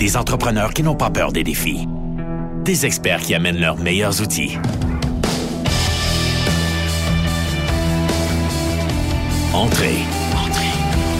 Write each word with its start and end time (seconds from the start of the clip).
Des 0.00 0.16
entrepreneurs 0.16 0.72
qui 0.72 0.82
n'ont 0.82 0.94
pas 0.94 1.10
peur 1.10 1.30
des 1.30 1.44
défis. 1.44 1.86
Des 2.64 2.86
experts 2.86 3.20
qui 3.20 3.34
amènent 3.34 3.60
leurs 3.60 3.76
meilleurs 3.76 4.22
outils. 4.22 4.56
Entrez. 9.52 9.96
Entrez. 10.32 10.72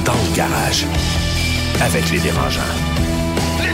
Dans 0.06 0.14
le 0.14 0.34
garage. 0.34 0.86
Avec 1.82 2.10
les 2.10 2.20
dérangeants. 2.20 2.62
Les 3.60 3.68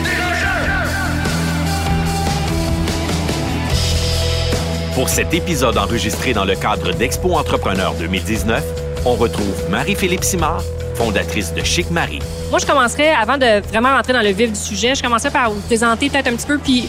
Pour 4.97 5.09
cet 5.09 5.33
épisode 5.33 5.79
enregistré 5.79 6.33
dans 6.33 6.45
le 6.45 6.57
cadre 6.57 6.91
d'Expo 6.93 7.35
Entrepreneur 7.35 7.95
2019, 7.95 8.61
on 9.05 9.15
retrouve 9.15 9.71
Marie-Philippe 9.71 10.25
Simard, 10.25 10.65
fondatrice 10.97 11.53
de 11.55 11.63
Chic 11.63 11.91
Marie. 11.91 12.21
Moi, 12.51 12.59
je 12.59 12.67
commencerai, 12.67 13.11
avant 13.11 13.37
de 13.37 13.61
vraiment 13.69 13.95
rentrer 13.95 14.13
dans 14.13 14.23
le 14.23 14.31
vif 14.31 14.51
du 14.51 14.59
sujet, 14.59 14.95
je 14.95 15.03
commencerai 15.03 15.31
par 15.31 15.51
vous 15.51 15.61
présenter 15.61 16.09
peut-être 16.09 16.29
un 16.29 16.37
petit 16.37 16.47
peu, 16.47 16.59
puis 16.59 16.89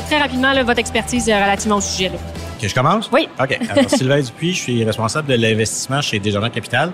très 0.00 0.18
rapidement 0.18 0.52
votre 0.64 0.78
expertise 0.78 1.28
euh, 1.28 1.34
relativement 1.34 1.76
au 1.76 1.80
sujet. 1.80 2.08
Là. 2.08 2.18
Que 2.60 2.68
je 2.68 2.74
commence? 2.74 3.10
Oui. 3.12 3.28
OK. 3.40 3.58
Alors, 3.68 3.90
Sylvain 3.96 4.20
Dupuis, 4.20 4.54
je 4.54 4.60
suis 4.60 4.84
responsable 4.84 5.28
de 5.28 5.34
l'investissement 5.34 6.00
chez 6.00 6.18
Desjardins 6.18 6.50
Capital. 6.50 6.92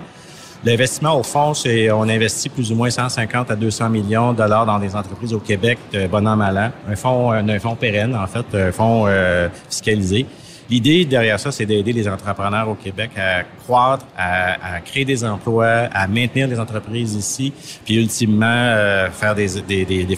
L'investissement, 0.65 1.17
au 1.17 1.23
fond, 1.23 1.53
c'est 1.53 1.89
on 1.91 2.01
investit 2.01 2.49
plus 2.49 2.71
ou 2.71 2.75
moins 2.75 2.89
150 2.89 3.49
à 3.51 3.55
200 3.55 3.89
millions 3.89 4.33
de 4.33 4.37
dollars 4.39 4.65
dans 4.65 4.77
des 4.77 4.93
entreprises 4.93 5.33
au 5.33 5.39
Québec, 5.39 5.77
de 5.93 6.07
bon 6.07 6.27
an, 6.27 6.35
mal 6.35 6.57
an. 6.57 6.71
Un 6.91 6.95
fonds, 6.97 7.31
un 7.31 7.59
fonds 7.59 7.75
pérenne, 7.75 8.13
en 8.13 8.27
fait, 8.27 8.45
un 8.53 8.71
fonds 8.73 9.05
euh, 9.07 9.47
fiscalisé. 9.69 10.25
L'idée 10.69 11.03
derrière 11.05 11.39
ça, 11.39 11.51
c'est 11.51 11.65
d'aider 11.65 11.93
les 11.93 12.07
entrepreneurs 12.07 12.69
au 12.69 12.75
Québec 12.75 13.11
à 13.17 13.43
croître, 13.63 14.05
à, 14.15 14.79
créer 14.81 15.03
des 15.03 15.23
emplois, 15.25 15.89
à 15.91 16.07
maintenir 16.07 16.47
les 16.47 16.59
entreprises 16.59 17.15
ici, 17.15 17.51
puis 17.83 17.95
ultimement 17.95 18.45
euh, 18.45 19.09
faire 19.09 19.33
des, 19.33 19.57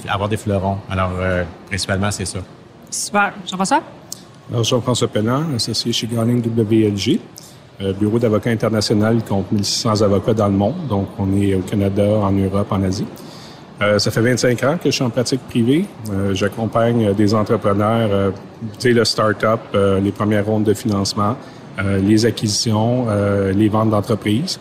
avoir 0.09 0.27
des 0.27 0.37
fleurons. 0.37 0.77
Alors, 0.89 1.11
euh, 1.19 1.43
principalement, 1.67 2.11
c'est 2.11 2.25
ça. 2.25 2.39
Super. 2.89 3.33
Jean-François? 3.49 3.81
Alors, 4.51 4.63
Jean-François 4.65 5.07
Penard, 5.07 5.45
associé 5.55 5.93
chez 5.93 6.07
Garling 6.07 6.41
WLG. 6.43 7.19
Euh, 7.81 7.93
bureau 7.93 8.19
d'avocat 8.19 8.51
international 8.51 9.17
qui 9.17 9.29
compte 9.29 9.51
1600 9.51 10.01
avocats 10.01 10.33
dans 10.33 10.47
le 10.47 10.53
monde. 10.53 10.87
Donc, 10.89 11.07
on 11.17 11.41
est 11.41 11.55
au 11.55 11.61
Canada, 11.61 12.03
en 12.03 12.31
Europe, 12.31 12.67
en 12.71 12.83
Asie. 12.83 13.07
Euh, 13.81 13.97
ça 13.97 14.11
fait 14.11 14.21
25 14.21 14.63
ans 14.63 14.77
que 14.77 14.89
je 14.89 14.95
suis 14.95 15.03
en 15.03 15.09
pratique 15.09 15.41
privée. 15.47 15.85
Euh, 16.11 16.33
j'accompagne 16.35 17.13
des 17.13 17.33
entrepreneurs, 17.33 18.31
tu 18.61 18.69
sais, 18.79 18.91
le 18.91 19.03
start-up, 19.03 19.59
les 19.73 20.11
premières 20.11 20.45
rondes 20.45 20.65
de 20.65 20.73
financement, 20.73 21.35
les 21.79 22.25
acquisitions, 22.25 23.07
les 23.55 23.69
ventes 23.69 23.89
d'entreprises, 23.89 24.59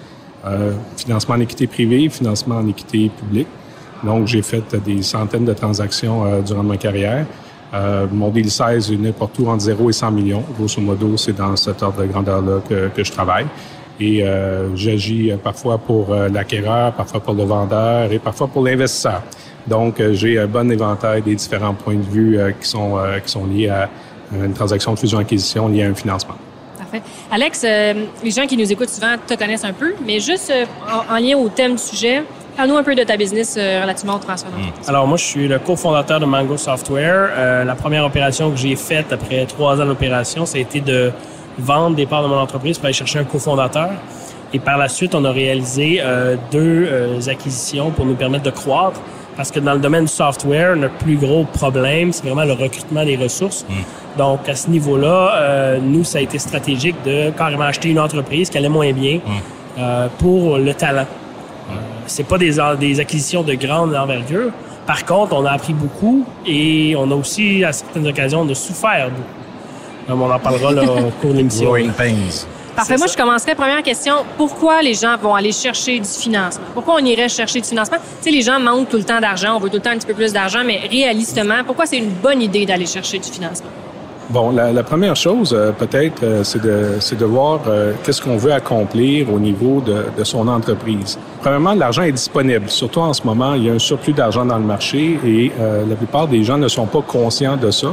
financement 0.96 1.34
en 1.34 1.40
équité 1.40 1.66
privée, 1.66 2.08
financement 2.08 2.56
en 2.56 2.66
équité 2.66 3.10
publique. 3.10 3.48
Donc, 4.02 4.26
j'ai 4.26 4.40
fait 4.40 4.74
des 4.76 5.02
centaines 5.02 5.44
de 5.44 5.52
transactions 5.52 6.40
durant 6.40 6.62
ma 6.62 6.78
carrière. 6.78 7.26
mon 8.10 8.30
deal 8.30 8.50
size 8.50 8.90
est 8.90 8.96
n'importe 8.96 9.38
où 9.38 9.48
entre 9.48 9.64
0 9.64 9.90
et 9.90 9.92
100 9.92 10.10
millions. 10.12 10.44
Grosso 10.56 10.80
modo, 10.80 11.18
c'est 11.18 11.36
dans 11.36 11.54
cet 11.56 11.82
ordre 11.82 12.00
de 12.00 12.06
grandeur-là 12.06 12.60
que, 12.66 12.88
que 12.88 13.04
je 13.04 13.12
travaille. 13.12 13.46
Et 14.00 14.22
euh, 14.22 14.74
j'agis 14.76 15.30
parfois 15.44 15.76
pour 15.76 16.12
euh, 16.12 16.28
l'acquéreur, 16.30 16.92
parfois 16.92 17.20
pour 17.20 17.34
le 17.34 17.44
vendeur 17.44 18.10
et 18.10 18.18
parfois 18.18 18.48
pour 18.48 18.64
l'investisseur. 18.64 19.22
Donc, 19.66 20.00
euh, 20.00 20.14
j'ai 20.14 20.38
un 20.38 20.46
bon 20.46 20.70
éventail 20.70 21.20
des 21.20 21.34
différents 21.34 21.74
points 21.74 21.96
de 21.96 22.10
vue 22.10 22.38
qui 22.60 22.68
sont 22.68 22.98
qui 23.24 23.30
sont 23.30 23.44
liés 23.44 23.68
à 23.68 23.90
une 24.32 24.54
transaction 24.54 24.94
de 24.94 24.98
fusion-acquisition 24.98 25.68
liée 25.68 25.84
à 25.84 25.88
un 25.88 25.94
financement. 25.94 26.34
Parfait. 26.78 27.02
Alex, 27.30 27.62
les 27.62 28.30
gens 28.30 28.46
qui 28.46 28.56
nous 28.56 28.72
écoutent 28.72 28.88
souvent 28.88 29.16
te 29.26 29.34
connaissent 29.34 29.64
un 29.64 29.74
peu, 29.74 29.92
mais 30.06 30.18
juste 30.18 30.52
en, 31.10 31.18
lien 31.18 31.36
au 31.36 31.48
thème 31.48 31.72
du 31.72 31.82
sujet, 31.82 32.22
Parle-nous 32.56 32.76
un 32.76 32.82
peu 32.82 32.94
de 32.94 33.04
ta 33.04 33.16
business 33.16 33.56
relativement 33.56 34.16
au 34.16 34.18
transfert 34.18 34.50
hmm. 34.50 34.88
Alors, 34.88 35.06
moi, 35.06 35.16
je 35.16 35.24
suis 35.24 35.48
le 35.48 35.58
cofondateur 35.58 36.20
de 36.20 36.26
Mango 36.26 36.56
Software. 36.56 37.64
la 37.64 37.74
première 37.74 38.04
opération 38.04 38.50
que 38.50 38.56
j'ai 38.56 38.76
faite 38.76 39.12
après 39.12 39.46
trois 39.46 39.80
ans 39.80 39.86
d'opération, 39.86 40.44
ça 40.44 40.58
a 40.58 40.60
été 40.60 40.80
de 40.80 41.12
vendre 41.58 41.96
des 41.96 42.06
parts 42.06 42.22
de 42.22 42.28
mon 42.28 42.38
entreprise 42.38 42.78
pour 42.78 42.86
aller 42.86 42.94
chercher 42.94 43.18
un 43.18 43.24
cofondateur. 43.24 43.90
Et 44.52 44.58
par 44.58 44.78
la 44.78 44.88
suite, 44.88 45.14
on 45.14 45.24
a 45.24 45.30
réalisé 45.30 46.00
euh, 46.00 46.36
deux 46.50 46.86
euh, 46.90 47.20
acquisitions 47.28 47.90
pour 47.90 48.04
nous 48.04 48.14
permettre 48.14 48.44
de 48.44 48.50
croître. 48.50 49.00
Parce 49.36 49.50
que 49.50 49.60
dans 49.60 49.74
le 49.74 49.80
domaine 49.80 50.04
du 50.04 50.12
software, 50.12 50.76
notre 50.76 50.96
plus 50.96 51.16
gros 51.16 51.44
problème, 51.44 52.12
c'est 52.12 52.26
vraiment 52.26 52.44
le 52.44 52.52
recrutement 52.52 53.04
des 53.04 53.16
ressources. 53.16 53.64
Mm. 53.68 54.18
Donc, 54.18 54.48
à 54.48 54.54
ce 54.54 54.68
niveau-là, 54.68 55.32
euh, 55.34 55.78
nous, 55.80 56.04
ça 56.04 56.18
a 56.18 56.20
été 56.20 56.38
stratégique 56.38 56.96
de 57.04 57.30
carrément 57.30 57.64
acheter 57.64 57.90
une 57.90 58.00
entreprise 58.00 58.50
qui 58.50 58.58
allait 58.58 58.68
moins 58.68 58.92
bien 58.92 59.16
mm. 59.16 59.30
euh, 59.78 60.08
pour 60.18 60.58
le 60.58 60.74
talent. 60.74 61.06
Mm. 61.68 61.72
C'est 62.06 62.26
pas 62.26 62.38
des, 62.38 62.56
des 62.78 63.00
acquisitions 63.00 63.42
de 63.42 63.54
grande 63.54 63.94
envergure. 63.94 64.50
Par 64.86 65.04
contre, 65.04 65.36
on 65.36 65.44
a 65.46 65.52
appris 65.52 65.72
beaucoup 65.72 66.26
et 66.44 66.96
on 66.98 67.10
a 67.12 67.14
aussi, 67.14 67.64
à 67.64 67.72
certaines 67.72 68.08
occasions, 68.08 68.44
de 68.44 68.54
souffert 68.54 69.10
beaucoup 69.10 69.49
on 70.12 70.30
en 70.30 70.38
parlera 70.38 70.72
là, 70.72 70.82
au 70.82 71.10
cours 71.20 71.32
de 71.32 71.38
l'émission. 71.38 71.72
Parfait. 72.76 72.96
Moi, 72.96 73.08
je 73.08 73.16
commencerai. 73.16 73.54
Première 73.54 73.82
question. 73.82 74.14
Pourquoi 74.36 74.80
les 74.80 74.94
gens 74.94 75.16
vont 75.16 75.34
aller 75.34 75.52
chercher 75.52 75.98
du 75.98 76.08
financement? 76.08 76.64
Pourquoi 76.72 76.94
on 76.94 77.04
irait 77.04 77.28
chercher 77.28 77.60
du 77.60 77.68
financement? 77.68 77.98
Tu 77.98 78.24
sais, 78.24 78.30
les 78.30 78.42
gens 78.42 78.60
manquent 78.60 78.88
tout 78.88 78.96
le 78.96 79.04
temps 79.04 79.20
d'argent. 79.20 79.56
On 79.56 79.58
veut 79.58 79.68
tout 79.68 79.76
le 79.76 79.82
temps 79.82 79.90
un 79.90 79.98
petit 79.98 80.06
peu 80.06 80.14
plus 80.14 80.32
d'argent, 80.32 80.62
mais 80.64 80.80
réalistement, 80.90 81.62
pourquoi 81.66 81.86
c'est 81.86 81.98
une 81.98 82.10
bonne 82.10 82.40
idée 82.40 82.64
d'aller 82.66 82.86
chercher 82.86 83.18
du 83.18 83.28
financement? 83.28 83.68
Bon, 84.30 84.52
la, 84.52 84.84
première 84.84 85.16
chose, 85.16 85.52
euh, 85.52 85.72
peut-être, 85.72 86.22
euh, 86.22 86.44
c'est 86.44 86.62
de, 86.62 87.18
de 87.18 87.24
voir 87.24 87.62
euh, 87.66 87.94
qu'est-ce 88.04 88.22
qu'on 88.22 88.36
veut 88.36 88.52
accomplir 88.52 89.32
au 89.34 89.40
niveau 89.40 89.80
de, 89.80 90.04
de 90.16 90.22
son 90.22 90.46
entreprise. 90.46 91.18
Premièrement, 91.40 91.74
l'argent 91.74 92.02
est 92.02 92.12
disponible. 92.12 92.70
Surtout 92.70 93.00
en 93.00 93.12
ce 93.12 93.24
moment, 93.24 93.54
il 93.54 93.64
y 93.64 93.68
a 93.68 93.72
un 93.72 93.80
surplus 93.80 94.12
d'argent 94.12 94.44
dans 94.44 94.58
le 94.58 94.64
marché 94.64 95.18
et 95.26 95.50
la 95.58 95.96
plupart 95.96 96.28
des 96.28 96.44
gens 96.44 96.58
ne 96.58 96.68
sont 96.68 96.86
pas 96.86 97.00
conscients 97.00 97.56
de 97.56 97.72
ça. 97.72 97.88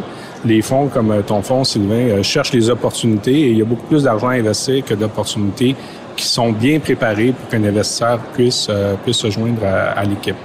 Les 0.45 0.61
fonds 0.61 0.89
comme 0.89 1.23
ton 1.25 1.41
fonds, 1.41 1.63
Sylvain, 1.63 2.21
cherchent 2.21 2.53
les 2.53 2.69
opportunités 2.69 3.39
et 3.39 3.49
il 3.51 3.57
y 3.57 3.61
a 3.61 3.65
beaucoup 3.65 3.87
plus 3.87 4.03
d'argent 4.03 4.27
à 4.27 4.33
investir 4.33 4.83
que 4.83 4.93
d'opportunités 4.93 5.75
qui 6.15 6.25
sont 6.25 6.51
bien 6.51 6.79
préparées 6.79 7.31
pour 7.31 7.49
qu'un 7.49 7.63
investisseur 7.63 8.19
puisse, 8.33 8.69
puisse 9.03 9.17
se 9.17 9.31
joindre 9.31 9.63
à 9.63 10.03
l'équipe. 10.03 10.35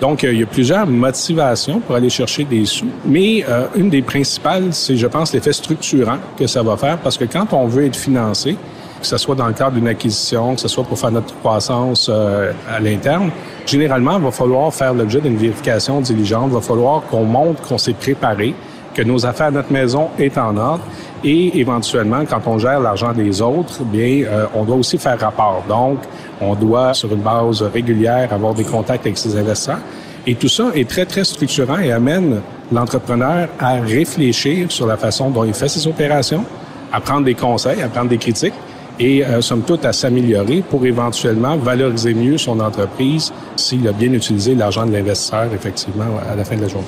Donc, 0.00 0.24
euh, 0.24 0.32
il 0.32 0.40
y 0.40 0.42
a 0.42 0.46
plusieurs 0.46 0.86
motivations 0.86 1.80
pour 1.80 1.94
aller 1.94 2.10
chercher 2.10 2.44
des 2.44 2.64
sous, 2.64 2.88
mais 3.04 3.44
euh, 3.48 3.66
une 3.76 3.90
des 3.90 4.02
principales, 4.02 4.72
c'est, 4.72 4.96
je 4.96 5.06
pense, 5.06 5.32
l'effet 5.32 5.52
structurant 5.52 6.18
que 6.36 6.46
ça 6.46 6.62
va 6.62 6.76
faire, 6.76 6.98
parce 6.98 7.16
que 7.16 7.24
quand 7.24 7.52
on 7.52 7.66
veut 7.66 7.86
être 7.86 7.96
financé, 7.96 8.56
que 9.00 9.06
ce 9.06 9.16
soit 9.18 9.34
dans 9.34 9.46
le 9.46 9.52
cadre 9.52 9.72
d'une 9.72 9.88
acquisition, 9.88 10.54
que 10.54 10.60
ce 10.60 10.68
soit 10.68 10.84
pour 10.84 10.98
faire 10.98 11.10
notre 11.10 11.34
croissance 11.38 12.08
euh, 12.10 12.52
à 12.68 12.80
l'interne, 12.80 13.30
généralement, 13.66 14.16
il 14.16 14.24
va 14.24 14.30
falloir 14.30 14.72
faire 14.72 14.94
l'objet 14.94 15.20
d'une 15.20 15.36
vérification 15.36 16.00
diligente, 16.00 16.46
il 16.48 16.54
va 16.54 16.60
falloir 16.60 17.02
qu'on 17.10 17.24
montre 17.24 17.62
qu'on 17.62 17.78
s'est 17.78 17.92
préparé, 17.92 18.54
que 18.94 19.02
nos 19.02 19.26
affaires, 19.26 19.52
notre 19.52 19.72
maison 19.72 20.08
est 20.18 20.38
en 20.38 20.56
ordre. 20.56 20.84
Et 21.22 21.58
éventuellement, 21.58 22.24
quand 22.28 22.40
on 22.46 22.58
gère 22.58 22.80
l'argent 22.80 23.12
des 23.12 23.40
autres, 23.40 23.82
bien, 23.82 24.24
on 24.54 24.64
doit 24.64 24.76
aussi 24.76 24.98
faire 24.98 25.18
rapport. 25.18 25.64
Donc, 25.68 25.98
on 26.40 26.54
doit, 26.54 26.92
sur 26.94 27.12
une 27.12 27.22
base 27.22 27.62
régulière, 27.62 28.32
avoir 28.32 28.54
des 28.54 28.64
contacts 28.64 29.06
avec 29.06 29.18
ses 29.18 29.36
investisseurs. 29.36 29.78
Et 30.26 30.34
tout 30.34 30.48
ça 30.48 30.64
est 30.74 30.88
très, 30.88 31.04
très 31.04 31.24
structurant 31.24 31.78
et 31.78 31.92
amène 31.92 32.40
l'entrepreneur 32.72 33.48
à 33.58 33.74
réfléchir 33.74 34.70
sur 34.70 34.86
la 34.86 34.96
façon 34.96 35.30
dont 35.30 35.44
il 35.44 35.52
fait 35.52 35.68
ses 35.68 35.86
opérations, 35.86 36.44
à 36.92 37.00
prendre 37.00 37.24
des 37.24 37.34
conseils, 37.34 37.82
à 37.82 37.88
prendre 37.88 38.08
des 38.08 38.18
critiques 38.18 38.54
et, 38.98 39.24
euh, 39.24 39.40
somme 39.40 39.62
toute, 39.62 39.84
à 39.84 39.92
s'améliorer 39.92 40.62
pour 40.68 40.86
éventuellement 40.86 41.56
valoriser 41.56 42.14
mieux 42.14 42.38
son 42.38 42.60
entreprise 42.60 43.32
s'il 43.56 43.86
a 43.88 43.92
bien 43.92 44.12
utilisé 44.12 44.54
l'argent 44.54 44.86
de 44.86 44.92
l'investisseur, 44.92 45.46
effectivement, 45.52 46.06
à 46.30 46.36
la 46.36 46.44
fin 46.44 46.56
de 46.56 46.62
la 46.62 46.68
journée. 46.68 46.86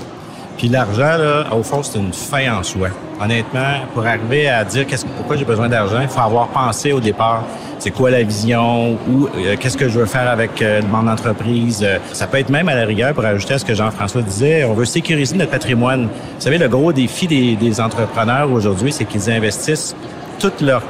Puis 0.59 0.69
l'argent, 0.69 1.17
là, 1.19 1.47
au 1.53 1.63
fond, 1.63 1.83
c'est 1.83 1.99
une 1.99 2.13
fin 2.13 2.59
en 2.59 2.63
soi. 2.63 2.89
Honnêtement, 3.21 3.85
pour 3.95 4.07
arriver 4.07 4.49
à 4.49 4.65
dire 4.65 4.87
qu'est-ce, 4.87 5.07
pourquoi 5.07 5.37
j'ai 5.37 5.45
besoin 5.45 5.69
d'argent, 5.69 6.01
il 6.01 6.09
faut 6.09 6.21
avoir 6.21 6.49
pensé 6.49 6.93
au 6.93 7.01
départ 7.01 7.45
c'est 7.79 7.91
quoi 7.91 8.11
la 8.11 8.23
vision 8.23 8.99
ou 9.09 9.29
euh, 9.37 9.57
qu'est-ce 9.59 9.77
que 9.77 9.89
je 9.89 9.99
veux 9.99 10.07
faire 10.07 10.29
avec 10.29 10.63
euh, 10.63 10.81
mon 10.91 11.07
entreprise. 11.07 11.81
Euh, 11.83 11.99
ça 12.13 12.27
peut 12.27 12.39
être 12.39 12.49
même 12.49 12.69
à 12.69 12.75
la 12.75 12.85
rigueur, 12.85 13.13
pour 13.15 13.25
ajouter 13.25 13.55
à 13.55 13.59
ce 13.59 13.65
que 13.65 13.75
Jean-François 13.75 14.23
disait, 14.23 14.65
on 14.65 14.75
veut 14.75 14.85
sécuriser 14.85 15.37
notre 15.37 15.51
patrimoine. 15.51 16.05
Vous 16.05 16.41
savez, 16.41 16.59
le 16.59 16.69
gros 16.69 16.93
défi 16.93 17.27
des, 17.27 17.55
des 17.55 17.81
entrepreneurs 17.81 18.51
aujourd'hui, 18.51 18.93
c'est 18.93 19.05
qu'ils 19.05 19.31
investissent 19.31 19.95
toutes 20.39 20.61
leurs, 20.61 20.83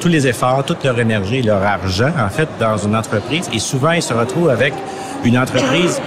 tous 0.00 0.08
les 0.08 0.26
efforts, 0.26 0.64
toute 0.64 0.84
leur 0.84 0.98
énergie, 0.98 1.42
leur 1.42 1.62
argent, 1.62 2.10
en 2.18 2.28
fait, 2.28 2.48
dans 2.58 2.76
une 2.76 2.94
entreprise. 2.96 3.48
Et 3.52 3.58
souvent, 3.58 3.92
ils 3.92 4.02
se 4.02 4.12
retrouvent 4.12 4.50
avec 4.50 4.74
une 5.24 5.38
entreprise 5.38 6.00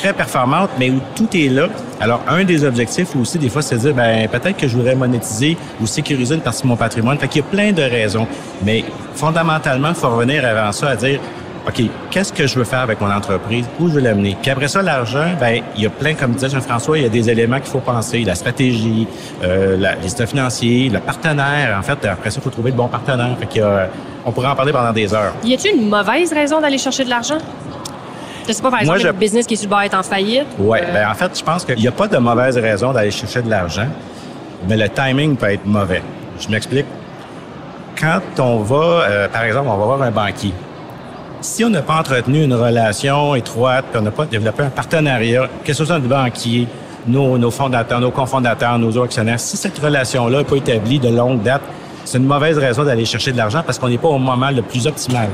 très 0.00 0.12
performante, 0.12 0.70
mais 0.78 0.90
où 0.90 1.00
tout 1.14 1.28
est 1.34 1.48
là. 1.48 1.68
Alors, 2.00 2.20
un 2.28 2.44
des 2.44 2.64
objectifs 2.64 3.14
aussi, 3.16 3.38
des 3.38 3.48
fois, 3.48 3.62
c'est 3.62 3.76
de 3.76 3.80
dire, 3.80 3.94
ben, 3.94 4.28
peut-être 4.28 4.56
que 4.56 4.68
je 4.68 4.76
voudrais 4.76 4.94
monétiser 4.94 5.56
ou 5.80 5.86
sécuriser 5.86 6.34
une 6.34 6.40
partie 6.40 6.62
de 6.62 6.68
mon 6.68 6.76
patrimoine. 6.76 7.18
Fait 7.18 7.28
qu'il 7.28 7.42
y 7.42 7.44
a 7.44 7.48
plein 7.48 7.72
de 7.72 7.82
raisons. 7.82 8.26
Mais 8.64 8.84
fondamentalement, 9.14 9.88
il 9.88 9.94
faut 9.94 10.08
revenir 10.08 10.44
avant 10.44 10.72
ça 10.72 10.90
à 10.90 10.96
dire, 10.96 11.20
OK, 11.66 11.82
qu'est-ce 12.10 12.32
que 12.32 12.46
je 12.46 12.56
veux 12.58 12.64
faire 12.64 12.80
avec 12.80 13.00
mon 13.00 13.10
entreprise? 13.10 13.64
Où 13.80 13.88
je 13.88 13.94
veux 13.94 14.00
l'amener? 14.00 14.36
Puis 14.40 14.52
après 14.52 14.68
ça, 14.68 14.82
l'argent, 14.82 15.32
ben 15.40 15.62
il 15.76 15.82
y 15.82 15.86
a 15.86 15.90
plein, 15.90 16.14
comme 16.14 16.32
disait 16.32 16.48
Jean-François, 16.48 16.96
il 16.98 17.02
y 17.02 17.06
a 17.06 17.08
des 17.08 17.28
éléments 17.28 17.58
qu'il 17.58 17.70
faut 17.70 17.80
penser. 17.80 18.22
La 18.22 18.36
stratégie, 18.36 19.08
euh, 19.42 19.76
la, 19.76 19.96
les 19.96 20.88
le 20.88 20.98
partenaire. 21.00 21.76
En 21.76 21.82
fait, 21.82 22.04
après 22.06 22.30
ça, 22.30 22.38
il 22.40 22.44
faut 22.44 22.50
trouver 22.50 22.70
le 22.70 22.76
bon 22.76 22.86
partenaire. 22.86 23.36
Fait 23.40 23.46
qu'il 23.46 23.62
y 23.62 23.64
a, 23.64 23.88
on 24.24 24.30
pourrait 24.30 24.46
en 24.46 24.54
parler 24.54 24.72
pendant 24.72 24.92
des 24.92 25.12
heures. 25.12 25.32
Y 25.42 25.54
a-t-il 25.54 25.80
une 25.80 25.88
mauvaise 25.88 26.32
raison 26.32 26.60
d'aller 26.60 26.78
chercher 26.78 27.04
de 27.04 27.10
l'argent? 27.10 27.38
Je 28.46 28.52
sais 28.52 28.62
pas, 28.62 28.70
par 28.70 28.80
exemple, 28.80 28.98
Moi, 28.98 29.02
je- 29.04 29.08
un 29.08 29.18
business 29.18 29.46
qui 29.46 29.54
est 29.54 29.56
sur 29.56 29.66
le 29.66 29.70
bord 29.70 29.80
d'être 29.80 29.94
en 29.98 30.02
faillite. 30.02 30.46
Oui, 30.58 30.78
euh, 30.80 30.92
ben 30.92 31.08
en 31.10 31.14
fait, 31.14 31.36
je 31.38 31.42
pense 31.44 31.64
qu'il 31.64 31.76
n'y 31.76 31.88
a 31.88 31.92
pas 31.92 32.06
de 32.08 32.16
mauvaise 32.18 32.56
raison 32.58 32.92
d'aller 32.92 33.10
chercher 33.10 33.42
de 33.42 33.50
l'argent, 33.50 33.88
mais 34.68 34.76
le 34.76 34.88
timing 34.88 35.36
peut 35.36 35.50
être 35.52 35.66
mauvais. 35.66 36.02
Je 36.38 36.48
m'explique. 36.48 36.86
Quand 38.00 38.20
on 38.38 38.58
va, 38.58 38.76
euh, 38.76 39.28
par 39.28 39.44
exemple, 39.44 39.68
on 39.70 39.76
va 39.76 39.84
voir 39.84 40.02
un 40.02 40.10
banquier. 40.10 40.52
Si 41.40 41.64
on 41.64 41.70
n'a 41.70 41.82
pas 41.82 41.98
entretenu 41.98 42.44
une 42.44 42.54
relation 42.54 43.34
étroite, 43.34 43.86
puis 43.90 43.98
on 44.00 44.02
n'a 44.02 44.10
pas 44.10 44.26
développé 44.26 44.62
un 44.64 44.68
partenariat, 44.70 45.48
que 45.64 45.72
ce 45.72 45.84
soit 45.84 45.98
du 45.98 46.08
banquier, 46.08 46.66
nos, 47.06 47.38
nos 47.38 47.50
fondateurs, 47.50 48.00
nos 48.00 48.10
cofondateurs, 48.10 48.78
nos 48.78 49.02
actionnaires, 49.02 49.38
si 49.40 49.56
cette 49.56 49.78
relation-là 49.78 50.38
n'est 50.38 50.44
pas 50.44 50.56
établie 50.56 50.98
de 50.98 51.08
longue 51.08 51.42
date, 51.42 51.62
c'est 52.04 52.18
une 52.18 52.26
mauvaise 52.26 52.58
raison 52.58 52.84
d'aller 52.84 53.04
chercher 53.04 53.32
de 53.32 53.36
l'argent 53.36 53.62
parce 53.64 53.78
qu'on 53.78 53.88
n'est 53.88 53.98
pas 53.98 54.08
au 54.08 54.18
moment 54.18 54.50
le 54.50 54.62
plus 54.62 54.86
optimal. 54.86 55.28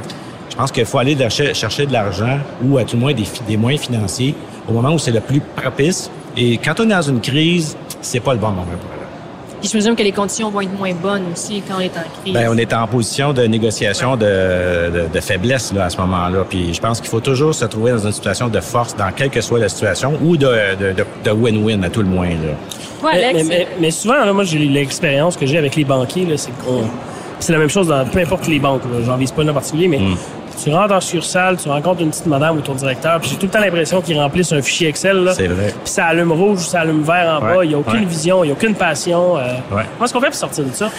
Je 0.53 0.57
pense 0.59 0.71
qu'il 0.71 0.85
faut 0.85 0.99
aller 0.99 1.17
chercher, 1.17 1.55
chercher 1.55 1.87
de 1.87 1.95
l'argent 1.95 2.39
ou 2.63 2.77
à 2.77 2.85
tout 2.85 2.97
le 2.97 3.01
moins 3.01 3.15
des, 3.15 3.57
moyens 3.57 3.87
financiers 3.87 4.35
au 4.69 4.73
moment 4.75 4.93
où 4.93 4.99
c'est 4.99 5.11
le 5.11 5.21
plus 5.21 5.41
propice. 5.41 6.11
Et 6.37 6.59
quand 6.59 6.79
on 6.79 6.83
est 6.85 6.93
dans 6.93 7.01
une 7.01 7.23
crise, 7.23 7.75
c'est 8.03 8.21
pas 8.21 8.35
le 8.35 8.39
bon 8.39 8.49
moment 8.51 8.65
pour 8.65 8.73
aller. 8.93 9.01
Puis 9.61 9.69
je 9.69 9.71
présume 9.71 9.97
que 9.97 10.03
les 10.03 10.13
conditions 10.13 10.51
vont 10.51 10.61
être 10.61 10.77
moins 10.77 10.93
bonnes 10.93 11.23
aussi 11.33 11.63
quand 11.67 11.77
on 11.79 11.81
est 11.81 11.97
en 11.97 12.21
crise. 12.23 12.35
Ben, 12.35 12.49
on 12.51 12.59
est 12.59 12.71
en 12.75 12.87
position 12.87 13.33
de 13.33 13.45
négociation 13.45 14.17
de, 14.17 14.27
de, 14.27 15.05
de 15.11 15.21
faiblesse 15.21 15.73
là, 15.73 15.85
à 15.87 15.91
ce 15.91 15.97
moment-là. 15.99 16.45
Puis 16.47 16.75
je 16.75 16.81
pense 16.83 17.01
qu'il 17.01 17.09
faut 17.09 17.21
toujours 17.21 17.55
se 17.55 17.65
trouver 17.65 17.93
dans 17.93 18.05
une 18.07 18.13
situation 18.13 18.49
de 18.49 18.61
force, 18.61 18.95
dans 18.95 19.11
quelle 19.11 19.31
que 19.31 19.41
soit 19.41 19.59
la 19.59 19.71
situation, 19.71 20.19
ou 20.23 20.37
de, 20.37 20.51
win-win 21.33 21.83
à 21.83 21.89
tout 21.89 22.01
le 22.03 22.09
moins. 22.09 22.29
Là. 22.29 23.09
Alex, 23.11 23.33
mais- 23.35 23.45
mais- 23.45 23.69
mais 23.81 23.91
souvent, 23.91 24.23
là, 24.23 24.33
moi, 24.35 24.45
j'ai 24.45 24.59
l'expérience 24.59 25.37
que 25.39 25.47
j'ai 25.47 25.57
avec 25.57 25.77
les 25.77 25.85
banquiers, 25.85 26.27
c'est 26.37 26.53
qu'on. 26.63 26.83
C'est 27.39 27.53
la 27.53 27.59
même 27.59 27.71
chose 27.71 27.89
dans 27.89 28.05
peu 28.05 28.21
importe 28.21 28.47
les 28.47 28.61
banques. 28.61 28.83
J'en 29.05 29.17
vise 29.17 29.33
pas 29.33 29.43
une 29.43 29.51
en 29.51 29.55
particulier, 29.55 29.89
mais 29.89 29.99
Mm. 29.99 30.17
Tu 30.63 30.71
rentres 30.73 30.95
en 30.95 31.01
sursale, 31.01 31.57
tu 31.57 31.69
rencontres 31.69 32.01
une 32.03 32.11
petite 32.11 32.27
madame 32.27 32.57
ou 32.57 32.61
ton 32.61 32.75
directeur, 32.75 33.21
puis 33.21 33.31
j'ai 33.31 33.37
tout 33.37 33.47
le 33.47 33.53
temps 33.53 33.61
l'impression 33.61 34.01
qu'ils 34.01 34.19
remplissent 34.19 34.53
un 34.53 34.63
fichier 34.63 34.89
Excel. 34.89 35.19
Là, 35.25 35.35
C'est 35.35 35.47
vrai. 35.49 35.69
Puis 35.69 35.93
ça 35.93 36.07
allume 36.07 36.33
rouge, 36.33 36.59
ça 36.61 36.81
allume 36.81 37.03
vert 37.03 37.39
en 37.41 37.45
Ouais, 37.47 37.57
bas. 37.57 37.65
Il 37.65 37.69
n'y 37.69 37.75
a 37.75 37.79
aucune 37.79 38.01
ouais. 38.01 38.05
vision, 38.07 38.43
il 38.45 38.49
n'y 38.49 38.53
a 38.53 38.55
aucune 38.55 38.75
passion. 38.75 39.37
euh. 39.39 39.43
Ouais. 39.71 39.83
Comment 39.95 40.05
est-ce 40.05 40.13
qu'on 40.13 40.21
fait 40.21 40.27
pour 40.27 40.35
sortir 40.35 40.65
de 40.65 40.73
ça? 40.73 40.91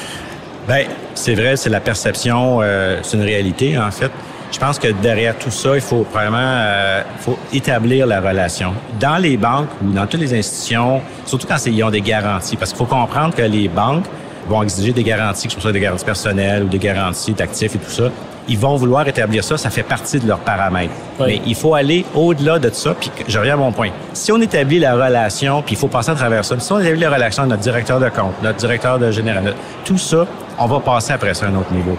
Ben, 0.68 0.86
c'est 1.14 1.36
vrai, 1.36 1.56
c'est 1.58 1.70
la 1.70 1.80
perception, 1.82 2.60
euh, 2.62 3.00
c'est 3.04 3.18
une 3.18 3.24
réalité 3.24 3.78
en 3.78 3.92
fait. 3.92 4.12
Je 4.52 4.60
pense 4.60 4.78
que 4.78 4.88
derrière 5.02 5.36
tout 5.38 5.50
ça, 5.50 5.74
il 5.74 5.82
faut 5.82 6.06
vraiment, 6.14 6.38
euh, 6.40 7.02
faut 7.20 7.40
établir 7.52 8.06
la 8.06 8.22
relation. 8.22 8.72
Dans 9.00 9.18
les 9.18 9.36
banques 9.36 9.68
ou 9.84 9.92
dans 9.92 10.06
toutes 10.06 10.20
les 10.22 10.34
institutions, 10.38 11.02
surtout 11.26 11.48
quand 11.48 11.58
ils 11.66 11.84
ont 11.84 11.90
des 11.90 12.02
garanties, 12.02 12.56
parce 12.56 12.70
qu'il 12.72 12.78
faut 12.78 12.86
comprendre 12.86 13.34
que 13.36 13.42
les 13.42 13.68
banques 13.68 14.06
vont 14.48 14.62
exiger 14.62 14.92
des 14.94 15.04
garanties, 15.04 15.48
que 15.48 15.54
ce 15.56 15.60
soit 15.60 15.72
des 15.72 15.80
garanties 15.80 16.06
personnelles 16.06 16.64
ou 16.64 16.68
des 16.68 16.78
garanties 16.78 17.34
d'actifs 17.34 17.74
et 17.76 17.80
tout 17.80 17.90
ça. 17.90 18.04
Ils 18.50 18.58
vont 18.60 18.76
vouloir 18.76 19.08
établir 19.08 19.44
ça, 19.44 19.58
ça 19.58 19.70
fait 19.70 19.84
partie 19.84 20.20
de 20.20 20.28
leurs 20.28 20.40
paramètres. 20.40 20.94
Oui. 21.20 21.26
Mais 21.28 21.42
il 21.46 21.56
faut 21.56 21.76
aller 21.76 22.06
au-delà 22.14 22.60
de 22.60 22.70
ça, 22.74 22.94
puis 22.94 23.10
je 23.28 23.38
reviens 23.40 23.54
à 23.54 23.58
mon 23.58 23.72
point. 23.72 23.90
Si 24.14 24.32
on 24.32 24.42
établit 24.42 24.80
la 24.80 24.94
relation, 24.96 25.62
puis 25.62 25.76
il 25.76 25.78
faut 25.78 25.88
passer 25.88 26.12
à 26.12 26.16
travers 26.16 26.44
ça, 26.44 26.60
si 26.60 26.72
on 26.72 26.80
établit 26.80 27.00
la 27.02 27.10
relation 27.12 27.44
avec 27.44 27.52
notre 27.52 27.62
directeur 27.64 28.00
de 28.00 28.10
compte, 28.10 28.34
notre 28.44 28.58
directeur 28.58 29.00
de 29.00 29.12
général, 29.12 29.44
notre- 29.46 29.58
tout 29.86 29.98
ça, 29.98 30.26
on 30.60 30.66
va 30.66 30.80
passer 30.82 31.14
après 31.14 31.34
ça 31.34 31.46
à 31.46 31.50
un 31.50 31.56
autre 31.56 31.72
niveau. 31.72 31.98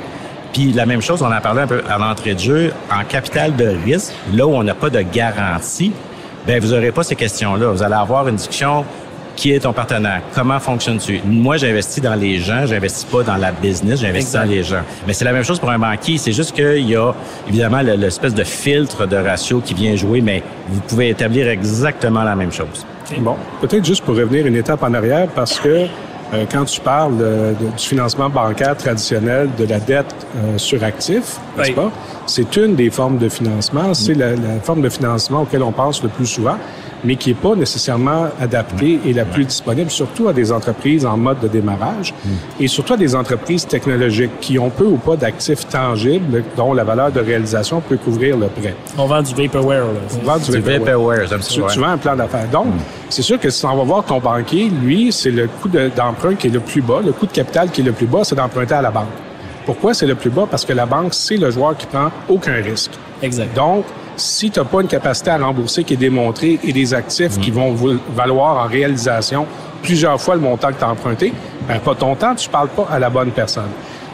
Puis 0.52 0.72
la 0.72 0.86
même 0.86 1.00
chose, 1.02 1.22
on 1.22 1.32
en 1.32 1.40
parlait 1.40 1.62
un 1.62 1.66
peu 1.66 1.82
à 1.90 1.98
l'entrée 1.98 2.34
de 2.34 2.38
jeu, 2.40 2.72
en 2.92 3.04
capital 3.04 3.56
de 3.56 3.74
risque, 3.84 4.12
là 4.32 4.46
où 4.46 4.54
on 4.54 4.62
n'a 4.62 4.74
pas 4.74 4.90
de 4.90 5.00
garantie, 5.00 5.92
ben 6.46 6.60
vous 6.60 6.68
n'aurez 6.74 6.92
pas 6.92 7.02
ces 7.02 7.16
questions-là. 7.16 7.68
Vous 7.68 7.82
allez 7.82 7.94
avoir 7.94 8.28
une 8.28 8.36
discussion 8.36 8.84
qui 9.36 9.52
est 9.52 9.60
ton 9.60 9.72
partenaire, 9.72 10.22
comment 10.34 10.60
fonctionne-tu. 10.60 11.20
Moi, 11.24 11.56
j'investis 11.56 12.02
dans 12.02 12.14
les 12.14 12.38
gens, 12.38 12.66
j'investis 12.66 13.04
pas 13.04 13.22
dans 13.22 13.36
la 13.36 13.50
business, 13.52 14.00
j'investis 14.00 14.32
dans 14.34 14.44
les 14.44 14.62
gens. 14.62 14.82
Mais 15.06 15.12
c'est 15.12 15.24
la 15.24 15.32
même 15.32 15.42
chose 15.44 15.58
pour 15.58 15.70
un 15.70 15.78
banquier, 15.78 16.18
c'est 16.18 16.32
juste 16.32 16.52
qu'il 16.52 16.88
y 16.88 16.94
a 16.96 17.12
évidemment 17.48 17.82
le- 17.82 17.94
l'espèce 17.96 18.34
de 18.34 18.44
filtre 18.44 19.06
de 19.06 19.16
ratio 19.16 19.60
qui 19.60 19.74
vient 19.74 19.96
jouer, 19.96 20.20
mais 20.20 20.42
vous 20.68 20.80
pouvez 20.80 21.08
établir 21.10 21.48
exactement 21.48 22.22
la 22.22 22.36
même 22.36 22.52
chose. 22.52 22.86
Bon, 23.18 23.36
peut-être 23.60 23.84
juste 23.84 24.04
pour 24.04 24.16
revenir 24.16 24.46
une 24.46 24.56
étape 24.56 24.82
en 24.82 24.94
arrière, 24.94 25.26
parce 25.34 25.58
que 25.58 25.86
euh, 26.32 26.44
quand 26.50 26.64
tu 26.64 26.80
parles 26.80 27.16
de- 27.18 27.54
du 27.76 27.84
financement 27.84 28.30
bancaire 28.30 28.76
traditionnel, 28.76 29.50
de 29.58 29.66
la 29.66 29.78
dette 29.78 30.14
euh, 30.36 30.56
sur 30.58 30.82
actif, 30.82 31.38
n'est-ce 31.56 31.68
Oui. 31.70 31.74
pas? 31.74 31.90
C'est 32.26 32.56
une 32.56 32.74
des 32.74 32.88
formes 32.90 33.18
de 33.18 33.28
financement. 33.28 33.92
C'est 33.92 34.14
la, 34.14 34.30
la 34.30 34.58
forme 34.62 34.80
de 34.80 34.88
financement 34.88 35.42
auquel 35.42 35.62
on 35.62 35.70
pense 35.72 36.02
le 36.02 36.08
plus 36.08 36.26
souvent, 36.26 36.56
mais 37.04 37.16
qui 37.16 37.28
n'est 37.30 37.34
pas 37.34 37.54
nécessairement 37.54 38.28
adaptée 38.40 38.98
et 39.04 39.12
la 39.12 39.24
plus 39.24 39.44
disponible, 39.44 39.90
surtout 39.90 40.28
à 40.28 40.32
des 40.32 40.50
entreprises 40.50 41.04
en 41.04 41.16
mode 41.16 41.40
de 41.40 41.48
démarrage 41.48 42.14
et 42.58 42.66
surtout 42.66 42.94
à 42.94 42.96
des 42.96 43.14
entreprises 43.14 43.66
technologiques 43.66 44.40
qui 44.40 44.58
ont 44.58 44.70
peu 44.70 44.84
ou 44.86 44.96
pas 44.96 45.16
d'actifs 45.16 45.68
tangibles 45.68 46.42
dont 46.56 46.72
la 46.72 46.84
valeur 46.84 47.12
de 47.12 47.20
réalisation 47.20 47.80
peut 47.80 47.96
couvrir 47.98 48.36
le 48.36 48.46
prêt. 48.46 48.74
On 48.96 49.06
vend 49.06 49.22
du 49.22 49.34
vaporware. 49.34 49.84
Là. 49.84 50.00
On 50.22 50.26
vend 50.26 50.38
du 50.38 50.50
Du 50.50 50.58
vaporware. 50.60 51.20
vaporware, 51.28 51.40
Tu, 51.46 51.60
tu 51.74 51.78
vends 51.80 51.88
un 51.88 51.98
plan 51.98 52.16
d'affaires. 52.16 52.48
Donc, 52.50 52.66
c'est 53.10 53.22
sûr 53.22 53.38
que 53.38 53.50
si 53.50 53.64
on 53.66 53.76
va 53.76 53.82
voir 53.84 54.04
ton 54.04 54.18
banquier, 54.20 54.70
lui, 54.70 55.12
c'est 55.12 55.30
le 55.30 55.46
coût 55.48 55.68
de- 55.68 55.90
d'emprunt 55.94 56.34
qui 56.34 56.46
est 56.46 56.50
le 56.50 56.60
plus 56.60 56.80
bas, 56.82 57.00
le 57.04 57.12
coût 57.12 57.26
de 57.26 57.32
capital 57.32 57.70
qui 57.70 57.82
est 57.82 57.84
le 57.84 57.92
plus 57.92 58.06
bas, 58.06 58.20
c'est 58.24 58.34
d'emprunter 58.34 58.74
à 58.74 58.82
la 58.82 58.90
banque. 58.90 59.08
Pourquoi 59.66 59.94
c'est 59.94 60.06
le 60.06 60.14
plus 60.14 60.30
bas? 60.30 60.46
Parce 60.50 60.64
que 60.64 60.72
la 60.72 60.84
banque, 60.86 61.14
c'est 61.14 61.36
le 61.36 61.50
joueur 61.50 61.76
qui 61.76 61.86
prend 61.86 62.10
aucun 62.28 62.54
risque. 62.62 62.90
Exact. 63.22 63.54
Donc, 63.56 63.84
si 64.16 64.50
tu 64.50 64.58
n'as 64.58 64.64
pas 64.64 64.80
une 64.82 64.88
capacité 64.88 65.30
à 65.30 65.38
rembourser 65.38 65.84
qui 65.84 65.94
est 65.94 65.98
démontrée 65.98 66.58
et 66.62 66.72
des 66.72 66.94
actifs 66.94 67.38
qui 67.40 67.50
vont 67.50 67.72
vous- 67.72 67.98
valoir 68.14 68.64
en 68.64 68.68
réalisation 68.68 69.46
plusieurs 69.82 70.20
fois 70.20 70.34
le 70.34 70.40
montant 70.40 70.68
que 70.68 70.78
tu 70.78 70.84
as 70.84 70.88
emprunté, 70.90 71.32
ben, 71.68 71.78
pas 71.78 71.94
ton 71.94 72.14
temps, 72.14 72.34
tu 72.34 72.48
parles 72.48 72.68
pas 72.68 72.86
à 72.90 72.98
la 72.98 73.10
bonne 73.10 73.30
personne. 73.30 73.70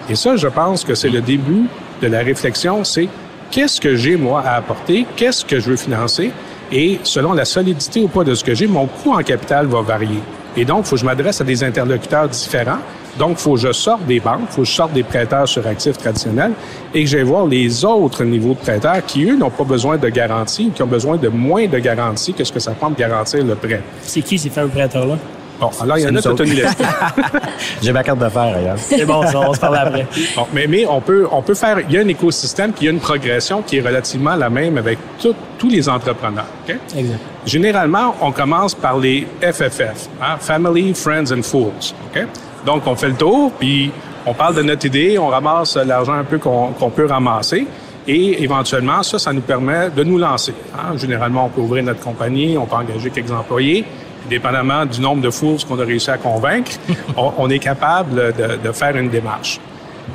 Et 0.08 0.14
ça, 0.14 0.37
je 0.37 0.49
pense 0.49 0.85
que 0.85 0.94
c'est 0.94 1.11
le 1.11 1.20
début 1.20 1.67
de 2.02 2.06
la 2.08 2.20
réflexion, 2.20 2.82
c'est 2.85 3.08
qu'est-ce 3.50 3.81
que 3.81 3.94
j'ai, 3.94 4.17
moi, 4.17 4.43
à 4.44 4.56
apporter, 4.56 5.06
qu'est-ce 5.17 5.44
que 5.44 5.61
je 5.61 5.70
veux 5.70 5.76
financer, 5.76 6.32
et 6.73 6.99
selon 7.02 7.32
la 7.32 7.44
solidité 7.44 8.00
ou 8.02 8.08
pas 8.08 8.25
de 8.25 8.35
ce 8.35 8.43
que 8.43 8.55
j'ai, 8.55 8.67
mon 8.67 8.87
coût 8.87 9.12
en 9.12 9.19
capital 9.23 9.67
va 9.67 9.82
varier. 9.82 10.20
Et 10.56 10.64
donc, 10.64 10.85
il 10.85 10.88
faut 10.88 10.97
que 10.97 11.00
je 11.00 11.06
m'adresse 11.06 11.41
à 11.41 11.44
des 11.44 11.62
interlocuteurs 11.62 12.29
différents. 12.29 12.79
Donc, 13.19 13.33
il 13.33 13.43
faut 13.43 13.55
que 13.55 13.61
je 13.61 13.73
sorte 13.73 14.05
des 14.07 14.21
banques, 14.21 14.41
il 14.51 14.53
faut 14.55 14.62
que 14.62 14.69
je 14.69 14.73
sorte 14.73 14.93
des 14.93 15.03
prêteurs 15.03 15.47
sur 15.49 15.67
actifs 15.67 15.99
traditionnels 15.99 16.53
et 16.95 17.03
que 17.05 17.09
j'aille 17.11 17.23
voir 17.23 17.47
les 17.47 17.85
autres 17.85 18.25
niveaux 18.25 18.55
de 18.55 18.59
prêteurs 18.59 19.05
qui, 19.07 19.25
eux, 19.29 19.37
n'ont 19.37 19.51
pas 19.51 19.65
besoin 19.65 19.97
de 19.99 20.09
garantie 20.09 20.67
ou 20.69 20.71
qui 20.71 20.83
ont 20.83 20.87
besoin 20.87 21.17
de 21.17 21.29
moins 21.29 21.67
de 21.67 21.79
garantie 21.79 22.33
que 22.33 22.45
ce 22.45 22.53
que 22.53 22.61
ça 22.61 22.71
prend 22.73 22.91
de 22.91 22.97
garantir 22.97 23.45
le 23.45 23.55
prêt. 23.55 23.83
C'est 24.03 24.23
qui 24.23 24.39
ces 24.39 24.49
fameux 24.51 24.69
prêteurs-là? 24.69 25.17
Bon, 25.61 25.69
alors, 25.83 25.99
il 25.99 26.05
y 26.05 26.07
en 26.07 26.17
a 26.17 26.43
liste. 26.43 26.83
J'ai 27.83 27.93
ma 27.93 28.03
carte 28.03 28.19
d'affaires, 28.19 28.55
d'ailleurs. 28.55 28.79
C'est 28.79 29.05
bon, 29.05 29.27
ça, 29.27 29.41
on 29.41 29.53
se 29.53 29.61
parler 29.61 29.79
après. 29.79 30.07
Bon, 30.35 30.47
mais, 30.55 30.67
mais 30.67 30.87
on 30.87 31.03
peut 31.03 31.27
on 31.31 31.43
peut 31.43 31.53
faire 31.53 31.81
il 31.87 31.95
y 31.95 31.99
a 31.99 32.01
un 32.01 32.09
écosystème 32.09 32.73
puis 32.73 32.85
il 32.85 32.87
y 32.87 32.89
a 32.89 32.93
une 32.93 32.99
progression 33.01 33.61
qui 33.61 33.77
est 33.77 33.83
relativement 33.83 34.37
la 34.37 34.49
même 34.49 34.79
avec 34.79 34.99
tout- 35.21 35.35
tous 35.59 35.69
les 35.69 35.87
entrepreneurs. 35.87 36.47
OK? 36.67 36.77
Exact. 36.97 37.19
Généralement, 37.45 38.15
on 38.23 38.33
commence 38.33 38.75
par 38.75 38.97
les 38.99 39.27
FFF, 39.43 40.09
hein, 40.23 40.37
Family, 40.38 40.95
Friends 40.95 41.31
and 41.31 41.43
Fools. 41.43 41.93
OK? 42.14 42.23
Donc, 42.67 42.83
on 42.87 42.95
fait 42.95 43.09
le 43.09 43.14
tour, 43.14 43.52
puis 43.59 43.90
on 44.26 44.35
parle 44.35 44.55
de 44.55 44.62
notre 44.62 44.85
idée, 44.87 45.19
on 45.19 45.29
ramasse 45.29 45.76
l'argent 45.76 46.12
un 46.14 46.25
peu 46.25 46.38
qu'on 46.38 46.90
peut 46.95 47.07
ramasser, 47.07 47.67
et 48.07 48.43
éventuellement, 48.43 49.02
ça, 49.02 49.19
ça 49.19 49.33
nous 49.33 49.40
permet 49.40 49.90
de 49.90 50.02
nous 50.05 50.19
lancer. 50.19 50.55
hein. 50.75 50.97
Généralement, 50.97 51.47
on 51.47 51.49
peut 51.49 51.61
ouvrir 51.61 51.85
notre 51.85 52.00
compagnie, 52.00 52.57
on 52.59 52.67
peut 52.67 52.76
engager 52.76 53.11
quelques 53.11 53.31
employés, 53.31 53.85
dépendamment 54.29 54.85
du 54.85 55.00
nombre 55.00 55.23
de 55.23 55.31
fools 55.31 55.59
qu'on 55.67 55.79
a 55.81 55.85
réussi 55.85 56.11
à 56.11 56.19
convaincre, 56.19 56.73
on, 57.17 57.33
on 57.38 57.50
est 57.50 57.59
capable 57.59 58.33
de, 58.35 58.57
de 58.62 58.73
faire 58.73 58.97
une 58.97 59.09
démarche. 59.09 59.59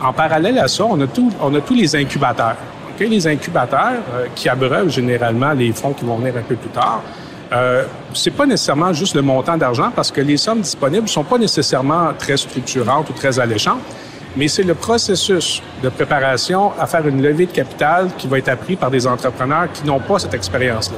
En 0.03 0.13
parallèle 0.13 0.59
à 0.59 0.67
ça, 0.67 0.85
on 0.85 0.99
a, 1.01 1.07
tout, 1.07 1.31
on 1.41 1.53
a 1.55 1.61
tous 1.61 1.73
les 1.75 1.95
incubateurs. 1.95 2.57
OK? 2.99 3.07
Les 3.07 3.27
incubateurs 3.27 4.01
euh, 4.13 4.25
qui 4.35 4.49
abreuvent 4.49 4.89
généralement 4.89 5.51
les 5.53 5.71
fonds 5.71 5.93
qui 5.93 6.05
vont 6.05 6.17
venir 6.17 6.33
un 6.37 6.41
peu 6.43 6.55
plus 6.55 6.69
tard. 6.69 7.01
Euh, 7.51 7.83
c'est 8.13 8.31
pas 8.31 8.45
nécessairement 8.45 8.91
juste 8.93 9.15
le 9.15 9.21
montant 9.21 9.57
d'argent 9.57 9.91
parce 9.95 10.11
que 10.11 10.21
les 10.21 10.37
sommes 10.37 10.61
disponibles 10.61 11.07
sont 11.07 11.23
pas 11.23 11.37
nécessairement 11.37 12.11
très 12.17 12.37
structurantes 12.37 13.09
ou 13.09 13.13
très 13.13 13.39
alléchantes, 13.39 13.81
mais 14.35 14.47
c'est 14.47 14.63
le 14.63 14.73
processus 14.73 15.61
de 15.83 15.89
préparation 15.89 16.71
à 16.79 16.87
faire 16.87 17.07
une 17.07 17.21
levée 17.21 17.45
de 17.45 17.51
capital 17.51 18.09
qui 18.17 18.27
va 18.27 18.39
être 18.39 18.49
appris 18.49 18.75
par 18.75 18.89
des 18.89 19.05
entrepreneurs 19.05 19.71
qui 19.71 19.85
n'ont 19.85 19.99
pas 19.99 20.19
cette 20.19 20.33
expérience-là. 20.33 20.97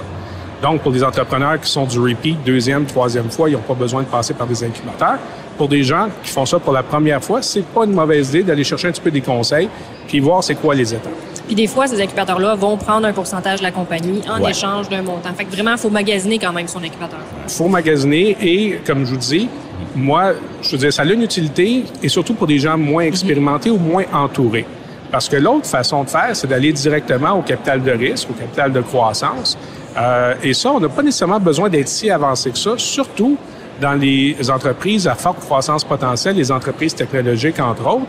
Donc, 0.62 0.82
pour 0.82 0.92
des 0.92 1.04
entrepreneurs 1.04 1.60
qui 1.60 1.70
sont 1.70 1.86
du 1.86 2.00
repeat, 2.00 2.44
deuxième, 2.44 2.86
troisième 2.86 3.30
fois, 3.30 3.48
ils 3.50 3.54
n'ont 3.54 3.60
pas 3.60 3.75
besoin 3.75 4.01
de 4.01 4.08
passer 4.08 4.34
par 4.34 4.48
des 4.48 4.63
incubateurs. 4.63 5.20
Pour 5.56 5.68
des 5.68 5.84
gens 5.84 6.08
qui 6.24 6.32
font 6.32 6.48
ça 6.48 6.58
pour 6.58 6.74
la 6.74 6.82
première 6.82 7.24
fois, 7.24 7.44
c'est 7.44 7.62
pas 7.62 7.86
une 7.86 7.94
mauvaise 7.94 8.30
idée 8.30 8.44
d'aller 8.44 8.63
chercher 8.63 8.88
un 8.88 8.92
petit 8.92 9.01
peu 9.01 9.12
des 9.12 9.22
conseils 9.22 9.70
puis 10.08 10.20
voir 10.20 10.44
c'est 10.44 10.56
quoi 10.56 10.74
les 10.74 10.94
étapes. 10.94 11.12
Puis 11.48 11.56
des 11.56 11.68
fois, 11.68 11.88
ces 11.88 12.00
incubateurs-là 12.01 12.56
vont 12.56 12.77
prendre 12.77 13.08
un 13.08 13.13
pourcentage 13.13 13.60
de 13.60 13.63
la 13.63 13.72
compagnie 13.72 14.22
en 14.30 14.42
Ouais. 14.44 14.51
échange 14.51 14.89
d'un 14.89 15.01
montant. 15.01 15.34
Fait 15.36 15.46
que 15.46 15.51
vraiment, 15.51 15.72
il 15.72 15.77
faut 15.77 15.89
magasiner 15.89 16.38
quand 16.38 16.51
même 16.54 16.68
son 16.68 16.80
incubateur. 16.84 17.20
faut 17.48 17.68
magasiner 17.70 18.38
et, 18.42 18.80
comme 18.86 19.06
je 19.06 19.12
vous 19.12 19.18
dis, 19.18 19.50
moi, 19.96 20.34
je 20.62 20.72
veux 20.72 20.77
dire, 20.77 20.94
ça 20.94 21.04
a 21.04 21.06
une 21.06 21.24
utilité 21.24 21.86
et 22.04 22.10
surtout 22.10 22.34
pour 22.34 22.48
des 22.48 22.60
gens 22.60 22.77
moins 22.77 23.04
expérimentés 23.04 23.70
ou 23.72 23.77
moins 23.77 24.04
entourés. 24.13 24.66
Parce 25.10 25.30
que 25.30 25.38
l'autre 25.38 25.66
façon 25.68 26.04
de 26.04 26.10
faire, 26.10 26.32
c'est 26.36 26.48
d'aller 26.48 26.74
directement 26.74 27.32
au 27.39 27.42
capital 27.42 27.82
de 27.82 27.92
risque, 27.92 28.30
au 28.30 28.34
capital 28.34 28.74
de 28.74 28.82
croissance. 28.82 29.58
Euh, 29.98 30.34
et 30.44 30.54
ça, 30.54 30.72
on 30.74 30.80
n'a 30.82 30.89
pas 30.89 31.01
nécessairement 31.01 31.39
besoin 31.39 31.70
d'être 31.70 31.88
si 31.88 32.12
avancé 32.12 32.51
que 32.51 32.58
ça, 32.58 32.72
surtout 32.77 33.38
dans 33.80 33.94
les 33.94 34.36
entreprises 34.50 35.08
à 35.08 35.16
forte 35.16 35.39
croissance 35.39 35.84
potentielle, 35.86 36.36
les 36.36 36.51
entreprises 36.51 36.94
technologiques, 36.94 37.60
entre 37.60 37.88
autres. 37.88 38.06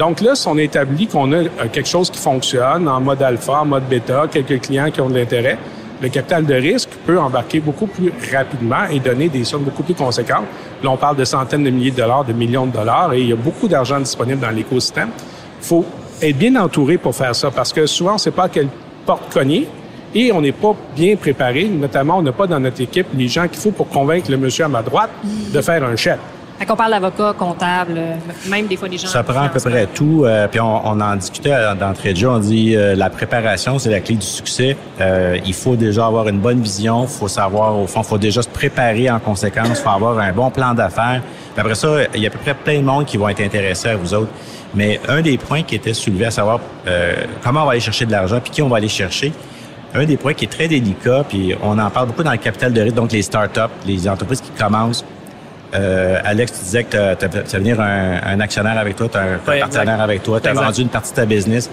Donc 0.00 0.22
là, 0.22 0.34
si 0.34 0.48
on 0.48 0.56
établit 0.56 1.06
qu'on 1.06 1.30
a 1.32 1.36
euh, 1.36 1.48
quelque 1.70 1.86
chose 1.86 2.08
qui 2.08 2.18
fonctionne 2.18 2.88
en 2.88 3.02
mode 3.02 3.22
alpha, 3.22 3.60
en 3.60 3.66
mode 3.66 3.86
bêta, 3.86 4.24
quelques 4.32 4.62
clients 4.62 4.90
qui 4.90 4.98
ont 5.02 5.10
de 5.10 5.18
l'intérêt, 5.18 5.58
le 6.00 6.08
capital 6.08 6.46
de 6.46 6.54
risque 6.54 6.88
peut 7.04 7.20
embarquer 7.20 7.60
beaucoup 7.60 7.86
plus 7.86 8.10
rapidement 8.32 8.86
et 8.90 8.98
donner 8.98 9.28
des 9.28 9.44
sommes 9.44 9.64
beaucoup 9.64 9.82
plus 9.82 9.92
conséquentes. 9.92 10.46
Là, 10.82 10.90
on 10.90 10.96
parle 10.96 11.16
de 11.16 11.24
centaines 11.26 11.64
de 11.64 11.68
milliers 11.68 11.90
de 11.90 11.98
dollars, 11.98 12.24
de 12.24 12.32
millions 12.32 12.64
de 12.64 12.72
dollars, 12.72 13.12
et 13.12 13.20
il 13.20 13.28
y 13.28 13.32
a 13.34 13.36
beaucoup 13.36 13.68
d'argent 13.68 14.00
disponible 14.00 14.40
dans 14.40 14.48
l'écosystème. 14.48 15.10
Il 15.60 15.66
faut 15.66 15.84
être 16.22 16.38
bien 16.38 16.56
entouré 16.56 16.96
pour 16.96 17.14
faire 17.14 17.36
ça, 17.36 17.50
parce 17.50 17.70
que 17.70 17.84
souvent, 17.84 18.12
on 18.12 18.14
ne 18.14 18.20
sait 18.20 18.30
pas 18.30 18.44
à 18.44 18.48
quelle 18.48 18.68
porte 19.04 19.30
cogner, 19.30 19.68
et 20.14 20.32
on 20.32 20.40
n'est 20.40 20.52
pas 20.52 20.74
bien 20.96 21.14
préparé. 21.16 21.66
Notamment, 21.66 22.16
on 22.16 22.22
n'a 22.22 22.32
pas 22.32 22.46
dans 22.46 22.58
notre 22.58 22.80
équipe 22.80 23.08
les 23.14 23.28
gens 23.28 23.46
qu'il 23.48 23.60
faut 23.60 23.70
pour 23.70 23.90
convaincre 23.90 24.30
le 24.30 24.38
monsieur 24.38 24.64
à 24.64 24.68
ma 24.68 24.80
droite 24.80 25.10
de 25.52 25.60
faire 25.60 25.84
un 25.84 25.94
chèque. 25.94 26.20
On 26.68 26.76
parle 26.76 26.92
d'avocat, 26.92 27.34
comptable, 27.36 28.00
même 28.48 28.66
des 28.66 28.76
fois 28.76 28.88
des 28.88 28.98
gens. 28.98 29.08
Ça 29.08 29.22
prend 29.24 29.42
à 29.42 29.48
peu 29.48 29.58
près 29.58 29.86
tout. 29.86 30.24
Euh, 30.24 30.46
puis 30.46 30.60
on, 30.60 30.86
on, 30.86 31.00
en 31.00 31.16
discutait 31.16 31.54
d'entrée 31.74 32.12
de 32.12 32.18
jeu. 32.18 32.28
On 32.28 32.38
dit 32.38 32.76
euh, 32.76 32.94
la 32.94 33.10
préparation, 33.10 33.78
c'est 33.78 33.90
la 33.90 34.00
clé 34.00 34.14
du 34.14 34.26
succès. 34.26 34.76
Euh, 35.00 35.38
il 35.44 35.54
faut 35.54 35.74
déjà 35.74 36.06
avoir 36.06 36.28
une 36.28 36.38
bonne 36.38 36.60
vision. 36.60 37.04
Il 37.04 37.08
faut 37.08 37.28
savoir, 37.28 37.76
au 37.76 37.86
fond, 37.86 38.02
il 38.02 38.06
faut 38.06 38.18
déjà 38.18 38.42
se 38.42 38.48
préparer 38.48 39.10
en 39.10 39.18
conséquence. 39.18 39.68
Il 39.70 39.76
faut 39.76 39.88
avoir 39.88 40.18
un 40.18 40.32
bon 40.32 40.50
plan 40.50 40.74
d'affaires. 40.74 41.22
Après 41.56 41.74
ça, 41.74 41.88
il 42.14 42.20
y 42.20 42.26
a 42.26 42.28
à 42.28 42.30
peu 42.30 42.38
près 42.38 42.54
plein 42.54 42.78
de 42.78 42.84
monde 42.84 43.06
qui 43.06 43.16
vont 43.16 43.28
être 43.28 43.40
intéressés 43.40 43.88
à 43.88 43.96
vous 43.96 44.14
autres. 44.14 44.30
Mais 44.74 45.00
un 45.08 45.22
des 45.22 45.38
points 45.38 45.62
qui 45.62 45.74
était 45.74 45.94
soulevé, 45.94 46.26
à 46.26 46.30
savoir 46.30 46.60
comment 47.42 47.62
on 47.62 47.66
va 47.66 47.72
aller 47.72 47.80
chercher 47.80 48.06
de 48.06 48.12
l'argent, 48.12 48.38
puis 48.40 48.52
qui 48.52 48.62
on 48.62 48.68
va 48.68 48.76
aller 48.76 48.88
chercher. 48.88 49.32
Un 49.92 50.04
des 50.04 50.16
points 50.16 50.34
qui 50.34 50.44
est 50.44 50.48
très 50.48 50.68
délicat, 50.68 51.24
puis 51.28 51.56
on 51.62 51.76
en 51.76 51.90
parle 51.90 52.06
beaucoup 52.06 52.22
dans 52.22 52.30
le 52.30 52.38
capital 52.38 52.72
de 52.72 52.80
risque, 52.80 52.94
donc 52.94 53.10
les 53.10 53.22
startups, 53.22 53.74
les 53.86 54.08
entreprises 54.08 54.40
qui 54.40 54.50
commencent 54.50 55.04
euh, 55.74 56.18
Alex, 56.24 56.52
tu 56.52 56.64
disais 56.64 56.84
que 56.84 57.14
tu 57.14 57.26
vas 57.26 57.58
venir 57.58 57.80
un, 57.80 58.40
actionnaire 58.40 58.78
avec 58.78 58.96
toi, 58.96 59.08
tu 59.08 59.18
as 59.18 59.22
un, 59.22 59.58
partenaire 59.60 60.00
avec 60.00 60.22
toi, 60.22 60.40
tu 60.40 60.48
as 60.48 60.52
vendu 60.52 60.82
une 60.82 60.88
partie 60.88 61.10
de 61.10 61.16
ta 61.16 61.26
business. 61.26 61.70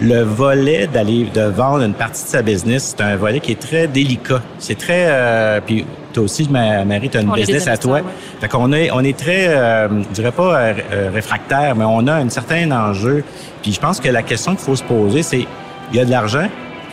Le 0.00 0.22
volet 0.22 0.88
d'aller 0.88 1.28
de 1.32 1.42
vendre 1.42 1.84
une 1.84 1.94
partie 1.94 2.24
de 2.24 2.28
sa 2.28 2.42
business, 2.42 2.94
c'est 2.96 3.04
un 3.04 3.14
volet 3.14 3.38
qui 3.38 3.52
est 3.52 3.60
très 3.60 3.86
délicat. 3.86 4.42
C'est 4.58 4.76
très 4.76 5.06
euh, 5.06 5.60
puis 5.64 5.86
toi 6.12 6.24
aussi, 6.24 6.48
Marie, 6.48 7.10
tu 7.10 7.16
as 7.16 7.20
une 7.20 7.32
business 7.32 7.68
à 7.68 7.76
toi. 7.76 8.00
Fait 8.40 8.48
qu'on 8.48 8.72
est 8.72 8.90
on 8.90 9.00
est 9.00 9.16
très 9.16 9.48
euh, 9.48 9.88
je 9.88 10.14
dirais 10.14 10.32
pas 10.32 10.56
euh, 10.56 11.10
réfractaire, 11.12 11.76
mais 11.76 11.84
on 11.86 12.06
a 12.08 12.14
un 12.14 12.28
certain 12.28 12.70
enjeu. 12.72 13.22
Puis 13.62 13.72
je 13.72 13.80
pense 13.80 14.00
que 14.00 14.08
la 14.08 14.22
question 14.22 14.56
qu'il 14.56 14.64
faut 14.64 14.76
se 14.76 14.82
poser, 14.82 15.22
c'est 15.22 15.46
il 15.92 15.96
y 15.96 16.00
a 16.00 16.04
de 16.04 16.10
l'argent, 16.10 16.48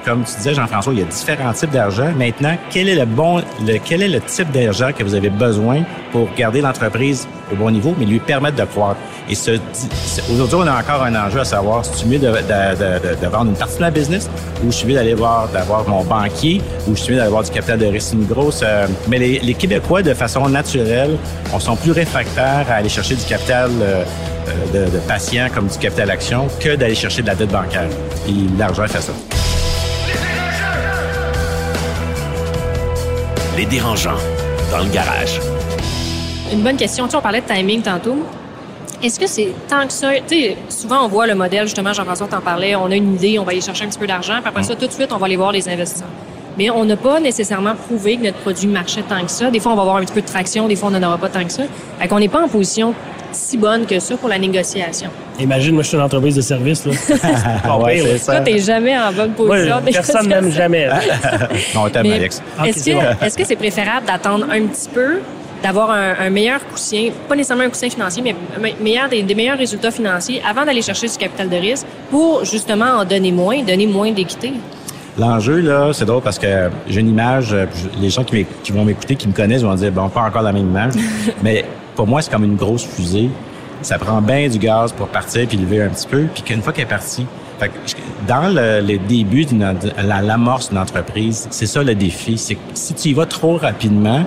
comme 0.05 0.23
tu 0.23 0.35
disais, 0.35 0.53
Jean-François, 0.53 0.93
il 0.93 0.99
y 0.99 1.01
a 1.03 1.05
différents 1.05 1.53
types 1.53 1.71
d'argent. 1.71 2.11
Maintenant, 2.17 2.55
quel 2.69 2.89
est 2.89 2.95
le 2.95 3.05
bon, 3.05 3.41
le, 3.65 3.77
quel 3.83 4.01
est 4.01 4.07
le 4.07 4.21
type 4.21 4.51
d'argent 4.51 4.91
que 4.97 5.03
vous 5.03 5.15
avez 5.15 5.29
besoin 5.29 5.83
pour 6.11 6.27
garder 6.35 6.61
l'entreprise 6.61 7.27
au 7.51 7.55
bon 7.55 7.71
niveau, 7.71 7.93
mais 7.97 8.05
lui 8.05 8.19
permettre 8.19 8.57
de 8.57 8.65
croître? 8.65 8.99
Et 9.29 9.35
ce, 9.35 9.51
aujourd'hui, 10.31 10.57
on 10.59 10.67
a 10.67 10.79
encore 10.79 11.03
un 11.03 11.15
enjeu 11.15 11.39
à 11.39 11.45
savoir 11.45 11.85
si 11.85 12.03
tu 12.03 12.07
mieux 12.07 12.19
de, 12.19 12.27
de, 12.27 12.31
de, 12.31 13.15
de, 13.21 13.27
vendre 13.27 13.51
une 13.51 13.55
partie 13.55 13.77
de 13.77 13.81
la 13.81 13.91
business 13.91 14.29
ou 14.63 14.71
je 14.71 14.77
suis 14.77 14.87
mieux 14.87 14.95
d'aller 14.95 15.13
voir, 15.13 15.47
d'avoir 15.49 15.87
mon 15.87 16.03
banquier 16.03 16.61
ou 16.87 16.95
je 16.95 17.01
suis 17.01 17.13
mieux 17.13 17.19
d'aller 17.19 17.31
voir 17.31 17.43
du 17.43 17.51
capital 17.51 17.79
de 17.79 17.85
risque, 17.85 18.13
une. 18.13 18.27
Euh, 18.63 18.87
mais 19.07 19.19
les, 19.19 19.39
les, 19.39 19.53
Québécois, 19.53 20.01
de 20.01 20.13
façon 20.13 20.49
naturelle, 20.49 21.17
on 21.53 21.59
sont 21.59 21.75
plus 21.75 21.91
réfractaires 21.91 22.65
à 22.69 22.75
aller 22.75 22.89
chercher 22.89 23.15
du 23.15 23.23
capital 23.23 23.69
euh, 23.81 24.03
euh, 24.47 24.87
de, 24.87 24.91
de 24.91 24.99
patients 24.99 25.47
comme 25.53 25.67
du 25.67 25.77
capital 25.77 26.09
action 26.09 26.47
que 26.59 26.75
d'aller 26.75 26.95
chercher 26.95 27.21
de 27.21 27.27
la 27.27 27.35
dette 27.35 27.51
bancaire. 27.51 27.89
Et 28.27 28.33
l'argent 28.57 28.87
fait 28.87 29.01
ça. 29.01 29.13
Les 33.61 33.67
dérangeants, 33.67 34.17
dans 34.71 34.79
le 34.79 34.89
garage. 34.89 35.39
Une 36.51 36.63
bonne 36.63 36.77
question. 36.77 37.07
Tu 37.07 37.15
on 37.15 37.21
parlait 37.21 37.41
de 37.41 37.45
timing 37.45 37.83
tantôt. 37.83 38.25
Est-ce 39.03 39.19
que 39.19 39.27
c'est 39.27 39.49
tant 39.69 39.85
que 39.85 39.93
ça? 39.93 40.13
Tu 40.27 40.29
sais, 40.29 40.57
souvent, 40.67 41.05
on 41.05 41.07
voit 41.07 41.27
le 41.27 41.35
modèle, 41.35 41.67
justement, 41.67 41.93
Jean-François 41.93 42.25
t'en 42.25 42.41
parlait, 42.41 42.73
on 42.75 42.89
a 42.89 42.95
une 42.95 43.13
idée, 43.13 43.37
on 43.37 43.43
va 43.43 43.51
aller 43.51 43.61
chercher 43.61 43.85
un 43.85 43.89
petit 43.89 43.99
peu 43.99 44.07
d'argent, 44.07 44.37
puis 44.39 44.49
après 44.49 44.63
ça, 44.63 44.75
tout 44.75 44.87
de 44.87 44.91
suite, 44.91 45.11
on 45.13 45.17
va 45.17 45.27
aller 45.27 45.35
voir 45.35 45.51
les 45.51 45.69
investisseurs. 45.69 46.07
Mais 46.57 46.71
on 46.71 46.85
n'a 46.85 46.97
pas 46.97 47.19
nécessairement 47.19 47.75
prouvé 47.75 48.17
que 48.17 48.23
notre 48.23 48.39
produit 48.39 48.67
marchait 48.67 49.03
tant 49.03 49.23
que 49.23 49.29
ça. 49.29 49.51
Des 49.51 49.59
fois, 49.59 49.73
on 49.73 49.75
va 49.75 49.83
avoir 49.83 49.97
un 49.97 50.05
petit 50.05 50.13
peu 50.13 50.21
de 50.21 50.27
traction, 50.27 50.67
des 50.67 50.75
fois, 50.75 50.89
on 50.89 50.99
n'en 50.99 51.07
aura 51.07 51.19
pas 51.19 51.29
tant 51.29 51.43
que 51.43 51.51
ça. 51.51 51.63
Fait 51.99 52.07
qu'on 52.07 52.19
n'est 52.19 52.29
pas 52.29 52.41
en 52.41 52.47
position 52.47 52.95
si 53.31 53.57
bonne 53.57 53.85
que 53.85 53.99
ça 53.99 54.17
pour 54.17 54.29
la 54.29 54.37
négociation. 54.37 55.09
Imagine, 55.39 55.73
moi, 55.73 55.83
je 55.83 55.87
suis 55.89 55.97
une 55.97 56.03
entreprise 56.03 56.35
de 56.35 56.41
service. 56.41 56.85
Là. 56.85 56.91
ouais, 57.77 57.99
c'est 58.03 58.17
ça. 58.17 58.35
Toi, 58.35 58.41
t'es 58.41 58.59
jamais 58.59 58.97
en 58.97 59.11
bonne 59.11 59.31
position. 59.31 59.81
Personne 59.91 60.27
n'aime 60.27 60.51
jamais. 60.51 60.87
non, 61.75 61.89
t'aimes, 61.89 62.11
Alex. 62.11 62.41
Est-ce 62.65 62.85
que, 62.85 63.25
est-ce 63.25 63.37
que 63.37 63.45
c'est 63.45 63.55
préférable 63.55 64.05
d'attendre 64.05 64.45
un 64.51 64.61
petit 64.67 64.89
peu, 64.89 65.19
d'avoir 65.63 65.91
un, 65.91 66.29
meilleur 66.29 66.65
coussin, 66.67 67.09
pas 67.27 67.35
nécessairement 67.35 67.63
un 67.63 67.69
coussin 67.69 67.89
financier, 67.89 68.23
mais 68.23 68.35
meilleur, 68.81 69.09
des, 69.09 69.23
meilleurs 69.35 69.57
résultats 69.57 69.91
financiers 69.91 70.41
avant 70.47 70.65
d'aller 70.65 70.81
chercher 70.81 71.07
du 71.07 71.17
capital 71.17 71.49
de 71.49 71.55
risque 71.55 71.85
pour 72.09 72.45
justement 72.45 72.99
en 72.99 73.05
donner 73.05 73.31
moins, 73.31 73.61
donner 73.63 73.87
moins 73.87 74.11
d'équité? 74.11 74.53
L'enjeu, 75.17 75.59
là, 75.59 75.91
c'est 75.93 76.05
drôle 76.05 76.21
parce 76.21 76.39
que 76.39 76.69
j'ai 76.87 77.01
une 77.01 77.09
image, 77.09 77.55
les 77.99 78.09
gens 78.09 78.23
qui, 78.23 78.45
qui 78.63 78.71
vont 78.71 78.85
m'écouter, 78.85 79.15
qui 79.15 79.27
me 79.27 79.33
connaissent, 79.33 79.61
vont 79.61 79.75
dire, 79.75 79.91
bon, 79.91 80.07
pas 80.09 80.21
encore 80.21 80.41
la 80.41 80.53
même 80.53 80.69
image, 80.69 80.93
mais 81.43 81.65
pour 81.95 82.07
moi, 82.07 82.21
c'est 82.21 82.31
comme 82.31 82.43
une 82.43 82.55
grosse 82.55 82.85
fusée. 82.85 83.29
Ça 83.81 83.97
prend 83.97 84.21
bien 84.21 84.47
du 84.47 84.59
gaz 84.59 84.91
pour 84.91 85.07
partir 85.07 85.47
puis 85.47 85.57
lever 85.57 85.81
un 85.81 85.89
petit 85.89 86.07
peu. 86.07 86.25
Puis 86.33 86.43
qu'une 86.43 86.61
fois 86.61 86.71
qu'elle 86.71 86.85
est 86.85 86.87
partie, 86.87 87.25
dans 88.27 88.53
le, 88.53 88.81
le 88.81 88.97
début 88.97 89.45
de 89.45 89.55
l'amorce 90.03 90.69
d'une 90.69 90.77
entreprise, 90.77 91.47
c'est 91.51 91.65
ça 91.65 91.83
le 91.83 91.95
défi. 91.95 92.37
C'est 92.37 92.55
que 92.55 92.61
si 92.73 92.93
tu 92.93 93.09
y 93.09 93.13
vas 93.13 93.25
trop 93.25 93.57
rapidement, 93.57 94.23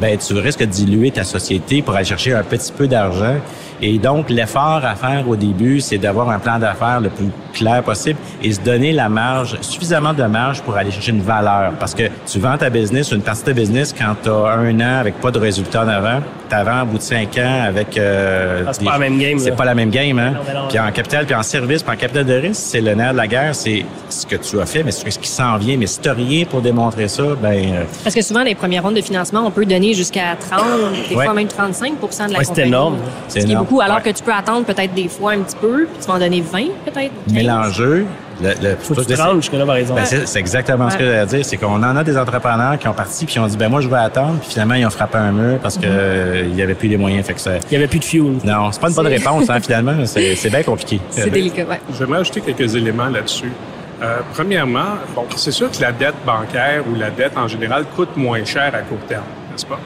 ben 0.00 0.16
tu 0.16 0.34
risques 0.34 0.60
de 0.60 0.66
diluer 0.66 1.10
ta 1.10 1.24
société 1.24 1.82
pour 1.82 1.94
aller 1.94 2.04
chercher 2.04 2.34
un 2.34 2.44
petit 2.44 2.72
peu 2.72 2.86
d'argent. 2.86 3.36
Et 3.80 3.98
donc, 3.98 4.30
l'effort 4.30 4.82
à 4.84 4.94
faire 4.94 5.28
au 5.28 5.36
début, 5.36 5.80
c'est 5.80 5.98
d'avoir 5.98 6.30
un 6.30 6.38
plan 6.38 6.58
d'affaires 6.58 7.00
le 7.00 7.10
plus 7.10 7.30
clair 7.52 7.82
possible 7.82 8.18
et 8.42 8.52
se 8.52 8.60
donner 8.60 8.92
la 8.92 9.08
marge, 9.08 9.56
suffisamment 9.60 10.12
de 10.12 10.22
marge 10.24 10.62
pour 10.62 10.76
aller 10.76 10.90
chercher 10.90 11.12
une 11.12 11.22
valeur. 11.22 11.72
Parce 11.78 11.94
que 11.94 12.04
tu 12.26 12.38
vends 12.38 12.56
ta 12.56 12.70
business, 12.70 13.12
une 13.12 13.22
partie 13.22 13.42
de 13.42 13.46
ta 13.46 13.52
business, 13.52 13.94
quand 13.96 14.14
tu 14.22 14.28
as 14.28 14.32
un 14.32 14.80
an 14.80 15.00
avec 15.00 15.20
pas 15.20 15.30
de 15.30 15.38
résultat 15.38 15.84
en 15.84 15.88
avant, 15.88 16.20
tu 16.48 16.56
vends 16.64 16.82
au 16.82 16.86
bout 16.86 16.98
de 16.98 17.02
cinq 17.02 17.38
ans 17.38 17.62
avec... 17.66 17.96
Euh, 17.96 18.64
ah, 18.66 18.72
c'est 18.72 18.84
pas 18.84 18.92
la 18.92 18.98
même 18.98 19.18
game. 19.18 19.38
C'est 19.38 19.56
pas 19.56 19.64
la 19.64 19.74
même 19.74 19.90
game, 19.90 20.18
hein? 20.18 20.34
Puis 20.68 20.78
en 20.78 20.90
capital, 20.90 21.26
puis 21.26 21.34
en 21.34 21.42
service, 21.42 21.82
puis 21.82 21.92
en 21.92 21.96
capital 21.96 22.24
de 22.24 22.34
risque, 22.34 22.60
c'est 22.62 22.80
le 22.80 22.94
nerf 22.94 23.12
de 23.12 23.18
la 23.18 23.26
guerre, 23.26 23.54
c'est 23.54 23.84
ce 24.08 24.26
que 24.26 24.36
tu 24.36 24.60
as 24.60 24.66
fait, 24.66 24.82
mais 24.82 24.90
ce 24.90 25.04
qui 25.04 25.28
s'en 25.28 25.56
vient. 25.56 25.76
Mais 25.76 25.86
si 25.86 26.00
tu 26.00 26.08
rien 26.10 26.44
pour 26.44 26.62
démontrer 26.62 27.08
ça, 27.08 27.22
ben... 27.40 27.74
Euh, 27.74 27.84
Parce 28.02 28.14
que 28.14 28.22
souvent, 28.22 28.42
les 28.42 28.54
premières 28.54 28.82
rondes 28.82 28.96
de 28.96 29.02
financement, 29.02 29.42
on 29.44 29.50
peut 29.50 29.66
donner 29.66 29.94
jusqu'à 29.94 30.36
30, 30.38 30.60
des 31.08 31.14
fois 31.14 31.34
même 31.34 31.48
35% 31.48 32.28
de 32.28 32.32
la 32.32 32.38
ouais, 32.38 32.44
C'est 32.44 32.66
énorme. 32.66 32.96
C'est 33.28 33.42
énorme 33.42 33.66
alors 33.80 34.02
que 34.02 34.10
tu 34.10 34.22
peux 34.22 34.32
attendre 34.32 34.64
peut-être 34.64 34.94
des 34.94 35.08
fois 35.08 35.32
un 35.32 35.40
petit 35.40 35.56
peu, 35.56 35.86
puis 35.86 36.00
tu 36.00 36.06
vas 36.06 36.14
en 36.14 36.18
donner 36.18 36.40
20 36.40 36.58
peut-être. 36.84 37.12
Mais 37.32 37.42
l'enjeu, 37.42 38.06
le, 38.42 38.48
le, 38.62 38.76
Faut 38.76 38.94
que 38.94 39.00
tu 39.02 39.14
là, 39.56 39.66
par 39.66 39.76
exemple. 39.76 40.00
Ben, 40.00 40.22
c'est 40.24 40.38
exactement 40.38 40.90
ce 40.90 40.96
que 40.96 41.04
j'allais 41.04 41.26
dire. 41.26 41.44
C'est 41.44 41.56
qu'on 41.56 41.82
en 41.82 41.96
a 41.96 42.04
des 42.04 42.16
entrepreneurs 42.16 42.78
qui 42.78 42.88
ont 42.88 42.94
parti 42.94 43.24
puis 43.24 43.34
qui 43.34 43.38
ont 43.40 43.46
dit, 43.46 43.56
ben 43.56 43.68
moi, 43.68 43.80
je 43.80 43.88
vais 43.88 43.96
attendre. 43.96 44.38
Puis 44.40 44.50
finalement, 44.50 44.74
ils 44.74 44.86
ont 44.86 44.90
frappé 44.90 45.18
un 45.18 45.32
mur 45.32 45.58
parce 45.58 45.76
qu'il 45.76 45.88
mm-hmm. 45.88 46.54
n'y 46.54 46.62
avait 46.62 46.74
plus 46.74 46.88
les 46.88 46.96
moyens. 46.96 47.26
Fait 47.26 47.34
que 47.34 47.40
ça... 47.40 47.56
Il 47.56 47.70
n'y 47.70 47.76
avait 47.76 47.88
plus 47.88 47.98
de 47.98 48.04
fuel. 48.04 48.34
Non, 48.44 48.70
c'est 48.70 48.80
pas 48.80 48.88
une 48.88 48.94
bonne 48.94 49.06
réponse, 49.08 49.50
hein, 49.50 49.60
finalement. 49.60 49.94
C'est 50.04 50.50
bien 50.50 50.62
compliqué. 50.62 51.00
C'est 51.10 51.30
délicat, 51.30 51.64
ouais. 51.64 51.80
J'aimerais 51.98 52.20
ajouter 52.20 52.40
quelques 52.40 52.74
éléments 52.74 53.08
là-dessus. 53.08 53.52
Euh, 54.00 54.18
premièrement, 54.32 54.96
bon, 55.14 55.26
c'est 55.34 55.50
sûr 55.50 55.70
que 55.70 55.80
la 55.80 55.90
dette 55.90 56.14
bancaire 56.24 56.84
ou 56.88 56.94
la 56.94 57.10
dette 57.10 57.36
en 57.36 57.48
général 57.48 57.84
coûte 57.96 58.16
moins 58.16 58.44
cher 58.44 58.72
à 58.72 58.78
court 58.82 59.00
terme, 59.08 59.24
n'est-ce 59.50 59.66
pas? 59.66 59.80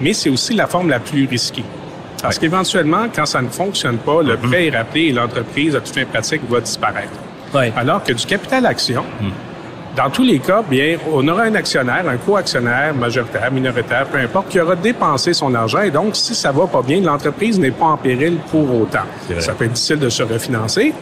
Mais 0.00 0.12
c'est 0.12 0.30
aussi 0.30 0.54
la 0.54 0.68
forme 0.68 0.88
la 0.88 1.00
plus 1.00 1.26
risquée. 1.26 1.64
Parce 2.22 2.38
qu'éventuellement, 2.38 3.06
quand 3.14 3.26
ça 3.26 3.42
ne 3.42 3.48
fonctionne 3.48 3.98
pas, 3.98 4.22
le 4.22 4.36
mm-hmm. 4.36 4.48
prêt 4.48 4.66
est 4.66 4.76
rappelé 4.76 5.00
et 5.02 5.12
l'entreprise, 5.12 5.76
à 5.76 5.80
toute 5.80 5.94
fin 5.94 6.04
pratique, 6.04 6.42
va 6.48 6.60
disparaître. 6.60 7.12
Alors 7.76 8.02
que 8.02 8.12
du 8.12 8.26
capital 8.26 8.66
action, 8.66 9.02
mm. 9.20 9.28
dans 9.96 10.10
tous 10.10 10.24
les 10.24 10.38
cas, 10.38 10.62
bien, 10.68 10.96
on 11.10 11.26
aura 11.28 11.42
un 11.44 11.54
actionnaire, 11.54 12.04
un 12.08 12.16
co-actionnaire 12.16 12.94
majoritaire, 12.94 13.50
minoritaire, 13.50 14.06
peu 14.06 14.18
importe, 14.18 14.48
qui 14.48 14.60
aura 14.60 14.76
dépensé 14.76 15.32
son 15.32 15.54
argent. 15.54 15.82
Et 15.82 15.90
donc, 15.90 16.16
si 16.16 16.34
ça 16.34 16.52
va 16.52 16.66
pas 16.66 16.82
bien, 16.82 17.00
l'entreprise 17.00 17.58
n'est 17.58 17.70
pas 17.70 17.86
en 17.86 17.96
péril 17.96 18.38
pour 18.50 18.82
autant. 18.82 19.06
Ça 19.38 19.52
peut 19.52 19.64
être 19.64 19.72
difficile 19.72 19.98
de 19.98 20.08
se 20.08 20.22
refinancer. 20.22 20.92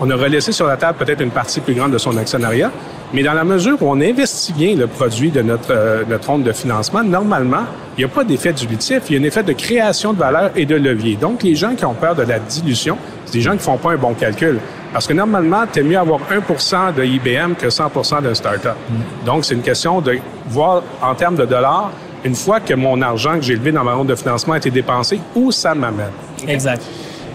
On 0.00 0.10
aura 0.10 0.28
laissé 0.28 0.50
sur 0.50 0.66
la 0.66 0.76
table 0.76 0.98
peut-être 0.98 1.20
une 1.20 1.30
partie 1.30 1.60
plus 1.60 1.74
grande 1.74 1.92
de 1.92 1.98
son 1.98 2.16
actionnariat, 2.16 2.72
mais 3.14 3.22
dans 3.22 3.32
la 3.32 3.44
mesure 3.44 3.80
où 3.80 3.88
on 3.88 4.00
investit 4.00 4.52
bien 4.52 4.74
le 4.74 4.88
produit 4.88 5.30
de 5.30 5.40
notre, 5.40 5.70
euh, 5.70 6.02
notre 6.08 6.28
ronde 6.28 6.42
de 6.42 6.50
financement, 6.50 7.04
normalement, 7.04 7.64
il 7.96 8.00
n'y 8.00 8.04
a 8.04 8.12
pas 8.12 8.24
d'effet 8.24 8.52
dilutif, 8.52 9.02
il 9.08 9.14
y 9.14 9.18
a 9.18 9.22
un 9.22 9.24
effet 9.24 9.44
de 9.44 9.52
création 9.52 10.12
de 10.12 10.18
valeur 10.18 10.50
et 10.56 10.66
de 10.66 10.74
levier. 10.74 11.14
Donc, 11.14 11.44
les 11.44 11.54
gens 11.54 11.76
qui 11.76 11.84
ont 11.84 11.94
peur 11.94 12.16
de 12.16 12.22
la 12.22 12.40
dilution, 12.40 12.98
c'est 13.24 13.34
des 13.34 13.40
gens 13.40 13.52
qui 13.52 13.62
font 13.62 13.76
pas 13.78 13.92
un 13.92 13.96
bon 13.96 14.14
calcul. 14.14 14.58
Parce 14.92 15.06
que 15.06 15.12
normalement, 15.12 15.64
tu 15.72 15.78
es 15.78 15.82
mieux 15.84 15.96
avoir 15.96 16.20
1% 16.28 16.92
de 16.92 17.04
IBM 17.04 17.54
que 17.54 17.68
100% 17.68 18.20
d'un 18.20 18.34
startup. 18.34 18.74
Mm. 18.90 19.26
Donc, 19.26 19.44
c'est 19.44 19.54
une 19.54 19.62
question 19.62 20.00
de 20.00 20.18
voir 20.48 20.82
en 21.00 21.14
termes 21.14 21.36
de 21.36 21.44
dollars, 21.44 21.92
une 22.24 22.34
fois 22.34 22.58
que 22.58 22.74
mon 22.74 23.00
argent 23.00 23.36
que 23.36 23.42
j'ai 23.42 23.54
levé 23.54 23.70
dans 23.70 23.84
ma 23.84 23.94
ronde 23.94 24.08
de 24.08 24.16
financement 24.16 24.54
a 24.54 24.56
été 24.56 24.70
dépensé, 24.70 25.20
où 25.36 25.52
ça 25.52 25.72
m'amène. 25.72 26.10
Exact. 26.48 26.82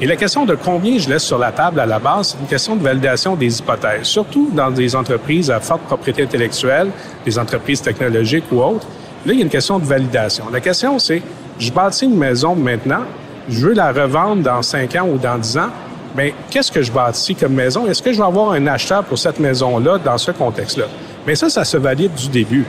Et 0.01 0.05
la 0.05 0.15
question 0.15 0.45
de 0.45 0.55
combien 0.55 0.97
je 0.97 1.09
laisse 1.09 1.23
sur 1.23 1.37
la 1.37 1.51
table 1.51 1.81
à 1.81 1.85
la 1.85 1.99
base, 1.99 2.29
c'est 2.29 2.37
une 2.39 2.47
question 2.47 2.77
de 2.77 2.83
validation 2.83 3.35
des 3.35 3.59
hypothèses, 3.59 4.03
surtout 4.03 4.49
dans 4.53 4.71
des 4.71 4.95
entreprises 4.95 5.51
à 5.51 5.59
forte 5.59 5.81
propriété 5.81 6.23
intellectuelle, 6.23 6.89
des 7.25 7.37
entreprises 7.37 7.81
technologiques 7.81 8.45
ou 8.49 8.61
autres. 8.61 8.87
Là, 9.25 9.33
il 9.33 9.39
y 9.39 9.41
a 9.41 9.43
une 9.43 9.49
question 9.49 9.77
de 9.77 9.83
validation. 9.83 10.45
La 10.53 10.61
question, 10.61 10.99
c'est, 10.99 11.21
je 11.59 11.69
bâtis 11.69 12.05
une 12.05 12.17
maison 12.17 12.55
maintenant, 12.55 13.03
je 13.49 13.59
veux 13.59 13.73
la 13.73 13.91
revendre 13.91 14.41
dans 14.41 14.61
5 14.61 14.95
ans 14.95 15.07
ou 15.11 15.17
dans 15.17 15.37
10 15.37 15.57
ans, 15.57 15.69
bien, 16.15 16.31
qu'est-ce 16.49 16.71
que 16.71 16.81
je 16.81 16.93
bâtis 16.93 17.35
comme 17.35 17.53
maison? 17.53 17.85
Est-ce 17.85 18.01
que 18.01 18.13
je 18.13 18.19
vais 18.19 18.25
avoir 18.25 18.51
un 18.53 18.67
acheteur 18.67 19.03
pour 19.03 19.19
cette 19.19 19.39
maison-là 19.39 19.97
dans 19.97 20.17
ce 20.17 20.31
contexte-là? 20.31 20.85
Mais 21.27 21.35
ça, 21.35 21.49
ça 21.49 21.65
se 21.65 21.75
valide 21.75 22.13
du 22.13 22.29
début. 22.29 22.65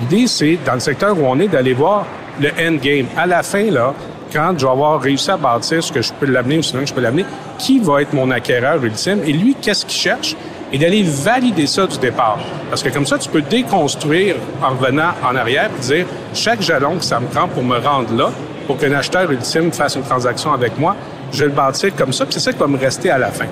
L'idée, 0.00 0.26
c'est, 0.26 0.58
dans 0.66 0.74
le 0.74 0.80
secteur 0.80 1.18
où 1.18 1.22
on 1.24 1.40
est, 1.40 1.48
d'aller 1.48 1.72
voir 1.72 2.04
le 2.38 2.50
endgame. 2.60 3.06
À 3.16 3.26
la 3.26 3.42
fin, 3.42 3.70
là, 3.70 3.94
quand 4.34 4.58
je 4.58 4.66
vais 4.66 4.72
avoir 4.72 5.00
réussi 5.00 5.30
à 5.30 5.36
bâtir 5.36 5.82
ce 5.82 5.92
que 5.92 6.02
je 6.02 6.12
peux 6.12 6.26
l'amener 6.26 6.58
ou 6.58 6.62
sinon 6.62 6.80
que 6.82 6.88
je 6.88 6.94
peux 6.94 7.00
l'amener, 7.00 7.24
qui 7.56 7.78
va 7.78 8.02
être 8.02 8.12
mon 8.12 8.30
acquéreur 8.32 8.82
ultime? 8.84 9.20
Et 9.24 9.32
lui, 9.32 9.56
qu'est-ce 9.60 9.86
qu'il 9.86 9.98
cherche? 9.98 10.36
Et 10.72 10.78
d'aller 10.78 11.04
valider 11.04 11.68
ça 11.68 11.86
du 11.86 11.98
départ. 11.98 12.38
Parce 12.68 12.82
que 12.82 12.88
comme 12.88 13.06
ça, 13.06 13.16
tu 13.16 13.28
peux 13.28 13.42
déconstruire 13.42 14.34
en 14.60 14.70
revenant 14.70 15.12
en 15.24 15.36
arrière 15.36 15.70
et 15.78 15.80
dire 15.80 16.06
chaque 16.34 16.62
jalon 16.62 16.96
que 16.96 17.04
ça 17.04 17.20
me 17.20 17.26
prend 17.26 17.46
pour 17.46 17.62
me 17.62 17.78
rendre 17.78 18.12
là, 18.16 18.30
pour 18.66 18.76
qu'un 18.76 18.92
acheteur 18.92 19.30
ultime 19.30 19.70
fasse 19.70 19.94
une 19.94 20.02
transaction 20.02 20.52
avec 20.52 20.76
moi, 20.78 20.96
je 21.32 21.40
vais 21.40 21.46
le 21.46 21.52
bâtir 21.52 21.94
comme 21.94 22.12
ça, 22.12 22.24
puis 22.24 22.34
c'est 22.34 22.40
ça 22.40 22.52
qui 22.52 22.58
va 22.58 22.66
me 22.66 22.78
rester 22.78 23.10
à 23.10 23.18
la 23.18 23.28
fin. 23.28 23.46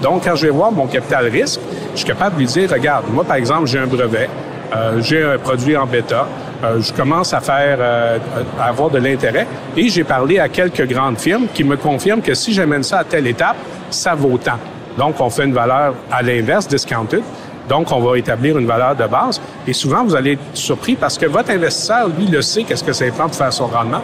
Donc, 0.00 0.24
quand 0.24 0.36
je 0.36 0.46
vais 0.46 0.52
voir 0.52 0.70
mon 0.70 0.86
capital 0.86 1.26
risque, 1.26 1.60
je 1.92 1.98
suis 1.98 2.06
capable 2.06 2.36
de 2.36 2.40
lui 2.40 2.46
dire, 2.46 2.70
regarde, 2.70 3.04
moi, 3.12 3.24
par 3.24 3.36
exemple, 3.36 3.66
j'ai 3.66 3.78
un 3.78 3.86
brevet, 3.86 4.28
euh, 4.74 5.00
j'ai 5.02 5.24
un 5.24 5.38
produit 5.38 5.76
en 5.76 5.86
bêta, 5.86 6.26
euh, 6.62 6.80
je 6.80 6.92
commence 6.92 7.32
à 7.32 7.40
faire, 7.40 7.78
euh, 7.80 8.18
à 8.58 8.64
avoir 8.66 8.90
de 8.90 8.98
l'intérêt, 8.98 9.46
et 9.76 9.88
j'ai 9.88 10.04
parlé 10.04 10.38
à 10.38 10.48
quelques 10.48 10.86
grandes 10.86 11.18
firmes 11.18 11.46
qui 11.52 11.64
me 11.64 11.76
confirment 11.76 12.22
que 12.22 12.34
si 12.34 12.52
j'amène 12.52 12.82
ça 12.82 12.98
à 12.98 13.04
telle 13.04 13.26
étape, 13.26 13.56
ça 13.90 14.14
vaut 14.14 14.38
tant. 14.38 14.58
Donc, 14.98 15.20
on 15.20 15.30
fait 15.30 15.44
une 15.44 15.54
valeur 15.54 15.94
à 16.10 16.22
l'inverse, 16.22 16.68
discounted. 16.68 17.22
Donc, 17.68 17.92
on 17.92 18.00
va 18.00 18.18
établir 18.18 18.58
une 18.58 18.66
valeur 18.66 18.96
de 18.96 19.06
base. 19.06 19.40
Et 19.66 19.72
souvent, 19.72 20.04
vous 20.04 20.14
allez 20.14 20.32
être 20.32 20.42
surpris 20.52 20.96
parce 20.96 21.16
que 21.16 21.26
votre 21.26 21.50
investisseur, 21.50 22.08
lui, 22.08 22.26
le 22.26 22.42
sait 22.42 22.64
qu'est-ce 22.64 22.84
que 22.84 22.92
ça 22.92 23.06
prend 23.06 23.26
pour 23.28 23.36
faire 23.36 23.52
son 23.52 23.66
rendement. 23.66 24.02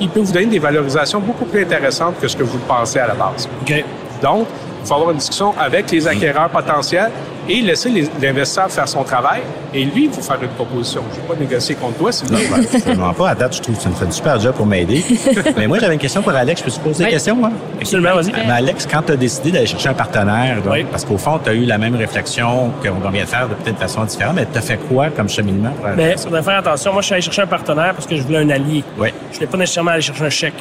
Il 0.00 0.08
peut 0.08 0.20
vous 0.20 0.32
donner 0.32 0.46
des 0.46 0.60
valorisations 0.60 1.18
beaucoup 1.18 1.44
plus 1.44 1.62
intéressantes 1.62 2.20
que 2.20 2.28
ce 2.28 2.36
que 2.36 2.44
vous 2.44 2.58
pensez 2.58 3.00
à 3.00 3.08
la 3.08 3.14
base. 3.14 3.48
OK. 3.62 3.84
Donc, 4.22 4.46
il 4.80 4.86
faut 4.86 4.94
avoir 4.94 5.10
une 5.10 5.18
discussion 5.18 5.52
avec 5.58 5.90
les 5.90 6.06
acquéreurs 6.06 6.48
potentiels 6.48 7.10
et 7.48 7.60
laisser 7.62 7.90
l'investisseur 8.20 8.70
faire 8.70 8.88
son 8.88 9.02
travail. 9.04 9.40
Et 9.74 9.84
lui, 9.84 10.04
il 10.04 10.10
faut 10.10 10.20
faire 10.22 10.42
une 10.42 10.48
proposition. 10.50 11.02
Je 11.12 11.16
ne 11.16 11.22
vais 11.22 11.34
pas 11.34 11.40
négocier 11.40 11.74
contre 11.74 11.96
toi, 11.98 12.12
s'il 12.12 12.28
vous 12.28 12.34
plaît. 12.36 12.66
Absolument 12.74 13.12
pas. 13.12 13.30
À 13.30 13.34
date, 13.34 13.56
je 13.56 13.62
trouve 13.62 13.76
que 13.76 13.82
tu 13.82 13.88
me 13.88 13.94
fais 13.94 14.04
un 14.06 14.10
super 14.10 14.40
job 14.40 14.54
pour 14.54 14.66
m'aider. 14.66 15.04
Mais 15.56 15.66
moi, 15.66 15.78
j'avais 15.78 15.94
une 15.94 16.00
question 16.00 16.22
pour 16.22 16.32
Alex. 16.32 16.60
Je 16.60 16.64
peux 16.64 16.70
te 16.70 16.80
poser 16.80 17.04
Oui. 17.04 17.10
une 17.10 17.14
question, 17.14 17.36
moi? 17.36 17.50
Absolument, 17.80 18.14
vas-y. 18.14 18.32
Mais 18.32 18.50
Alex, 18.52 18.86
quand 18.90 19.02
tu 19.02 19.12
as 19.12 19.16
décidé 19.16 19.50
d'aller 19.52 19.66
chercher 19.66 19.88
un 19.90 19.94
partenaire, 19.94 20.62
donc, 20.62 20.72
Oui. 20.72 20.84
parce 20.90 21.04
qu'au 21.04 21.18
fond, 21.18 21.38
tu 21.42 21.50
as 21.50 21.54
eu 21.54 21.64
la 21.64 21.78
même 21.78 21.94
réflexion 21.96 22.70
qu'on 22.82 23.10
vient 23.10 23.24
de 23.24 23.28
faire 23.28 23.48
de 23.48 23.54
peut-être 23.54 23.76
de 23.76 23.80
façon 23.80 24.04
différente, 24.04 24.34
mais 24.36 24.46
tu 24.50 24.58
as 24.58 24.62
fait 24.62 24.76
quoi 24.88 25.08
comme 25.10 25.28
cheminement? 25.28 25.70
pour 25.70 25.88
Mais 25.96 26.12
il 26.12 26.18
ça? 26.18 26.24
faudrait 26.24 26.42
faire 26.42 26.58
attention. 26.58 26.92
Moi, 26.92 27.02
je 27.02 27.06
suis 27.06 27.14
allé 27.14 27.22
chercher 27.22 27.42
un 27.42 27.46
partenaire 27.46 27.94
parce 27.94 28.06
que 28.06 28.16
je 28.16 28.22
voulais 28.22 28.38
un 28.38 28.50
allié. 28.50 28.82
Oui. 28.98 29.08
Je 29.30 29.36
voulais 29.36 29.46
pas 29.48 29.58
nécessairement 29.58 29.90
aller 29.92 30.02
chercher 30.02 30.24
un 30.24 30.30
chèque. 30.30 30.54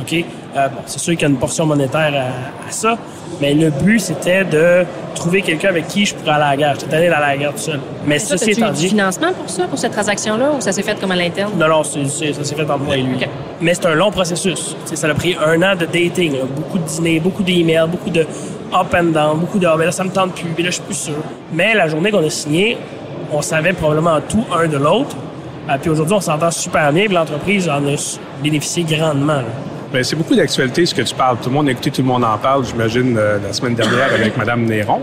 OK? 0.00 0.12
Euh, 0.56 0.68
bon, 0.68 0.80
c'est 0.86 0.98
sûr 0.98 1.12
qu'il 1.14 1.22
y 1.22 1.24
a 1.24 1.28
une 1.28 1.36
portion 1.38 1.64
monétaire 1.66 2.12
à, 2.14 2.68
à 2.68 2.70
ça, 2.70 2.96
mais 3.40 3.54
le 3.54 3.70
but, 3.70 3.98
c'était 4.00 4.44
de 4.44 4.84
trouver 5.14 5.42
quelqu'un 5.42 5.68
avec 5.68 5.88
qui 5.88 6.03
je 6.04 6.14
pourrais 6.14 6.32
aller 6.32 6.44
à 6.44 6.50
la 6.50 6.56
guerre. 6.56 6.74
J'étais 6.80 6.96
allé 6.96 7.08
à 7.08 7.20
la 7.20 7.36
guerre 7.36 7.52
tout 7.52 7.58
seul. 7.58 7.80
Mais 8.06 8.18
Ça, 8.18 8.36
ceci 8.36 8.52
étant 8.52 8.68
du 8.70 8.74
dit... 8.76 8.88
financement 8.88 9.32
pour 9.32 9.48
ça, 9.50 9.64
pour 9.64 9.78
cette 9.78 9.92
transaction-là, 9.92 10.52
ou 10.56 10.60
ça 10.60 10.72
s'est 10.72 10.82
fait 10.82 10.98
comme 11.00 11.12
à 11.12 11.16
l'interne? 11.16 11.52
Non, 11.58 11.68
non, 11.68 11.82
ça 11.82 11.98
s'est 12.08 12.32
fait 12.32 12.62
entre 12.62 12.78
moi 12.78 12.96
et 12.96 13.02
lui. 13.02 13.16
Mais 13.60 13.74
c'est 13.74 13.86
un 13.86 13.94
long 13.94 14.10
processus. 14.10 14.76
Ça 14.84 15.08
a 15.08 15.14
pris 15.14 15.36
un 15.44 15.60
an 15.62 15.74
de 15.76 15.86
dating, 15.86 16.32
là. 16.32 16.44
beaucoup 16.54 16.78
de 16.78 16.84
dîners, 16.84 17.20
beaucoup 17.20 17.42
d'emails, 17.42 17.88
beaucoup 17.88 18.10
de 18.10 18.20
up 18.20 18.94
and 18.94 19.04
down, 19.12 19.38
beaucoup 19.38 19.58
de 19.58 19.66
ah, 19.66 19.76
ben 19.76 19.84
là, 19.86 19.92
ça 19.92 20.04
me 20.04 20.10
tente 20.10 20.34
plus, 20.34 20.48
puis 20.50 20.64
là, 20.64 20.70
je 20.70 20.74
suis 20.74 20.84
plus 20.84 20.94
sûr. 20.94 21.14
Mais 21.52 21.74
la 21.74 21.88
journée 21.88 22.10
qu'on 22.10 22.24
a 22.26 22.30
signé, 22.30 22.76
on 23.32 23.40
savait 23.42 23.72
probablement 23.72 24.20
tout 24.28 24.44
un 24.52 24.66
de 24.66 24.76
l'autre. 24.76 25.16
Euh, 25.68 25.76
puis 25.80 25.90
aujourd'hui, 25.90 26.14
on 26.14 26.20
s'entend 26.20 26.50
super 26.50 26.92
bien, 26.92 27.04
puis 27.06 27.14
l'entreprise 27.14 27.68
en 27.68 27.86
a 27.86 27.96
bénéficié 28.42 28.82
grandement. 28.84 29.36
là. 29.36 29.44
Bien, 29.92 30.02
c'est 30.02 30.16
beaucoup 30.16 30.34
d'actualité 30.34 30.84
ce 30.86 30.94
que 30.94 31.02
tu 31.02 31.14
parles. 31.14 31.36
Tout 31.40 31.50
le 31.50 31.54
monde 31.54 31.68
a 31.68 31.70
écouté, 31.70 31.90
tout 31.90 32.02
le 32.02 32.08
monde 32.08 32.24
en 32.24 32.36
parle, 32.36 32.64
j'imagine, 32.64 33.16
euh, 33.16 33.38
la 33.46 33.52
semaine 33.52 33.74
dernière 33.76 34.12
avec 34.12 34.36
Mme 34.36 34.64
Néron. 34.64 35.00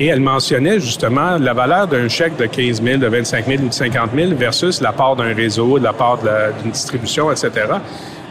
Et 0.00 0.06
elle 0.06 0.20
mentionnait 0.20 0.80
justement 0.80 1.36
la 1.38 1.52
valeur 1.52 1.86
d'un 1.86 2.08
chèque 2.08 2.36
de 2.38 2.46
15 2.46 2.82
000, 2.82 2.96
de 2.96 3.06
25 3.06 3.46
000 3.46 3.62
ou 3.64 3.68
de 3.68 3.72
50 3.72 4.10
000 4.16 4.30
versus 4.34 4.80
la 4.80 4.92
part 4.92 5.14
d'un 5.14 5.34
réseau, 5.34 5.78
de 5.78 5.84
la 5.84 5.92
part 5.92 6.18
d'une 6.62 6.72
distribution, 6.72 7.30
etc. 7.30 7.50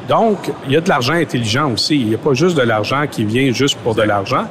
Donc, 0.10 0.52
il 0.66 0.74
y 0.74 0.78
a 0.78 0.82
de 0.82 0.90
l'argent 0.90 1.14
intelligent 1.14 1.72
aussi. 1.72 1.96
Il 1.96 2.08
n'y 2.08 2.16
a 2.16 2.18
pas 2.18 2.34
juste 2.34 2.58
de 2.58 2.64
l'argent 2.64 3.06
qui 3.06 3.24
vient 3.24 3.52
juste 3.52 3.78
pour 3.84 3.94
de 3.94 4.02
l'argent. 4.02 4.46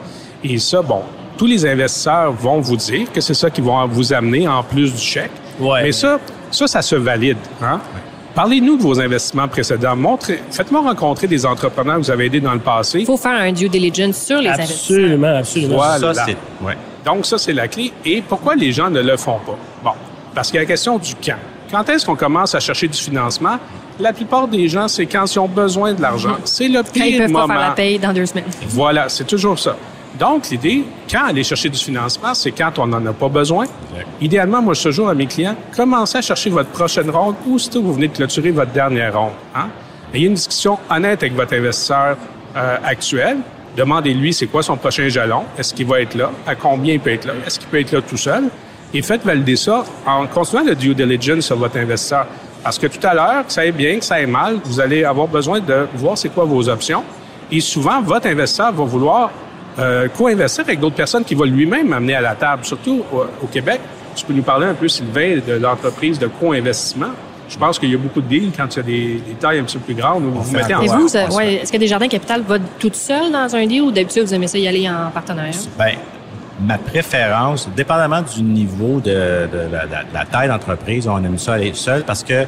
Et 0.44 0.58
ça, 0.58 0.80
bon, 0.80 1.02
tous 1.36 1.46
les 1.46 1.66
investisseurs 1.66 2.30
vont 2.30 2.60
vous 2.60 2.76
dire 2.76 3.10
que 3.12 3.20
c'est 3.20 3.34
ça 3.34 3.50
qui 3.50 3.60
vont 3.60 3.84
vous 3.88 4.12
amener 4.12 4.46
en 4.46 4.62
plus 4.62 4.94
du 4.94 5.00
chèque. 5.00 5.32
Ouais. 5.58 5.82
Mais 5.82 5.92
ça, 5.92 6.20
ça, 6.52 6.68
ça 6.68 6.82
se 6.82 6.94
valide. 6.94 7.38
Hein? 7.60 7.80
Parlez-nous 8.32 8.76
de 8.76 8.82
vos 8.82 9.00
investissements 9.00 9.48
précédents. 9.48 9.96
Montrez, 9.96 10.40
faites-moi 10.52 10.82
rencontrer 10.82 11.26
des 11.26 11.44
entrepreneurs 11.44 11.96
que 11.96 12.02
vous 12.02 12.10
avez 12.12 12.26
aidés 12.26 12.40
dans 12.40 12.54
le 12.54 12.60
passé. 12.60 13.00
Il 13.00 13.06
faut 13.06 13.16
faire 13.16 13.40
un 13.40 13.50
due 13.50 13.68
diligence 13.68 14.18
sur 14.18 14.40
les 14.40 14.50
investisseurs. 14.50 15.00
Absolument, 15.00 15.36
absolument. 15.36 15.74
Voilà. 15.74 16.14
Ça, 16.14 16.24
c'est. 16.24 16.36
Ouais. 16.64 16.76
Donc, 17.08 17.24
ça, 17.24 17.38
c'est 17.38 17.54
la 17.54 17.68
clé. 17.68 17.90
Et 18.04 18.20
pourquoi 18.20 18.54
les 18.54 18.70
gens 18.70 18.90
ne 18.90 19.00
le 19.00 19.16
font 19.16 19.38
pas? 19.46 19.56
Bon, 19.82 19.92
parce 20.34 20.48
qu'il 20.48 20.56
y 20.56 20.58
a 20.58 20.62
la 20.62 20.66
question 20.68 20.98
du 20.98 21.14
quand. 21.14 21.38
Quand 21.70 21.88
est-ce 21.88 22.04
qu'on 22.04 22.16
commence 22.16 22.54
à 22.54 22.60
chercher 22.60 22.86
du 22.86 22.98
financement? 22.98 23.56
La 23.98 24.12
plupart 24.12 24.46
des 24.46 24.68
gens, 24.68 24.88
c'est 24.88 25.06
quand 25.06 25.24
ils 25.34 25.38
ont 25.38 25.48
besoin 25.48 25.94
de 25.94 26.02
l'argent. 26.02 26.36
C'est 26.44 26.68
le 26.68 26.82
Quand 26.82 26.90
ils 26.96 27.02
pire 27.02 27.18
peuvent 27.22 27.32
pas 27.32 27.40
moment. 27.46 27.54
faire 27.54 27.68
la 27.70 27.74
paye 27.74 27.98
dans 27.98 28.12
deux 28.12 28.26
semaines. 28.26 28.44
Voilà, 28.68 29.08
c'est 29.08 29.26
toujours 29.26 29.58
ça. 29.58 29.74
Donc, 30.18 30.50
l'idée, 30.50 30.84
quand 31.10 31.24
aller 31.28 31.44
chercher 31.44 31.70
du 31.70 31.78
financement, 31.78 32.34
c'est 32.34 32.50
quand 32.50 32.78
on 32.78 32.86
n'en 32.86 33.04
a 33.06 33.12
pas 33.14 33.28
besoin. 33.30 33.64
Idéalement, 34.20 34.60
moi, 34.60 34.74
je 34.74 34.80
dis 34.80 34.84
toujours 34.88 35.08
à 35.08 35.14
mes 35.14 35.26
clients, 35.26 35.56
commencez 35.74 36.18
à 36.18 36.22
chercher 36.22 36.50
votre 36.50 36.68
prochaine 36.70 37.08
ronde 37.08 37.36
ou 37.46 37.58
si 37.58 37.70
vous 37.74 37.94
venez 37.94 38.08
de 38.08 38.16
clôturer 38.16 38.50
votre 38.50 38.72
dernière 38.72 39.18
ronde. 39.18 39.32
Hein? 39.54 39.68
Ayez 40.12 40.26
une 40.26 40.34
discussion 40.34 40.78
honnête 40.90 41.22
avec 41.22 41.34
votre 41.34 41.54
investisseur 41.54 42.18
euh, 42.56 42.76
actuel. 42.84 43.38
Demandez-lui 43.78 44.34
c'est 44.34 44.48
quoi 44.48 44.64
son 44.64 44.76
prochain 44.76 45.08
jalon? 45.08 45.44
Est-ce 45.56 45.72
qu'il 45.72 45.86
va 45.86 46.00
être 46.00 46.16
là? 46.16 46.32
À 46.44 46.56
combien 46.56 46.94
il 46.94 47.00
peut 47.00 47.12
être 47.12 47.26
là? 47.26 47.34
Est-ce 47.46 47.60
qu'il 47.60 47.68
peut 47.68 47.78
être 47.78 47.92
là 47.92 48.02
tout 48.02 48.16
seul? 48.16 48.46
Et 48.92 49.02
faites 49.02 49.24
valider 49.24 49.54
ça 49.54 49.84
en 50.04 50.26
continuant 50.26 50.64
le 50.64 50.74
due 50.74 50.96
diligence 50.96 51.44
sur 51.44 51.56
votre 51.56 51.76
investisseur. 51.76 52.26
Parce 52.64 52.76
que 52.76 52.88
tout 52.88 53.06
à 53.06 53.14
l'heure, 53.14 53.46
que 53.46 53.52
ça 53.52 53.60
aille 53.60 53.70
bien, 53.70 54.00
que 54.00 54.04
ça 54.04 54.16
aille 54.16 54.26
mal, 54.26 54.56
vous 54.64 54.80
allez 54.80 55.04
avoir 55.04 55.28
besoin 55.28 55.60
de 55.60 55.86
voir 55.94 56.18
c'est 56.18 56.30
quoi 56.30 56.44
vos 56.44 56.68
options. 56.68 57.04
Et 57.52 57.60
souvent, 57.60 58.02
votre 58.02 58.26
investisseur 58.26 58.72
va 58.72 58.84
vouloir 58.84 59.30
euh, 59.78 60.08
co-investir 60.08 60.64
avec 60.64 60.80
d'autres 60.80 60.96
personnes 60.96 61.24
qui 61.24 61.36
vont 61.36 61.44
lui-même 61.44 61.92
amener 61.92 62.16
à 62.16 62.20
la 62.20 62.34
table. 62.34 62.64
Surtout 62.64 63.04
au, 63.12 63.26
au 63.44 63.46
Québec, 63.46 63.80
tu 64.16 64.24
peux 64.24 64.32
nous 64.32 64.42
parler 64.42 64.66
un 64.66 64.74
peu, 64.74 64.88
Sylvain, 64.88 65.38
de 65.46 65.52
l'entreprise 65.52 66.18
de 66.18 66.26
co-investissement? 66.26 67.10
Je 67.48 67.56
pense 67.58 67.78
qu'il 67.78 67.90
y 67.90 67.94
a 67.94 67.98
beaucoup 67.98 68.20
de 68.20 68.26
deals 68.28 68.50
quand 68.56 68.66
il 68.74 68.76
y 68.76 68.80
a 68.80 68.82
des, 68.82 69.22
des 69.26 69.34
tailles 69.40 69.58
un 69.60 69.64
petit 69.64 69.78
peu 69.78 69.84
plus 69.84 69.94
grandes 69.94 70.24
où 70.24 70.30
vous 70.32 70.52
mettez 70.56 70.74
en 70.74 70.82
Et 70.82 70.86
vous, 70.86 71.08
ouais, 71.36 71.54
est-ce 71.54 71.72
que 71.72 71.78
Desjardins 71.78 72.08
Capital 72.08 72.42
va 72.42 72.58
toute 72.78 72.94
seule 72.94 73.32
dans 73.32 73.54
un 73.56 73.66
deal 73.66 73.82
ou 73.82 73.90
d'habitude 73.90 74.24
vous 74.24 74.34
aimez 74.34 74.48
ça 74.48 74.58
y 74.58 74.68
aller 74.68 74.88
en 74.88 75.10
partenariat? 75.10 75.52
Ben, 75.78 75.92
ma 76.60 76.76
préférence, 76.76 77.68
dépendamment 77.74 78.20
du 78.22 78.42
niveau 78.42 79.00
de, 79.00 79.10
de 79.10 79.58
la, 79.72 79.86
de 79.86 80.12
la 80.14 80.24
taille 80.26 80.48
d'entreprise, 80.48 81.08
on 81.08 81.16
aime 81.24 81.38
ça 81.38 81.54
aller 81.54 81.70
seul 81.74 82.02
parce 82.04 82.22
que 82.22 82.44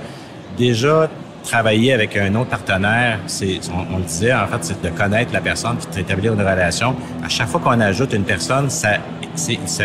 déjà, 0.59 1.09
travailler 1.45 1.95
avec 1.95 2.15
un 2.19 2.35
autre 2.35 2.51
partenaire, 2.51 3.19
c'est, 3.27 3.61
on, 3.73 3.95
on 3.95 3.99
le 3.99 4.05
disait, 4.05 4.35
en 4.35 4.47
fait, 4.47 4.59
c'est 4.61 4.83
de 4.83 4.91
connaître 4.91 5.33
la 5.33 5.41
personne 5.41 5.77
puis 5.79 6.03
d'établir 6.03 6.35
une 6.35 6.41
relation. 6.41 6.95
À 7.25 7.29
chaque 7.31 7.49
fois 7.49 7.61
qu'on 7.65 7.81
ajoute 7.81 8.13
une 8.13 8.25
personne, 8.25 8.69
ça, 8.69 8.91
c'est, 9.35 9.59
ça, 9.65 9.85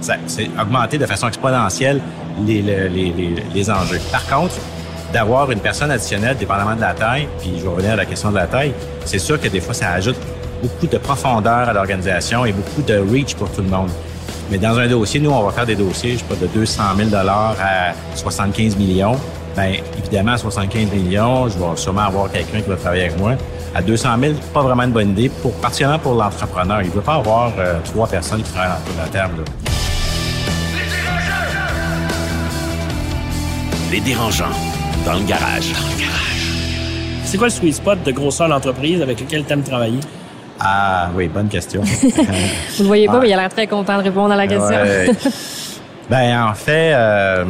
ça- 0.00 0.14
augmenter 0.60 0.98
de 0.98 1.06
façon 1.06 1.26
exponentielle 1.26 2.00
les, 2.46 3.70
enjeux. 3.70 4.00
Par 4.10 4.26
contre, 4.26 4.54
d'avoir 5.12 5.50
une 5.50 5.60
personne 5.60 5.90
additionnelle, 5.90 6.36
dépendamment 6.36 6.74
de 6.74 6.80
la 6.80 6.94
taille, 6.94 7.28
puis 7.38 7.52
je 7.58 7.62
vais 7.62 7.68
revenir 7.68 7.92
à 7.92 7.96
la 7.96 8.06
question 8.06 8.30
de 8.30 8.36
la 8.36 8.46
taille, 8.46 8.72
c'est 9.04 9.18
sûr 9.18 9.40
que 9.40 9.48
des 9.48 9.60
fois, 9.60 9.74
ça 9.74 9.90
ajoute 9.90 10.16
beaucoup 10.62 10.86
de 10.86 10.98
profondeur 10.98 11.68
à 11.68 11.72
l'organisation 11.72 12.44
et 12.44 12.52
beaucoup 12.52 12.82
de 12.82 12.94
reach 12.94 13.34
pour 13.34 13.50
tout 13.50 13.62
le 13.62 13.68
monde. 13.68 13.90
Mais 14.50 14.58
dans 14.58 14.78
un 14.78 14.86
dossier, 14.86 15.20
nous, 15.20 15.30
on 15.30 15.42
va 15.42 15.50
faire 15.50 15.66
des 15.66 15.76
dossiers, 15.76 16.12
je 16.12 16.18
sais 16.18 16.24
pas, 16.24 16.34
de 16.34 16.46
200 16.46 16.82
000 16.96 17.10
à 17.14 17.92
75 18.14 18.76
millions. 18.76 19.16
Bien, 19.56 19.74
évidemment, 19.98 20.32
à 20.32 20.38
75 20.38 20.90
millions, 20.92 21.48
je 21.48 21.58
vais 21.58 21.76
sûrement 21.76 22.02
avoir 22.02 22.30
quelqu'un 22.30 22.60
qui 22.60 22.68
va 22.68 22.76
travailler 22.76 23.04
avec 23.04 23.18
moi. 23.18 23.32
À 23.74 23.82
200 23.82 24.08
000, 24.20 24.34
pas 24.52 24.62
vraiment 24.62 24.82
une 24.82 24.92
bonne 24.92 25.10
idée, 25.10 25.30
pour, 25.30 25.52
particulièrement 25.54 25.98
pour 25.98 26.14
l'entrepreneur. 26.14 26.82
Il 26.82 26.88
ne 26.88 26.94
veut 26.94 27.00
pas 27.00 27.14
avoir 27.14 27.52
euh, 27.58 27.78
trois 27.84 28.06
personnes 28.06 28.42
qui 28.42 28.50
travaillent 28.50 28.78
autour 28.82 28.94
de 28.94 29.00
la 29.00 29.08
table. 29.08 29.44
Les 33.92 34.00
dérangeants 34.00 34.46
dans 35.04 35.12
le 35.12 35.24
garage. 35.26 35.74
C'est 37.26 37.36
quoi 37.36 37.48
le 37.48 37.52
sweet 37.52 37.74
spot 37.74 38.02
de 38.02 38.10
grosseur 38.10 38.48
d'entreprise 38.48 39.02
avec 39.02 39.20
lequel 39.20 39.44
tu 39.44 39.52
aimes 39.52 39.62
travailler? 39.62 40.00
Ah 40.58 41.10
oui, 41.14 41.28
bonne 41.28 41.48
question. 41.48 41.82
Vous 42.72 42.84
le 42.84 42.86
voyez 42.86 43.06
pas, 43.06 43.20
mais 43.20 43.28
il 43.28 43.34
a 43.34 43.36
l'air 43.36 43.50
très 43.50 43.66
content 43.66 43.98
de 43.98 44.04
répondre 44.04 44.32
à 44.32 44.36
la 44.36 44.46
question. 44.46 44.78
Ouais. 44.78 45.10
ben 46.10 46.42
en 46.42 46.54
fait, 46.54 46.94
euh, 46.94 47.44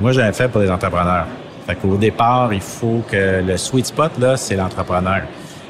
moi 0.00 0.12
j'ai 0.12 0.22
un 0.22 0.32
fait 0.32 0.46
pour 0.46 0.60
les 0.60 0.70
entrepreneurs. 0.70 1.26
Fait 1.66 1.74
qu'au 1.74 1.96
départ, 1.96 2.54
il 2.54 2.60
faut 2.60 3.02
que 3.10 3.42
le 3.44 3.56
sweet 3.56 3.86
spot 3.86 4.12
là, 4.20 4.36
c'est 4.36 4.54
l'entrepreneur. 4.54 5.22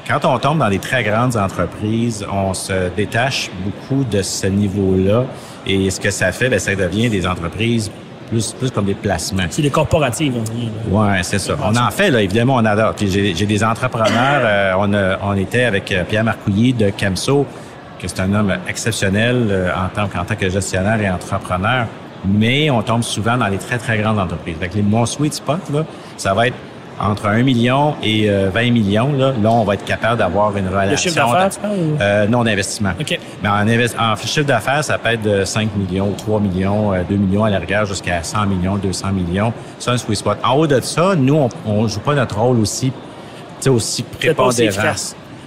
Quand 0.07 0.23
on 0.25 0.37
tombe 0.37 0.59
dans 0.59 0.69
des 0.69 0.77
très 0.77 1.03
grandes 1.03 1.35
entreprises, 1.35 2.23
on 2.31 2.53
se 2.53 2.89
détache 2.95 3.49
beaucoup 3.63 4.03
de 4.03 4.21
ce 4.21 4.45
niveau-là. 4.45 5.23
Et 5.65 5.89
ce 5.89 5.99
que 5.99 6.11
ça 6.11 6.31
fait, 6.31 6.49
ben, 6.49 6.59
ça 6.59 6.75
devient 6.75 7.09
des 7.09 7.25
entreprises 7.25 7.89
plus, 8.31 8.53
plus 8.53 8.71
comme 8.71 8.85
des 8.85 8.93
placements. 8.93 9.43
C'est 9.49 9.61
des 9.61 9.69
corporatives, 9.69 10.33
on 10.35 10.95
là. 10.97 11.13
Ouais, 11.15 11.23
c'est 11.23 11.37
ça. 11.39 11.53
On 11.61 11.75
en 11.75 11.91
fait, 11.91 12.09
là, 12.09 12.21
évidemment, 12.21 12.55
on 12.55 12.65
adore. 12.65 12.93
Puis 12.95 13.11
j'ai, 13.11 13.35
j'ai 13.35 13.45
des 13.45 13.63
entrepreneurs. 13.63 14.07
euh, 14.43 14.73
on, 14.77 14.93
a- 14.93 15.17
on 15.23 15.35
était 15.35 15.65
avec 15.65 15.91
euh, 15.91 16.03
Pierre 16.07 16.23
Marcouilly 16.23 16.73
de 16.73 16.89
Camso, 16.91 17.45
que 17.99 18.07
c'est 18.07 18.21
un 18.21 18.33
homme 18.33 18.53
exceptionnel 18.67 19.47
euh, 19.51 19.69
en, 19.75 19.89
tant, 19.89 20.19
en 20.19 20.23
tant 20.25 20.35
que 20.35 20.49
gestionnaire 20.49 20.99
et 21.01 21.09
entrepreneur. 21.09 21.85
mais 22.25 22.69
on 22.69 22.81
tombe 22.81 23.03
souvent 23.03 23.37
dans 23.37 23.47
les 23.47 23.57
très, 23.57 23.77
très 23.77 23.97
grandes 23.99 24.19
entreprises. 24.19 24.55
Fait 24.59 24.71
les, 24.73 24.81
mon 24.81 25.05
sweet 25.05 25.33
spot, 25.33 25.59
là, 25.73 25.83
ça 26.17 26.33
va 26.33 26.47
être 26.47 26.55
entre 27.01 27.27
1 27.27 27.43
million 27.43 27.95
et 28.03 28.29
20 28.29 28.33
euh, 28.33 28.71
millions, 28.71 29.11
là, 29.13 29.33
là, 29.41 29.51
on 29.51 29.63
va 29.63 29.73
être 29.73 29.85
capable 29.85 30.17
d'avoir 30.19 30.55
une 30.55 30.67
relation. 30.67 30.91
Le 30.91 30.97
chiffre 30.97 31.15
d'affaires, 31.15 31.49
tu 31.49 31.59
parles? 31.59 31.77
Euh, 31.99 32.27
non, 32.27 32.43
d'investissement. 32.43 32.91
OK. 32.99 33.19
Mais 33.41 33.49
en, 33.49 33.67
en, 33.99 34.15
chiffre 34.15 34.45
d'affaires, 34.45 34.83
ça 34.83 34.97
peut 34.97 35.09
être 35.09 35.23
de 35.23 35.43
5 35.43 35.69
millions, 35.75 36.11
3 36.11 36.39
millions, 36.39 36.91
2 36.91 36.97
euh, 36.97 37.17
millions 37.17 37.43
à 37.43 37.49
la 37.49 37.59
rigueur 37.59 37.85
jusqu'à 37.85 38.21
100 38.21 38.45
millions, 38.45 38.77
200 38.77 39.11
millions. 39.11 39.53
C'est 39.79 39.89
un 39.89 39.97
sweet 39.97 40.17
spot. 40.17 40.37
En 40.43 40.53
haut 40.53 40.67
de 40.67 40.79
ça, 40.81 41.15
nous, 41.15 41.49
on, 41.65 41.83
ne 41.83 41.87
joue 41.87 41.99
pas 41.99 42.13
notre 42.13 42.39
rôle 42.39 42.59
aussi, 42.59 42.91
aussi 43.67 44.03
prépondérant 44.03 44.93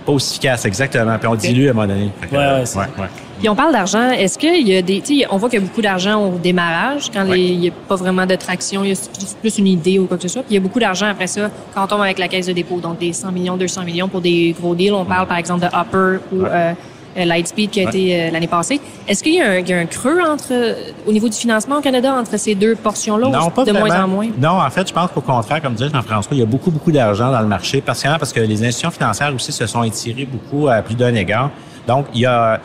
pas 0.04 0.12
aussi 0.12 0.34
efficace, 0.34 0.64
exactement. 0.66 1.18
Puis 1.18 1.28
on 1.28 1.34
dilue 1.34 1.68
à 1.68 1.70
un 1.70 1.72
moment 1.72 1.86
donné. 1.86 2.10
ouais, 2.30 2.38
ouais, 2.38 2.64
ouais, 2.76 3.08
Puis 3.38 3.48
on 3.48 3.54
parle 3.54 3.72
d'argent. 3.72 4.10
Est-ce 4.10 4.38
qu'il 4.38 4.66
y 4.66 4.76
a 4.76 4.82
des, 4.82 5.02
on 5.30 5.36
voit 5.36 5.48
qu'il 5.48 5.60
y 5.60 5.62
a 5.62 5.66
beaucoup 5.66 5.82
d'argent 5.82 6.24
au 6.24 6.38
démarrage 6.38 7.10
quand 7.12 7.24
il 7.32 7.58
n'y 7.58 7.68
a 7.68 7.72
pas 7.88 7.96
vraiment 7.96 8.26
de 8.26 8.34
traction, 8.34 8.84
il 8.84 8.90
y 8.90 8.92
a 8.92 8.96
plus 9.40 9.58
une 9.58 9.66
idée 9.66 9.98
ou 9.98 10.06
quoi 10.06 10.16
que 10.16 10.22
ce 10.22 10.28
soit. 10.28 10.42
Puis 10.42 10.52
il 10.52 10.54
y 10.54 10.58
a 10.58 10.62
beaucoup 10.62 10.80
d'argent 10.80 11.06
après 11.06 11.26
ça 11.26 11.50
quand 11.74 11.84
on 11.84 11.86
tombe 11.86 12.02
avec 12.02 12.18
la 12.18 12.28
caisse 12.28 12.46
de 12.46 12.52
dépôt, 12.52 12.80
donc 12.80 12.98
des 12.98 13.12
100 13.12 13.32
millions, 13.32 13.56
200 13.56 13.84
millions 13.84 14.08
pour 14.08 14.20
des 14.20 14.54
gros 14.58 14.74
deals. 14.74 14.92
On 14.92 15.04
parle 15.04 15.26
par 15.26 15.38
exemple 15.38 15.60
de 15.60 15.66
Upper 15.66 16.24
ou 16.32 16.44
euh, 16.44 16.72
euh, 17.16 17.24
Lightspeed 17.24 17.70
qui 17.70 17.80
a 17.80 17.88
été 17.88 18.14
euh, 18.14 18.30
l'année 18.30 18.46
passée. 18.46 18.80
Est-ce 19.06 19.22
qu'il 19.22 19.34
y, 19.34 19.40
a 19.40 19.78
un 19.78 19.86
creux 19.86 20.20
entre, 20.20 20.76
au 21.06 21.12
niveau 21.12 21.28
du 21.28 21.36
financement 21.36 21.78
au 21.78 21.80
Canada 21.80 22.12
entre 22.12 22.36
ces 22.38 22.54
deux 22.54 22.74
portions-là 22.74 23.28
non, 23.28 23.50
pas 23.50 23.64
de 23.64 23.72
moins 23.72 24.04
en 24.04 24.08
moins? 24.08 24.28
Non, 24.38 24.60
en 24.60 24.70
fait, 24.70 24.88
je 24.88 24.92
pense 24.92 25.10
qu'au 25.10 25.20
contraire, 25.20 25.60
comme 25.62 25.74
disait 25.74 25.90
Jean-François, 25.90 26.34
il 26.36 26.40
y 26.40 26.42
a 26.42 26.46
beaucoup, 26.46 26.70
beaucoup 26.70 26.90
d'argent 26.90 27.30
dans 27.30 27.40
le 27.40 27.46
marché, 27.46 27.80
particulièrement 27.80 28.18
parce 28.18 28.32
que 28.32 28.40
les 28.40 28.62
institutions 28.64 28.90
financières 28.90 29.34
aussi 29.34 29.52
se 29.52 29.66
sont 29.66 29.84
étirées 29.84 30.26
beaucoup 30.26 30.68
à 30.68 30.82
plus 30.82 30.94
d'un 30.94 31.14
égard. 31.14 31.50
Donc, 31.86 32.06
il 32.14 32.20
y 32.20 32.26
a 32.26 32.60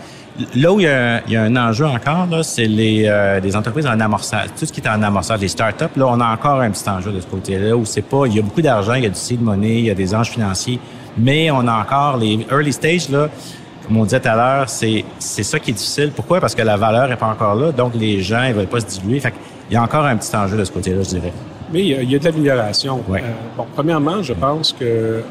Là 0.56 0.72
où 0.72 0.80
il 0.80 0.86
y 0.86 0.88
a, 1.36 1.42
un 1.42 1.56
enjeu 1.56 1.86
encore, 1.86 2.28
c'est 2.44 2.66
les, 2.66 3.06
euh, 3.08 3.42
entreprises 3.56 3.86
en 3.86 4.00
amorçage. 4.00 4.48
Tout 4.58 4.66
ce 4.66 4.72
qui 4.72 4.80
est 4.80 4.88
en 4.88 5.02
amorçage, 5.04 5.42
les 5.42 5.48
startups, 5.48 5.98
là, 5.98 6.08
on 6.08 6.20
a 6.20 6.34
encore 6.34 6.62
un 6.62 6.72
petit 6.72 6.90
enjeu 6.90 7.12
de 7.12 7.20
ce 7.20 7.28
côté-là 7.28 7.76
où 7.76 7.86
c'est 7.86 8.02
pas, 8.02 8.26
il 8.26 8.36
y 8.36 8.40
a 8.40 8.42
beaucoup 8.42 8.62
d'argent, 8.62 8.94
il 8.94 9.04
y 9.04 9.08
a 9.08 9.10
du 9.10 9.20
seed 9.20 9.42
money, 9.42 9.80
il 9.80 9.86
y 9.86 9.90
a 9.90 9.96
des 9.96 10.16
anges 10.16 10.30
financiers, 10.30 10.80
mais 11.18 11.52
on 11.52 11.68
a 11.68 11.74
encore 11.74 12.18
les 12.18 12.46
early 12.52 12.72
stage, 12.72 13.10
là, 13.10 13.28
comme 13.86 13.98
on 13.98 14.04
disait 14.04 14.20
tout 14.20 14.30
à 14.30 14.36
l'heure, 14.36 14.70
c'est, 14.70 15.04
c'est 15.18 15.44
ça 15.44 15.60
qui 15.60 15.72
est 15.72 15.74
difficile. 15.74 16.12
Pourquoi? 16.16 16.40
Parce 16.40 16.56
que 16.56 16.62
la 16.62 16.78
valeur 16.78 17.10
n'est 17.10 17.16
pas 17.16 17.28
encore 17.28 17.56
là, 17.56 17.72
donc 17.72 17.94
les 17.96 18.22
gens 18.22 18.48
ne 18.48 18.54
veulent 18.54 18.68
pas 18.68 18.80
se 18.80 18.86
diluer. 18.86 19.20
Fait 19.20 19.34
il 19.70 19.74
y 19.74 19.78
a 19.78 19.84
encore 19.84 20.06
un 20.06 20.18
petit 20.18 20.36
enjeu 20.36 20.58
de 20.58 20.64
ce 20.64 20.72
côté-là, 20.72 21.04
je 21.04 21.10
dirais. 21.10 21.34
Mais 21.72 21.82
il 21.86 22.10
y 22.10 22.16
a, 22.16 22.20
de 22.20 22.26
l'amélioration. 22.26 23.04
Ouais. 23.08 23.22
Euh, 23.24 23.32
bon, 23.56 23.66
premièrement, 23.76 24.24
je 24.24 24.34
pense 24.34 24.74
que 24.74 25.22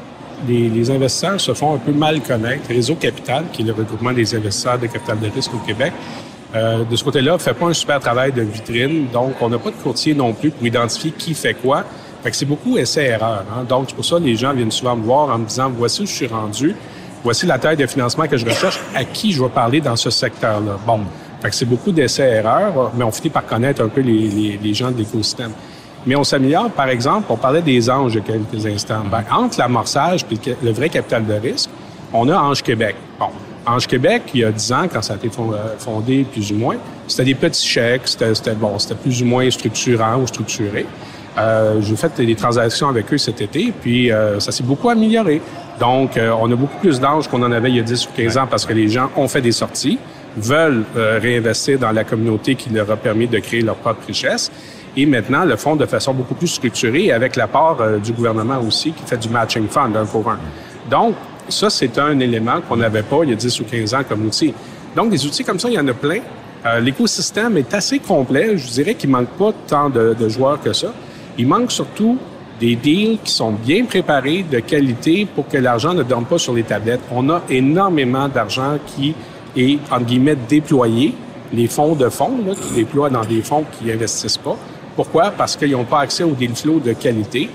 les, 0.46 0.90
investisseurs 0.90 1.40
se 1.40 1.54
font 1.54 1.74
un 1.74 1.78
peu 1.78 1.92
mal 1.92 2.20
connaître. 2.20 2.68
Réseau 2.68 2.94
Capital, 2.94 3.44
qui 3.52 3.62
est 3.62 3.64
le 3.64 3.72
regroupement 3.72 4.12
des 4.12 4.34
investisseurs 4.34 4.78
de 4.78 4.86
capital 4.86 5.18
de 5.18 5.28
risque 5.28 5.54
au 5.54 5.58
Québec, 5.58 5.92
euh, 6.54 6.84
de 6.84 6.96
ce 6.96 7.04
côté-là, 7.04 7.38
fait 7.38 7.54
pas 7.54 7.66
un 7.66 7.72
super 7.72 8.00
travail 8.00 8.32
de 8.32 8.42
vitrine. 8.42 9.08
Donc, 9.12 9.34
on 9.40 9.48
n'a 9.48 9.58
pas 9.58 9.70
de 9.70 9.76
courtier 9.76 10.14
non 10.14 10.32
plus 10.32 10.50
pour 10.50 10.66
identifier 10.66 11.10
qui 11.10 11.34
fait 11.34 11.54
quoi. 11.54 11.84
Fait 12.22 12.30
que 12.30 12.36
c'est 12.36 12.46
beaucoup 12.46 12.76
essai-erreur. 12.76 13.44
Hein? 13.52 13.64
Donc, 13.68 13.86
c'est 13.88 13.94
pour 13.94 14.04
ça 14.04 14.16
que 14.16 14.24
les 14.24 14.36
gens 14.36 14.52
viennent 14.52 14.70
souvent 14.70 14.96
me 14.96 15.04
voir 15.04 15.30
en 15.30 15.38
me 15.38 15.46
disant, 15.46 15.70
voici 15.76 16.02
où 16.02 16.06
je 16.06 16.12
suis 16.12 16.26
rendu 16.26 16.74
voici 17.22 17.46
la 17.46 17.58
taille 17.58 17.76
de 17.76 17.86
financement 17.86 18.26
que 18.26 18.36
je 18.36 18.44
recherche, 18.44 18.80
à 18.94 19.04
qui 19.04 19.32
je 19.32 19.42
vais 19.42 19.48
parler 19.48 19.80
dans 19.80 19.96
ce 19.96 20.10
secteur-là? 20.10 20.78
Bon, 20.86 21.00
fait 21.40 21.50
que 21.50 21.54
c'est 21.54 21.64
beaucoup 21.64 21.92
d'essais-erreurs, 21.92 22.92
mais 22.96 23.04
on 23.04 23.10
finit 23.10 23.30
par 23.30 23.46
connaître 23.46 23.82
un 23.82 23.88
peu 23.88 24.00
les, 24.00 24.58
les, 24.62 24.74
gens 24.74 24.90
de 24.90 24.98
l'écosystème. 24.98 25.52
Mais 26.06 26.16
on 26.16 26.24
s'améliore, 26.24 26.70
par 26.70 26.88
exemple, 26.88 27.26
on 27.28 27.36
parlait 27.36 27.62
des 27.62 27.90
anges 27.90 28.14
il 28.14 28.18
y 28.18 28.20
a 28.20 28.24
quelques 28.24 28.66
instants. 28.66 29.02
Ben, 29.10 29.24
entre 29.30 29.58
l'amorçage 29.58 30.24
et 30.30 30.54
le 30.62 30.70
vrai 30.72 30.88
capital 30.88 31.26
de 31.26 31.34
risque, 31.34 31.70
on 32.12 32.28
a 32.28 32.36
Ange 32.36 32.62
Québec. 32.62 32.96
Bon, 33.18 33.26
Ange 33.66 33.86
Québec, 33.86 34.22
il 34.32 34.40
y 34.40 34.44
a 34.44 34.50
10 34.50 34.72
ans, 34.72 34.86
quand 34.90 35.02
ça 35.02 35.14
a 35.14 35.16
été 35.16 35.28
euh, 35.28 35.52
fondé, 35.78 36.24
plus 36.24 36.52
ou 36.52 36.56
moins, 36.56 36.76
c'était 37.06 37.24
des 37.24 37.34
petits 37.34 37.66
chèques, 37.66 38.02
c'était 38.06 38.54
bon, 38.54 38.78
c'était 38.78 38.94
plus 38.94 39.20
ou 39.22 39.26
moins 39.26 39.50
structurant 39.50 40.16
ou 40.16 40.26
structuré. 40.26 40.86
Euh, 41.38 41.80
J'ai 41.82 41.96
fait 41.96 42.20
des 42.20 42.34
transactions 42.34 42.88
avec 42.88 43.12
eux 43.12 43.18
cet 43.18 43.40
été, 43.40 43.72
puis 43.80 44.10
euh, 44.10 44.40
ça 44.40 44.52
s'est 44.52 44.64
beaucoup 44.64 44.88
amélioré. 44.88 45.40
Donc, 45.78 46.16
euh, 46.16 46.32
on 46.40 46.50
a 46.50 46.56
beaucoup 46.56 46.78
plus 46.78 46.98
d'anges 46.98 47.28
qu'on 47.28 47.42
en 47.42 47.52
avait 47.52 47.70
il 47.70 47.76
y 47.76 47.80
a 47.80 47.82
10 47.82 48.06
ou 48.06 48.08
15 48.16 48.38
ans 48.38 48.46
parce 48.48 48.66
que 48.66 48.72
les 48.72 48.88
gens 48.88 49.10
ont 49.16 49.28
fait 49.28 49.40
des 49.40 49.52
sorties, 49.52 49.98
veulent 50.36 50.84
euh, 50.96 51.18
réinvestir 51.22 51.78
dans 51.78 51.92
la 51.92 52.04
communauté 52.04 52.54
qui 52.54 52.70
leur 52.70 52.90
a 52.90 52.96
permis 52.96 53.26
de 53.26 53.38
créer 53.38 53.62
leur 53.62 53.76
propre 53.76 54.06
richesse 54.06 54.50
et 54.96 55.06
maintenant 55.06 55.44
le 55.44 55.56
font 55.56 55.76
de 55.76 55.86
façon 55.86 56.14
beaucoup 56.14 56.34
plus 56.34 56.48
structurée 56.48 57.12
avec 57.12 57.36
l'apport 57.36 57.78
euh, 57.80 57.98
du 57.98 58.12
gouvernement 58.12 58.60
aussi 58.66 58.92
qui 58.92 59.02
fait 59.04 59.16
du 59.16 59.28
matching 59.28 59.68
fund 59.68 59.94
un 59.96 60.04
pour 60.04 60.28
un. 60.30 60.38
Donc, 60.90 61.14
ça, 61.48 61.70
c'est 61.70 61.98
un 61.98 62.18
élément 62.20 62.60
qu'on 62.68 62.76
n'avait 62.76 63.02
pas 63.02 63.20
il 63.22 63.30
y 63.30 63.32
a 63.32 63.36
10 63.36 63.60
ou 63.60 63.64
15 63.64 63.94
ans 63.94 64.02
comme 64.08 64.26
outil. 64.26 64.52
Donc, 64.94 65.10
des 65.10 65.24
outils 65.24 65.44
comme 65.44 65.58
ça, 65.58 65.68
il 65.68 65.74
y 65.74 65.78
en 65.78 65.88
a 65.88 65.94
plein. 65.94 66.20
L'écosystème 66.80 67.56
est 67.56 67.72
assez 67.72 68.00
complet. 68.00 68.58
Je 68.58 68.68
dirais 68.68 68.94
qu'il 68.94 69.08
manque 69.08 69.28
pas 69.28 69.52
tant 69.66 69.88
de, 69.88 70.14
de 70.18 70.28
joueurs 70.28 70.60
que 70.60 70.72
ça. 70.72 70.92
Il 71.38 71.46
manque 71.46 71.70
surtout 71.70 72.18
des 72.58 72.76
deals 72.76 73.18
qui 73.22 73.32
sont 73.32 73.52
bien 73.52 73.84
préparés, 73.84 74.44
de 74.50 74.58
qualité, 74.60 75.26
pour 75.32 75.48
que 75.48 75.56
l'argent 75.56 75.94
ne 75.94 76.02
dorme 76.02 76.24
pas 76.24 76.38
sur 76.38 76.52
les 76.54 76.64
tablettes. 76.64 77.00
On 77.12 77.30
a 77.30 77.42
énormément 77.48 78.28
d'argent 78.28 78.78
qui 78.86 79.14
est, 79.56 79.78
entre 79.90 80.04
guillemets, 80.04 80.36
déployé. 80.48 81.14
Les 81.52 81.66
fonds 81.66 81.94
de 81.94 82.08
fonds, 82.08 82.38
là, 82.46 82.54
qui 82.54 82.74
déploient 82.74 83.08
dans 83.08 83.24
des 83.24 83.40
fonds 83.40 83.64
qui 83.78 83.90
investissent 83.90 84.36
pas. 84.36 84.56
Pourquoi? 84.98 85.30
Parce 85.30 85.54
qu'ils 85.56 85.70
n'ont 85.70 85.84
pas 85.84 86.00
accès 86.00 86.24
aux 86.24 86.32
deal 86.32 86.56
flow 86.56 86.80
de 86.80 86.92
qualité, 86.92 87.48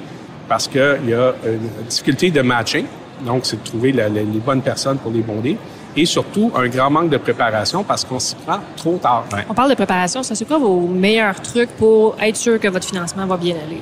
parce 0.47 0.65
qu'il 0.65 1.09
y 1.09 1.13
a 1.13 1.33
une 1.45 1.87
difficulté 1.89 2.31
de 2.31 2.41
matching. 2.41 2.85
Donc, 3.19 3.41
c'est 3.43 3.61
de 3.61 3.67
trouver 3.67 3.91
les 3.91 4.39
bonnes 4.39 4.61
personnes 4.61 4.97
pour 4.97 5.11
les 5.11 5.19
bonder. 5.19 5.57
Et 5.97 6.05
surtout, 6.05 6.53
un 6.55 6.69
grand 6.69 6.89
manque 6.89 7.09
de 7.09 7.17
préparation 7.17 7.83
parce 7.83 8.05
qu'on 8.05 8.17
s'y 8.17 8.35
prend 8.35 8.59
trop 8.77 8.95
tard. 8.95 9.25
On 9.49 9.53
parle 9.53 9.71
de 9.71 9.75
préparation. 9.75 10.23
Ça, 10.23 10.35
c'est 10.35 10.45
quoi 10.45 10.57
vos 10.57 10.87
meilleurs 10.87 11.41
trucs 11.41 11.71
pour 11.71 12.15
être 12.21 12.37
sûr 12.37 12.57
que 12.61 12.69
votre 12.69 12.87
financement 12.87 13.25
va 13.25 13.35
bien 13.35 13.55
aller? 13.55 13.81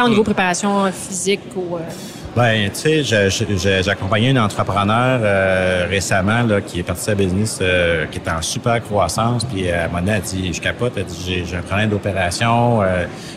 au 0.00 0.08
niveau 0.08 0.22
préparation 0.22 0.84
physique 0.92 1.40
ou... 1.56 1.78
Euh, 2.36 2.40
ben, 2.40 2.70
tu 2.70 3.04
sais, 3.04 3.30
j'ai 3.30 3.90
accompagné 3.90 4.30
un 4.30 4.44
entrepreneur 4.44 5.20
euh, 5.22 5.86
récemment 5.88 6.42
là, 6.42 6.60
qui 6.60 6.80
est 6.80 6.82
parti 6.82 7.10
à 7.10 7.14
business, 7.14 7.58
euh, 7.62 8.06
qui 8.06 8.18
est 8.18 8.28
en 8.28 8.42
super 8.42 8.82
croissance, 8.82 9.44
puis 9.44 9.70
à 9.70 9.84
un 9.84 9.88
moment 9.88 10.02
elle 10.06 10.20
dit, 10.20 10.52
je 10.52 10.60
capote, 10.60 10.92
j'ai 11.26 11.44
un 11.56 11.62
problème 11.62 11.90
d'opération, 11.90 12.82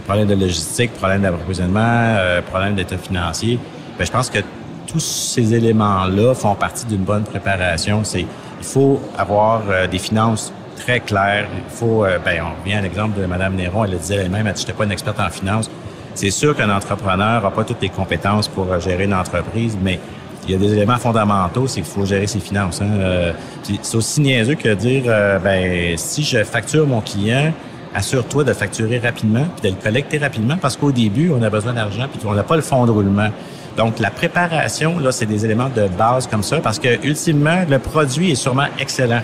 problème 0.06 0.28
de 0.28 0.36
logistique, 0.36 0.94
problème 0.94 1.22
d'approvisionnement, 1.22 2.18
problème 2.50 2.76
d'état 2.76 2.98
financier. 2.98 3.58
Ben, 3.98 4.06
je 4.06 4.12
pense 4.12 4.30
que 4.30 4.40
tous 4.88 5.00
ces 5.00 5.54
éléments-là 5.54 6.34
font 6.34 6.56
partie 6.56 6.86
d'une 6.86 7.04
bonne 7.04 7.24
préparation. 7.24 8.04
C'est, 8.04 8.22
il 8.22 8.66
faut 8.66 9.00
avoir 9.18 9.62
des 9.90 10.00
finances 10.00 10.52
très 10.76 11.00
claires. 11.00 11.48
Il 11.56 11.74
faut, 11.74 12.06
ben, 12.26 12.42
on 12.44 12.62
revient 12.62 12.76
à 12.76 12.82
l'exemple 12.82 13.20
de 13.20 13.26
Mme 13.26 13.56
Néron, 13.56 13.86
elle 13.86 13.92
le 13.92 13.98
disait 13.98 14.16
elle-même, 14.16 14.48
elle 14.48 14.54
dit, 14.54 14.62
j'étais 14.62 14.74
pas 14.74 14.84
une 14.84 14.92
experte 14.92 15.20
en 15.20 15.30
finance. 15.30 15.70
C'est 16.16 16.32
sûr 16.32 16.56
qu'un 16.56 16.70
entrepreneur 16.70 17.44
n'a 17.44 17.52
pas 17.52 17.64
toutes 17.64 17.82
les 17.82 17.90
compétences 17.90 18.48
pour 18.48 18.72
euh, 18.72 18.80
gérer 18.80 19.06
une 19.06 19.14
entreprise, 19.14 19.78
mais 19.82 20.00
il 20.48 20.52
y 20.52 20.56
a 20.56 20.58
des 20.58 20.74
éléments 20.74 20.98
fondamentaux, 20.98 21.68
c'est 21.68 21.82
qu'il 21.82 21.90
faut 21.90 22.06
gérer 22.06 22.28
ses 22.28 22.40
finances. 22.40 22.82
Hein. 22.82 22.90
Euh, 23.00 23.34
c'est 23.64 23.96
aussi 23.96 24.22
niaiseux 24.22 24.56
que 24.56 24.74
dire, 24.74 25.04
euh, 25.06 25.38
ben, 25.38 25.96
si 25.98 26.24
je 26.24 26.44
facture 26.44 26.88
mon 26.88 27.02
client, 27.02 27.54
assure-toi 27.94 28.44
de 28.44 28.54
facturer 28.54 29.00
rapidement 29.00 29.46
puis 29.62 29.70
de 29.70 29.76
le 29.76 29.82
collecter 29.82 30.18
rapidement 30.18 30.58
parce 30.58 30.76
qu'au 30.76 30.92
début, 30.92 31.32
on 31.32 31.42
a 31.42 31.50
besoin 31.50 31.74
d'argent 31.74 32.08
puis 32.12 32.20
on 32.26 32.34
n'a 32.34 32.44
pas 32.44 32.56
le 32.56 32.62
fonds 32.62 32.86
de 32.86 32.92
roulement. 32.92 33.30
Donc, 33.78 34.00
la 34.00 34.10
préparation, 34.10 35.00
là, 35.00 35.12
c'est 35.12 35.26
des 35.26 35.46
éléments 35.46 35.70
de 35.74 35.88
base 35.88 36.28
comme 36.28 36.44
ça 36.44 36.60
parce 36.60 36.80
que, 36.80 37.06
ultimement, 37.06 37.64
le 37.70 37.80
produit 37.80 38.32
est 38.32 38.36
sûrement 38.36 38.68
excellent. 38.80 39.22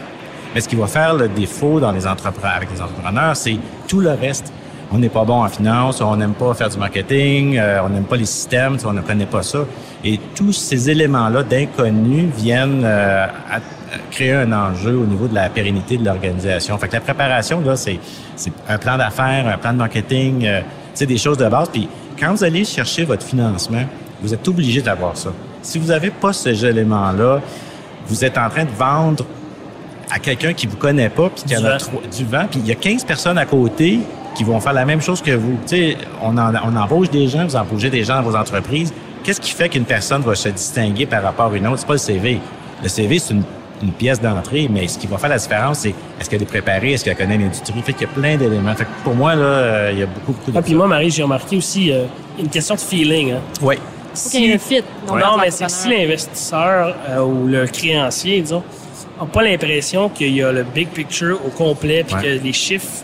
Mais 0.54 0.62
ce 0.62 0.70
qui 0.70 0.76
va 0.76 0.88
faire 0.88 1.16
le 1.16 1.28
défaut 1.28 1.80
dans 1.80 1.92
les 1.92 2.08
entrepreneurs, 2.08 2.56
avec 2.56 2.72
les 2.72 2.82
entrepreneurs, 2.82 3.36
c'est 3.36 3.58
tout 3.88 4.00
le 4.00 4.12
reste 4.12 4.54
on 4.92 4.98
n'est 4.98 5.10
pas 5.10 5.26
bon 5.26 5.44
en 5.44 5.48
finance, 5.48 6.02
on 6.02 6.16
n'aime 6.16 6.34
pas 6.34 6.54
faire 6.54 6.70
du 6.70 6.78
marketing, 6.78 7.58
euh, 7.58 7.82
on 7.84 7.90
n'aime 7.90 8.04
pas 8.04 8.16
les 8.16 8.26
systèmes, 8.26 8.78
on 8.86 8.94
ne 8.94 9.02
connaît 9.02 9.26
pas 9.26 9.44
ça. 9.44 9.60
Et 10.04 10.20
tous 10.36 10.54
ces 10.54 10.90
éléments-là 10.90 11.44
d'inconnus 11.44 12.32
viennent 12.36 12.84
euh, 12.84 13.28
créer 14.12 14.34
un 14.34 14.52
enjeu 14.52 14.96
au 14.96 15.06
niveau 15.06 15.28
de 15.28 15.36
la 15.36 15.50
pérennité 15.50 15.98
de 15.98 16.06
l'organisation. 16.06 16.78
Fait 16.78 16.88
que 16.88 16.94
la 16.94 17.02
préparation, 17.02 17.62
là, 17.62 17.76
c'est, 17.76 18.00
un 18.70 18.78
plan 18.78 18.98
d'affaires, 18.98 19.48
un 19.48 19.58
plan 19.58 19.74
de 19.74 19.78
marketing, 19.78 20.46
euh, 20.46 20.62
c'est 20.94 21.08
des 21.08 21.18
choses 21.18 21.38
de 21.38 21.48
base. 21.48 21.70
Puis 21.70 21.88
quand 22.20 22.32
vous 22.34 22.44
allez 22.44 22.64
chercher 22.64 23.06
votre 23.06 23.26
financement, 23.26 23.84
vous 24.22 24.34
êtes 24.34 24.48
obligé 24.48 24.82
d'avoir 24.82 25.18
ça. 25.18 25.32
Si 25.62 25.80
vous 25.80 25.88
n'avez 25.88 26.12
pas 26.12 26.32
ces 26.32 26.66
éléments-là, 26.66 27.42
vous 28.08 28.24
êtes 28.24 28.38
en 28.38 28.50
train 28.50 28.66
de 28.66 28.72
vendre 28.72 29.26
à 30.12 30.20
quelqu'un 30.20 30.54
qui 30.54 30.68
vous 30.68 30.78
connaît 30.78 31.10
pas, 31.10 31.30
puis 31.30 31.44
qui 31.44 31.56
a 31.56 31.78
du 32.16 32.26
vent, 32.26 32.46
puis 32.50 32.60
il 32.60 32.68
y 32.68 32.72
a 32.72 32.76
15 32.76 33.04
personnes 33.04 33.38
à 33.38 33.46
côté 33.46 34.00
qui 34.36 34.44
vont 34.44 34.60
faire 34.60 34.74
la 34.74 34.86
même 34.86 35.02
chose 35.02 35.22
que 35.22 35.32
vous. 35.32 35.58
Tu 35.66 35.76
sais, 35.76 35.98
on, 36.22 36.38
on 36.38 36.76
embauche 36.76 37.10
des 37.10 37.28
gens, 37.28 37.46
vous 37.46 37.56
embauchez 37.56 37.90
des 37.90 38.04
gens 38.04 38.18
dans 38.18 38.30
vos 38.30 38.36
entreprises. 38.36 38.94
Qu'est-ce 39.24 39.42
qui 39.42 39.52
fait 39.52 39.70
qu'une 39.70 39.86
personne 39.86 40.22
va 40.22 40.36
se 40.36 40.50
distinguer 40.50 41.08
par 41.08 41.24
rapport 41.24 41.52
à 41.52 41.58
une 41.58 41.66
autre? 41.66 41.80
C'est 41.80 41.88
pas 41.88 41.94
le 41.94 42.00
CV. 42.00 42.40
Le 42.84 42.90
CV, 42.90 43.18
c'est 43.18 43.34
une, 43.34 43.44
pièce 44.00 44.20
d'entrée, 44.20 44.68
mais 44.72 44.88
ce 44.88 44.98
qui 44.98 45.06
va 45.06 45.18
faire 45.20 45.30
la 45.30 45.38
différence, 45.38 45.80
c'est 45.80 45.94
est-ce 46.20 46.28
qu'elle 46.28 46.42
est 46.42 46.46
préparée, 46.46 46.94
est-ce 46.94 47.06
qu'elle 47.06 47.16
connaît 47.16 47.38
l'industrie? 47.38 47.82
Fait 47.84 47.94
qu'il 47.94 48.08
y 48.08 48.10
a 48.10 48.14
plein 48.14 48.36
d'éléments. 48.36 48.74
Fait 48.74 48.86
que 48.86 48.90
pour 49.04 49.14
moi, 49.14 49.36
là, 49.36 49.44
euh, 49.44 49.90
il 49.94 50.00
y 50.00 50.04
a 50.04 50.08
beaucoup, 50.08 50.32
beaucoup 50.32 50.52
de... 50.52 50.58
Ah, 50.58 50.62
puis 50.64 50.74
moi, 50.74 50.88
Marie, 50.88 51.12
j'ai 51.12 51.22
remarqué 51.22 51.58
aussi 51.58 51.92
euh, 51.92 52.06
une 52.40 52.50
question 52.50 52.74
de 52.74 52.80
feeling. 52.80 53.34
Hein. 53.34 53.42
Oui. 53.62 53.76
Si... 54.14 54.32
qu'il 54.32 54.46
y 54.46 54.52
ait 54.52 54.56
un 54.56 54.58
fit. 54.58 54.84
Non, 55.08 55.38
mais 55.40 55.52
c'est 55.52 55.70
si 55.70 55.90
l'investisseur 55.90 56.96
euh, 57.10 57.22
ou 57.22 57.48
le 57.48 57.68
créancier, 57.68 58.42
disons, 58.42 58.64
n'a 59.20 59.28
pas 59.28 59.44
l'impression 59.44 60.10
qu'il 60.10 60.36
y 60.36 60.42
a 60.42 60.52
le 60.52 60.64
big 60.64 60.88
picture 60.88 61.40
au 61.46 61.50
complet 61.50 62.04
puis 62.08 62.16
que 62.16 62.44
les 62.44 62.54
chiffres 62.54 63.04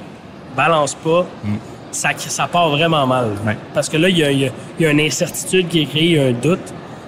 balance 0.55 0.95
pas, 0.95 1.25
Mm. 1.43 1.55
ça, 1.91 2.09
ça 2.17 2.47
part 2.47 2.69
vraiment 2.69 3.05
mal. 3.07 3.27
Ouais. 3.45 3.57
Parce 3.73 3.89
que 3.89 3.97
là, 3.97 4.09
il 4.09 4.17
y 4.17 4.23
a, 4.23 4.31
il 4.31 4.39
y 4.41 4.51
y 4.79 4.85
a 4.85 4.91
une 4.91 4.99
incertitude 5.01 5.67
qui 5.67 5.81
est 5.81 5.85
créée, 5.85 6.03
il 6.05 6.15
y 6.15 6.19
a 6.19 6.23
un 6.27 6.31
doute. 6.31 6.59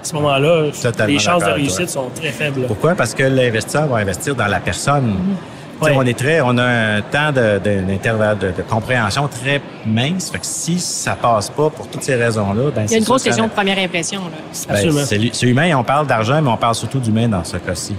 À 0.01 0.05
ce 0.05 0.13
moment-là, 0.15 0.63
les 1.07 1.17
chances 1.19 1.45
de 1.45 1.49
réussite 1.51 1.89
sont 1.89 2.09
très 2.13 2.29
faibles. 2.29 2.63
Pourquoi? 2.67 2.93
Parce 2.93 3.13
que 3.13 3.23
l'investisseur 3.23 3.87
va 3.87 3.97
investir 3.97 4.35
dans 4.35 4.47
la 4.47 4.59
personne. 4.59 5.13
Tu 5.13 5.62
On 5.91 6.05
est 6.05 6.17
très, 6.17 6.41
on 6.41 6.57
a 6.57 6.63
un 6.63 7.01
temps 7.01 7.31
de, 7.31 7.59
de- 7.59 7.81
d'intervalle 7.87 8.37
de, 8.37 8.47
de 8.47 8.61
compréhension 8.67 9.27
très 9.27 9.61
mince. 9.85 10.29
Fait 10.31 10.39
que 10.39 10.45
si 10.45 10.79
ça 10.79 11.15
passe 11.15 11.49
pas 11.49 11.69
pour 11.69 11.87
toutes 11.87 12.03
ces 12.03 12.15
raisons-là, 12.15 12.71
ben 12.73 12.83
Il 12.87 12.91
y 12.91 12.93
a 12.93 12.97
une 12.97 13.03
c'est 13.03 13.09
grosse 13.09 13.23
question 13.23 13.45
que- 13.45 13.49
de 13.49 13.55
première 13.55 13.77
impression. 13.79 14.21
Là. 14.21 14.27
ben, 14.67 14.73
Absolument. 14.75 15.01
c'est, 15.33 15.45
humain, 15.47 15.75
on 15.77 15.83
parle 15.83 16.07
d'argent, 16.07 16.41
mais 16.41 16.49
on 16.49 16.57
parle 16.57 16.75
surtout 16.75 16.99
d'humain 16.99 17.27
dans 17.27 17.43
ce 17.43 17.57
cas-ci. 17.57 17.95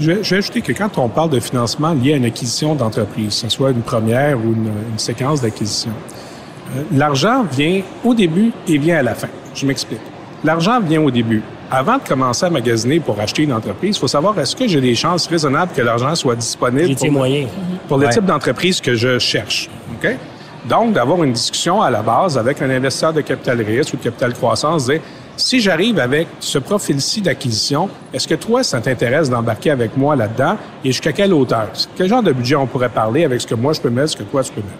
Je 0.00 0.12
vais, 0.12 0.24
je 0.24 0.30
vais 0.30 0.36
ajouter 0.38 0.60
que 0.62 0.72
quand 0.72 0.96
on 0.98 1.08
parle 1.08 1.30
de 1.30 1.40
financement 1.40 1.92
lié 1.92 2.14
à 2.14 2.16
une 2.16 2.24
acquisition 2.24 2.74
d'entreprise, 2.74 3.28
que 3.28 3.32
ce 3.34 3.48
soit 3.48 3.70
une 3.70 3.82
première 3.82 4.38
ou 4.38 4.52
une, 4.52 4.70
une 4.92 4.98
séquence 4.98 5.40
d'acquisition, 5.40 5.90
euh, 6.76 6.82
l'argent 6.92 7.44
vient 7.50 7.82
au 8.04 8.14
début 8.14 8.52
et 8.68 8.78
vient 8.78 8.98
à 8.98 9.02
la 9.02 9.14
fin. 9.14 9.28
Je 9.54 9.66
m'explique. 9.66 10.00
L'argent 10.44 10.80
vient 10.80 11.00
au 11.00 11.10
début. 11.10 11.42
Avant 11.70 11.98
de 11.98 12.02
commencer 12.02 12.46
à 12.46 12.50
magasiner 12.50 13.00
pour 13.00 13.18
acheter 13.18 13.42
une 13.42 13.52
entreprise, 13.52 13.96
il 13.96 13.98
faut 14.00 14.06
savoir 14.08 14.38
est-ce 14.38 14.54
que 14.54 14.68
j'ai 14.68 14.80
des 14.80 14.94
chances 14.94 15.26
raisonnables 15.26 15.72
que 15.74 15.82
l'argent 15.82 16.14
soit 16.14 16.36
disponible 16.36 16.90
pour, 16.94 16.96
tes 17.02 17.10
moyens. 17.10 17.50
pour 17.88 17.98
le 17.98 18.06
Ouais. 18.06 18.12
type 18.12 18.24
d'entreprise 18.24 18.80
que 18.80 18.94
je 18.94 19.18
cherche. 19.18 19.68
OK? 19.94 20.16
Donc, 20.68 20.92
d'avoir 20.92 21.22
une 21.24 21.32
discussion 21.32 21.82
à 21.82 21.90
la 21.90 22.02
base 22.02 22.38
avec 22.38 22.62
un 22.62 22.70
investisseur 22.70 23.12
de 23.12 23.20
capital 23.20 23.60
risque 23.62 23.94
ou 23.94 23.96
de 23.96 24.02
capital 24.02 24.32
croissance, 24.34 24.86
dire, 24.86 25.00
si 25.36 25.60
j'arrive 25.60 25.98
avec 25.98 26.28
ce 26.40 26.58
profil-ci 26.58 27.20
d'acquisition, 27.20 27.88
est-ce 28.12 28.26
que 28.28 28.34
toi, 28.36 28.62
ça 28.62 28.80
t'intéresse 28.80 29.28
d'embarquer 29.28 29.70
avec 29.70 29.96
moi 29.96 30.14
là-dedans 30.16 30.56
et 30.84 30.88
jusqu'à 30.88 31.12
quelle 31.12 31.32
hauteur? 31.32 31.68
Quel 31.96 32.08
genre 32.08 32.22
de 32.22 32.32
budget 32.32 32.56
on 32.56 32.66
pourrait 32.66 32.88
parler 32.88 33.24
avec 33.24 33.40
ce 33.40 33.46
que 33.46 33.54
moi 33.54 33.72
je 33.72 33.80
peux 33.80 33.90
mettre, 33.90 34.10
ce 34.10 34.16
que 34.16 34.22
toi 34.22 34.42
tu 34.42 34.52
peux 34.52 34.60
mettre? 34.60 34.72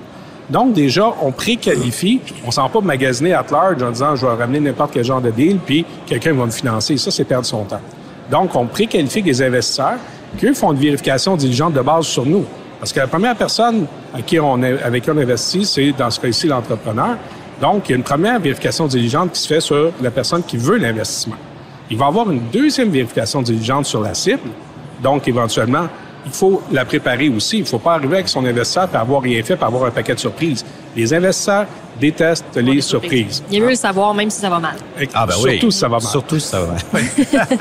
Donc, 0.49 0.73
déjà, 0.75 1.13
on 1.23 1.33
préqualifie. 1.33 2.21
On 2.45 2.49
ne 2.49 2.53
s'en 2.53 2.69
pas 2.69 2.81
magasiner 2.81 3.33
à 3.33 3.45
large 3.51 3.83
en 3.83 3.91
disant, 3.91 4.15
je 4.15 4.27
vais 4.27 4.35
ramener 4.35 4.61
n'importe 4.61 4.93
quel 4.93 5.05
genre 5.05 5.21
de 5.21 5.31
deal, 5.31 5.59
puis 5.65 5.85
quelqu'un 6.07 6.35
va 6.35 6.47
me 6.47 6.51
financer. 6.51 6.97
Ça, 6.97 7.11
c'est 7.11 7.25
perdre 7.25 7.47
son 7.47 7.65
temps. 7.65 7.81
Donc, 8.31 8.55
on 8.55 8.67
préqualifie 8.67 9.23
les 9.23 9.43
investisseurs 9.43 9.99
qui, 10.39 10.53
font 10.55 10.73
une 10.73 10.79
vérification 10.79 11.37
diligente 11.37 11.73
de 11.73 11.81
base 11.81 12.07
sur 12.07 12.25
nous. 12.25 12.45
Parce 12.79 12.93
que 12.93 13.01
la 13.01 13.07
première 13.07 13.35
personne 13.35 13.87
avec 14.13 14.27
qui 14.27 14.39
on 14.39 14.63
investit, 15.19 15.65
c'est, 15.65 15.93
dans 15.93 16.11
ce 16.11 16.21
cas-ci, 16.21 16.47
l'entrepreneur. 16.47 17.17
Donc, 17.61 17.89
il 17.89 17.93
y 17.93 17.95
a 17.95 17.97
une 17.97 18.03
première 18.03 18.39
vérification 18.39 18.87
diligente 18.87 19.33
qui 19.33 19.41
se 19.41 19.49
fait 19.49 19.61
sur 19.61 19.93
la 20.01 20.11
personne 20.11 20.43
qui 20.43 20.59
veut 20.59 20.77
l'investissement. 20.77 21.37
Il 21.91 21.97
va 21.97 22.07
avoir 22.07 22.31
une 22.31 22.43
deuxième 22.53 22.91
vérification 22.91 23.43
diligente 23.43 23.87
sur 23.87 24.03
la 24.03 24.13
cible. 24.15 24.51
Donc, 25.03 25.27
éventuellement, 25.27 25.89
il 26.27 26.33
faut 26.33 26.61
la 26.73 26.85
préparer 26.85 27.29
aussi. 27.29 27.59
Il 27.59 27.63
ne 27.63 27.67
faut 27.67 27.79
pas 27.79 27.95
arriver 27.95 28.17
avec 28.17 28.29
son 28.29 28.45
investisseur 28.45 28.89
et 28.93 28.97
avoir 28.97 29.23
rien 29.23 29.43
fait 29.43 29.57
pour 29.57 29.67
avoir 29.69 29.85
un 29.85 29.91
paquet 29.91 30.15
de 30.15 30.19
surprises. 30.21 30.65
Les 30.97 31.15
investisseurs 31.15 31.67
détestent 32.01 32.45
les 32.57 32.81
surprises. 32.83 33.43
Il 33.51 33.57
est 33.57 33.61
mieux 33.61 33.69
le 33.71 33.75
savoir, 33.75 34.13
même 34.13 34.29
si 34.29 34.41
ça 34.41 34.51
va 34.51 34.59
mal. 34.59 34.77
Ah 35.15 35.25
ben 35.27 35.35
oui. 35.43 35.53
Surtout 35.53 35.71
si 35.71 35.79
ça 35.79 35.89
va 35.89 35.97
mal. 35.99 36.03
Surtout 36.03 36.39
si 36.39 36.47
ça 36.49 36.61
va 36.61 36.67
mal. 36.93 37.07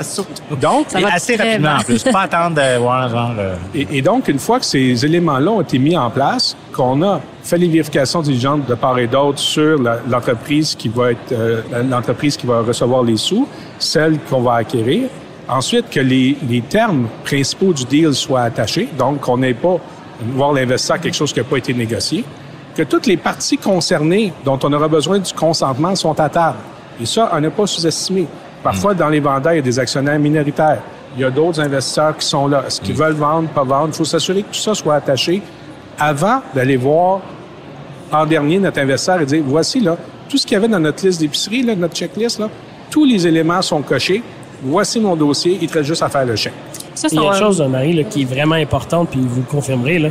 Surtout. 0.02 0.56
Donc, 0.60 0.86
Ça 0.88 1.00
Et 1.00 1.02
va 1.04 1.14
assez 1.14 1.36
rapidement 1.36 1.68
mal. 1.70 1.80
en 1.80 1.84
plus. 1.84 2.02
Pas 2.02 2.20
attendre 2.22 2.56
de 2.56 2.78
voir 2.78 3.08
genre... 3.08 3.32
euh, 3.38 3.54
Et, 3.74 3.86
et 3.98 4.02
donc, 4.02 4.28
une 4.28 4.38
fois 4.38 4.58
que 4.58 4.64
ces 4.66 5.04
éléments-là 5.06 5.50
ont 5.50 5.60
été 5.62 5.78
mis 5.78 5.96
en 5.96 6.10
place, 6.10 6.54
qu'on 6.74 7.02
a 7.02 7.20
fait 7.42 7.56
les 7.56 7.68
vérifications 7.68 8.20
diligentes 8.20 8.66
de 8.66 8.74
part 8.74 8.98
et 8.98 9.06
d'autre 9.06 9.38
sur 9.38 9.78
l'entreprise 10.08 10.74
qui 10.74 10.88
va 10.88 11.12
être 11.12 11.32
euh, 11.32 11.62
l'entreprise 11.88 12.36
qui 12.36 12.46
va 12.46 12.60
recevoir 12.60 13.04
les 13.04 13.16
sous, 13.16 13.46
celle 13.78 14.18
qu'on 14.28 14.40
va 14.42 14.54
acquérir. 14.56 15.08
Ensuite, 15.48 15.90
que 15.90 16.00
les, 16.00 16.36
les 16.48 16.60
termes 16.60 17.06
principaux 17.24 17.72
du 17.72 17.84
deal 17.84 18.14
soient 18.14 18.42
attachés, 18.42 18.88
donc 18.98 19.20
qu'on 19.20 19.38
n'ait 19.38 19.54
pas 19.54 19.78
voir 20.20 20.52
l'investisseur 20.52 21.00
quelque 21.00 21.14
chose 21.14 21.32
qui 21.32 21.38
n'a 21.38 21.44
pas 21.44 21.58
été 21.58 21.72
négocié, 21.72 22.24
que 22.74 22.82
toutes 22.82 23.06
les 23.06 23.16
parties 23.16 23.56
concernées 23.56 24.32
dont 24.44 24.58
on 24.62 24.72
aura 24.72 24.88
besoin 24.88 25.18
du 25.18 25.32
consentement 25.32 25.94
sont 25.94 26.18
à 26.18 26.28
table. 26.28 26.58
Et 27.00 27.06
ça, 27.06 27.30
on 27.32 27.40
n'a 27.40 27.50
pas 27.50 27.66
sous-estimé. 27.66 28.26
Parfois, 28.62 28.94
dans 28.94 29.08
les 29.08 29.20
vendeurs, 29.20 29.52
il 29.52 29.56
y 29.56 29.58
a 29.60 29.62
des 29.62 29.78
actionnaires 29.78 30.18
minoritaires. 30.18 30.82
Il 31.14 31.22
y 31.22 31.24
a 31.24 31.30
d'autres 31.30 31.60
investisseurs 31.60 32.16
qui 32.16 32.26
sont 32.26 32.48
là. 32.48 32.64
Est-ce 32.66 32.80
qu'ils 32.80 32.96
veulent 32.96 33.12
vendre, 33.12 33.48
pas 33.48 33.64
vendre? 33.64 33.88
Il 33.88 33.94
faut 33.94 34.04
s'assurer 34.04 34.42
que 34.42 34.48
tout 34.48 34.60
ça 34.60 34.74
soit 34.74 34.96
attaché 34.96 35.40
avant 35.98 36.42
d'aller 36.54 36.76
voir 36.76 37.20
en 38.12 38.26
dernier 38.26 38.58
notre 38.58 38.80
investisseur 38.80 39.20
et 39.20 39.26
dire, 39.26 39.42
voici 39.46 39.80
là, 39.80 39.96
tout 40.28 40.36
ce 40.36 40.44
qu'il 40.44 40.54
y 40.54 40.56
avait 40.56 40.68
dans 40.68 40.80
notre 40.80 41.06
liste 41.06 41.20
d'épicerie, 41.20 41.64
notre 41.64 41.94
checklist, 41.94 42.38
là, 42.38 42.48
tous 42.90 43.04
les 43.04 43.26
éléments 43.26 43.62
sont 43.62 43.82
cochés. 43.82 44.22
Voici 44.62 45.00
mon 45.00 45.16
dossier, 45.16 45.58
il 45.60 45.68
te 45.68 45.74
reste 45.74 45.86
juste 45.88 46.02
à 46.02 46.08
faire 46.08 46.24
le 46.24 46.34
chèque. 46.36 46.52
Ça, 46.94 47.08
Il 47.10 47.16
y 47.16 47.18
a 47.18 47.22
une 47.22 47.28
un- 47.28 47.38
chose, 47.38 47.60
Marie, 47.62 47.92
là, 47.92 48.04
qui 48.04 48.22
est 48.22 48.24
vraiment 48.24 48.54
importante, 48.54 49.10
puis 49.10 49.20
vous 49.22 49.40
le 49.40 49.46
confirmerez. 49.50 49.98
Là. 49.98 50.08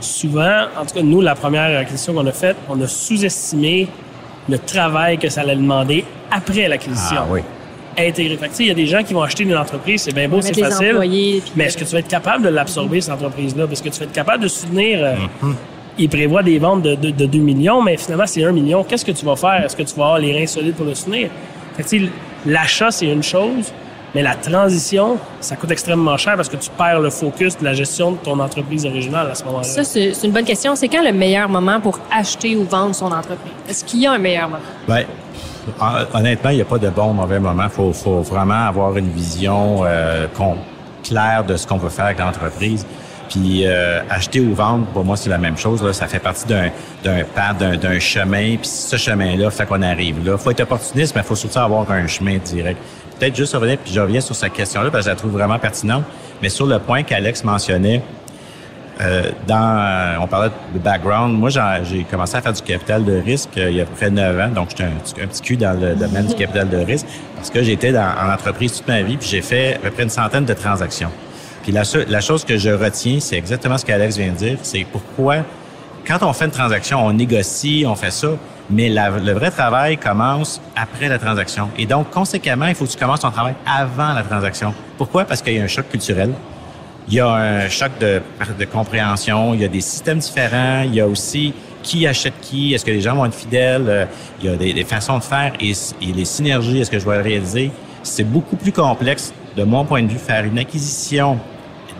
Souvent, 0.00 0.64
en 0.78 0.84
tout 0.84 0.94
cas, 0.94 1.02
nous, 1.02 1.20
la 1.20 1.34
première 1.34 1.78
acquisition 1.78 2.12
qu'on 2.14 2.26
a 2.26 2.32
faite, 2.32 2.56
on 2.68 2.80
a 2.80 2.86
sous-estimé 2.86 3.88
le 4.48 4.58
travail 4.58 5.18
que 5.18 5.28
ça 5.28 5.40
allait 5.42 5.56
demander 5.56 6.04
après 6.30 6.68
l'acquisition. 6.68 7.16
Ah 7.20 7.26
oui. 7.30 7.40
Intégrer. 7.98 8.36
Fait 8.36 8.50
il 8.60 8.66
y 8.66 8.70
a 8.70 8.74
des 8.74 8.86
gens 8.86 9.02
qui 9.02 9.14
vont 9.14 9.22
acheter 9.22 9.44
une 9.44 9.56
entreprise, 9.56 10.02
c'est 10.02 10.14
bien 10.14 10.28
beau, 10.28 10.40
c'est 10.42 10.52
facile. 10.58 10.88
employés, 10.90 11.42
Mais 11.56 11.64
est-ce 11.64 11.78
que 11.78 11.84
tu 11.84 11.92
vas 11.92 12.00
être 12.00 12.08
capable 12.08 12.44
de 12.44 12.50
l'absorber, 12.50 13.00
cette 13.00 13.14
entreprise-là? 13.14 13.66
Parce 13.66 13.80
que 13.80 13.88
tu 13.88 13.98
vas 13.98 14.04
être 14.04 14.12
capable 14.12 14.42
de 14.42 14.48
soutenir. 14.48 14.98
euh, 15.02 15.14
Mm-hmm. 15.42 15.54
Il 15.98 16.10
prévoit 16.10 16.42
des 16.42 16.58
ventes 16.58 16.82
de, 16.82 16.94
de, 16.94 17.08
de 17.10 17.24
2 17.24 17.38
millions, 17.38 17.80
mais 17.82 17.96
finalement, 17.96 18.26
c'est 18.26 18.44
1 18.44 18.52
million. 18.52 18.84
Qu'est-ce 18.84 19.02
que 19.04 19.12
tu 19.12 19.24
vas 19.24 19.34
faire? 19.34 19.64
Est-ce 19.64 19.74
que 19.74 19.82
tu 19.82 19.94
vas 19.96 20.04
avoir 20.04 20.18
les 20.18 20.30
reins 20.38 20.46
solides 20.46 20.74
pour 20.74 20.84
le 20.84 20.94
soutenir? 20.94 21.30
Fait 21.74 21.82
que, 21.84 21.88
tu 21.88 22.04
sais, 22.04 22.10
l'achat, 22.46 22.90
c'est 22.90 23.06
une 23.06 23.22
chose, 23.22 23.72
mais 24.14 24.22
la 24.22 24.34
transition, 24.34 25.18
ça 25.40 25.56
coûte 25.56 25.70
extrêmement 25.70 26.16
cher 26.16 26.36
parce 26.36 26.48
que 26.48 26.56
tu 26.56 26.70
perds 26.70 27.00
le 27.00 27.10
focus 27.10 27.58
de 27.58 27.64
la 27.64 27.74
gestion 27.74 28.12
de 28.12 28.16
ton 28.16 28.38
entreprise 28.40 28.86
originale 28.86 29.30
à 29.30 29.34
ce 29.34 29.44
moment-là. 29.44 29.64
Ça, 29.64 29.84
c'est 29.84 30.12
une 30.24 30.30
bonne 30.32 30.44
question. 30.44 30.74
C'est 30.74 30.88
quand 30.88 31.02
le 31.04 31.12
meilleur 31.12 31.48
moment 31.48 31.80
pour 31.80 31.98
acheter 32.10 32.56
ou 32.56 32.64
vendre 32.64 32.94
son 32.94 33.06
entreprise? 33.12 33.52
Est-ce 33.68 33.84
qu'il 33.84 34.00
y 34.00 34.06
a 34.06 34.12
un 34.12 34.18
meilleur 34.18 34.48
moment? 34.48 34.62
Ben, 34.88 35.04
hon- 35.80 36.18
honnêtement, 36.18 36.50
il 36.50 36.56
n'y 36.56 36.62
a 36.62 36.66
pas 36.66 36.78
de 36.78 36.88
bon 36.88 37.10
ou 37.10 37.12
mauvais 37.12 37.38
moment. 37.40 37.64
Il 37.64 37.70
faut, 37.70 37.92
faut 37.92 38.20
vraiment 38.22 38.66
avoir 38.68 38.96
une 38.96 39.10
vision 39.10 39.80
euh, 39.84 40.26
claire 41.02 41.44
de 41.44 41.56
ce 41.56 41.66
qu'on 41.66 41.76
veut 41.76 41.90
faire 41.90 42.06
avec 42.06 42.18
l'entreprise. 42.18 42.86
Puis 43.28 43.62
euh, 43.66 44.00
acheter 44.10 44.40
ou 44.40 44.54
vendre, 44.54 44.86
pour 44.86 45.04
moi, 45.04 45.16
c'est 45.16 45.30
la 45.30 45.38
même 45.38 45.56
chose. 45.56 45.82
Là. 45.82 45.92
Ça 45.92 46.06
fait 46.06 46.18
partie 46.18 46.46
d'un 46.46 46.70
d'un 47.04 47.22
d'un 47.58 47.76
d'un 47.76 47.98
chemin. 47.98 48.56
Puis 48.56 48.68
ce 48.68 48.96
chemin-là 48.96 49.50
fait 49.50 49.66
qu'on 49.66 49.82
arrive 49.82 50.24
là. 50.26 50.36
faut 50.38 50.50
être 50.50 50.60
opportuniste, 50.60 51.14
mais 51.14 51.22
il 51.22 51.26
faut 51.26 51.36
surtout 51.36 51.58
avoir 51.58 51.90
un 51.90 52.06
chemin 52.06 52.38
direct. 52.38 52.78
Peut-être 53.18 53.34
juste 53.36 53.54
revenir, 53.54 53.78
puis 53.78 53.92
je 53.92 54.00
reviens 54.00 54.20
sur 54.20 54.34
sa 54.36 54.48
question-là, 54.50 54.90
parce 54.90 55.04
que 55.04 55.10
je 55.10 55.14
la 55.14 55.16
trouve 55.16 55.32
vraiment 55.32 55.58
pertinente. 55.58 56.04
Mais 56.42 56.50
sur 56.50 56.66
le 56.66 56.78
point 56.78 57.02
qu'Alex 57.02 57.44
mentionnait, 57.44 58.02
euh, 59.00 59.30
dans, 59.46 59.56
euh, 59.78 60.16
on 60.22 60.26
parlait 60.26 60.50
de 60.72 60.78
background. 60.78 61.38
Moi, 61.38 61.50
j'ai 61.50 62.04
commencé 62.10 62.36
à 62.36 62.40
faire 62.40 62.52
du 62.54 62.62
capital 62.62 63.04
de 63.04 63.20
risque 63.20 63.50
euh, 63.58 63.70
il 63.70 63.76
y 63.76 63.80
a 63.80 63.82
à 63.82 63.86
peu 63.86 63.94
près 63.94 64.10
9 64.10 64.40
ans. 64.40 64.48
Donc, 64.48 64.70
j'étais 64.70 64.84
un, 64.84 65.26
petit- 65.26 65.42
cul 65.42 65.56
dans 65.58 65.78
le 65.78 65.94
domaine 65.94 66.26
du 66.26 66.34
capital 66.34 66.68
de 66.70 66.78
risque 66.78 67.06
parce 67.36 67.50
que 67.50 67.62
j'étais 67.62 67.94
en 67.96 68.32
entreprise 68.32 68.72
toute 68.78 68.88
ma 68.88 69.02
vie 69.02 69.18
puis 69.18 69.28
j'ai 69.28 69.42
fait 69.42 69.74
à 69.74 69.78
peu 69.80 69.90
près 69.90 70.04
une 70.04 70.08
centaine 70.08 70.46
de 70.46 70.54
transactions. 70.54 71.10
Puis 71.66 71.72
la, 71.72 71.82
la 72.08 72.20
chose 72.20 72.44
que 72.44 72.56
je 72.58 72.70
retiens, 72.70 73.18
c'est 73.18 73.34
exactement 73.36 73.76
ce 73.76 73.84
qu'Alex 73.84 74.16
vient 74.16 74.30
de 74.30 74.36
dire. 74.36 74.58
C'est 74.62 74.84
pourquoi, 74.84 75.38
quand 76.06 76.18
on 76.22 76.32
fait 76.32 76.44
une 76.44 76.52
transaction, 76.52 77.04
on 77.04 77.12
négocie, 77.12 77.84
on 77.88 77.96
fait 77.96 78.12
ça, 78.12 78.28
mais 78.70 78.88
la- 78.88 79.10
le 79.10 79.32
vrai 79.32 79.50
travail 79.50 79.96
commence 79.96 80.60
après 80.76 81.08
la 81.08 81.18
transaction. 81.18 81.68
Et 81.76 81.84
donc, 81.86 82.08
conséquemment, 82.10 82.66
il 82.66 82.76
faut 82.76 82.84
que 82.84 82.92
tu 82.92 82.96
commences 82.96 83.18
ton 83.18 83.32
travail 83.32 83.54
avant 83.66 84.12
la 84.12 84.22
transaction. 84.22 84.72
Pourquoi? 84.96 85.24
Parce 85.24 85.42
qu'il 85.42 85.54
y 85.54 85.58
a 85.58 85.64
un 85.64 85.66
choc 85.66 85.88
culturel. 85.90 86.30
Il 87.08 87.14
y 87.14 87.18
a 87.20 87.26
un 87.32 87.68
choc 87.68 87.90
de, 87.98 88.22
de 88.56 88.64
compréhension, 88.64 89.52
il 89.52 89.60
y 89.62 89.64
a 89.64 89.68
des 89.68 89.80
systèmes 89.80 90.18
différents, 90.18 90.82
il 90.84 90.94
y 90.94 91.00
a 91.00 91.06
aussi 91.08 91.52
qui 91.82 92.06
achète 92.06 92.34
qui, 92.40 92.74
est-ce 92.74 92.84
que 92.84 92.92
les 92.92 93.00
gens 93.00 93.16
vont 93.16 93.26
être 93.26 93.34
fidèles, 93.34 93.86
euh, 93.88 94.04
il 94.40 94.50
y 94.50 94.52
a 94.52 94.56
des, 94.56 94.72
des 94.72 94.84
façons 94.84 95.18
de 95.18 95.22
faire 95.24 95.52
et, 95.60 95.70
et 95.70 96.12
les 96.12 96.24
synergies, 96.24 96.80
est-ce 96.80 96.90
que 96.92 96.98
je 97.00 97.04
vais 97.08 97.20
réaliser? 97.20 97.72
C'est 98.04 98.22
beaucoup 98.24 98.54
plus 98.54 98.70
complexe, 98.72 99.32
de 99.56 99.64
mon 99.64 99.84
point 99.84 100.02
de 100.04 100.08
vue, 100.08 100.18
faire 100.18 100.44
une 100.44 100.58
acquisition, 100.58 101.38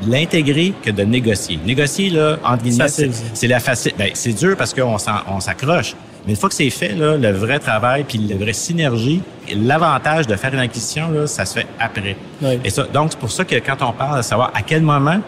l'intégrer 0.06 0.72
que 0.82 0.90
de 0.90 1.02
négocier. 1.02 1.58
Négocier, 1.64 2.10
là, 2.10 2.38
entre 2.44 2.64
guillemets, 2.64 2.88
c'est 2.88 3.48
la 3.48 3.60
facile. 3.60 3.92
Ben, 3.98 4.10
c'est 4.14 4.32
dur 4.32 4.56
parce 4.56 4.74
qu'on 4.74 4.98
s'accroche. 4.98 5.94
Mais 6.26 6.32
une 6.32 6.38
fois 6.38 6.48
que 6.48 6.54
c'est 6.56 6.70
fait, 6.70 6.94
là, 6.94 7.16
le 7.16 7.30
vrai 7.30 7.60
travail 7.60 8.04
puis 8.06 8.18
la 8.18 8.36
vraie 8.36 8.52
synergie, 8.52 9.22
l'avantage 9.54 10.26
de 10.26 10.34
faire 10.34 10.52
une 10.52 10.60
acquisition, 10.60 11.10
là, 11.10 11.26
ça 11.26 11.44
se 11.44 11.54
fait 11.54 11.66
après. 11.78 12.16
Oui. 12.42 12.58
Et 12.64 12.70
ça, 12.70 12.82
donc, 12.92 13.12
c'est 13.12 13.18
pour 13.18 13.30
ça 13.30 13.44
que 13.44 13.54
quand 13.56 13.80
on 13.80 13.92
parle 13.92 14.18
de 14.18 14.22
savoir 14.22 14.50
à 14.54 14.62
quel 14.62 14.82
moment 14.82 15.20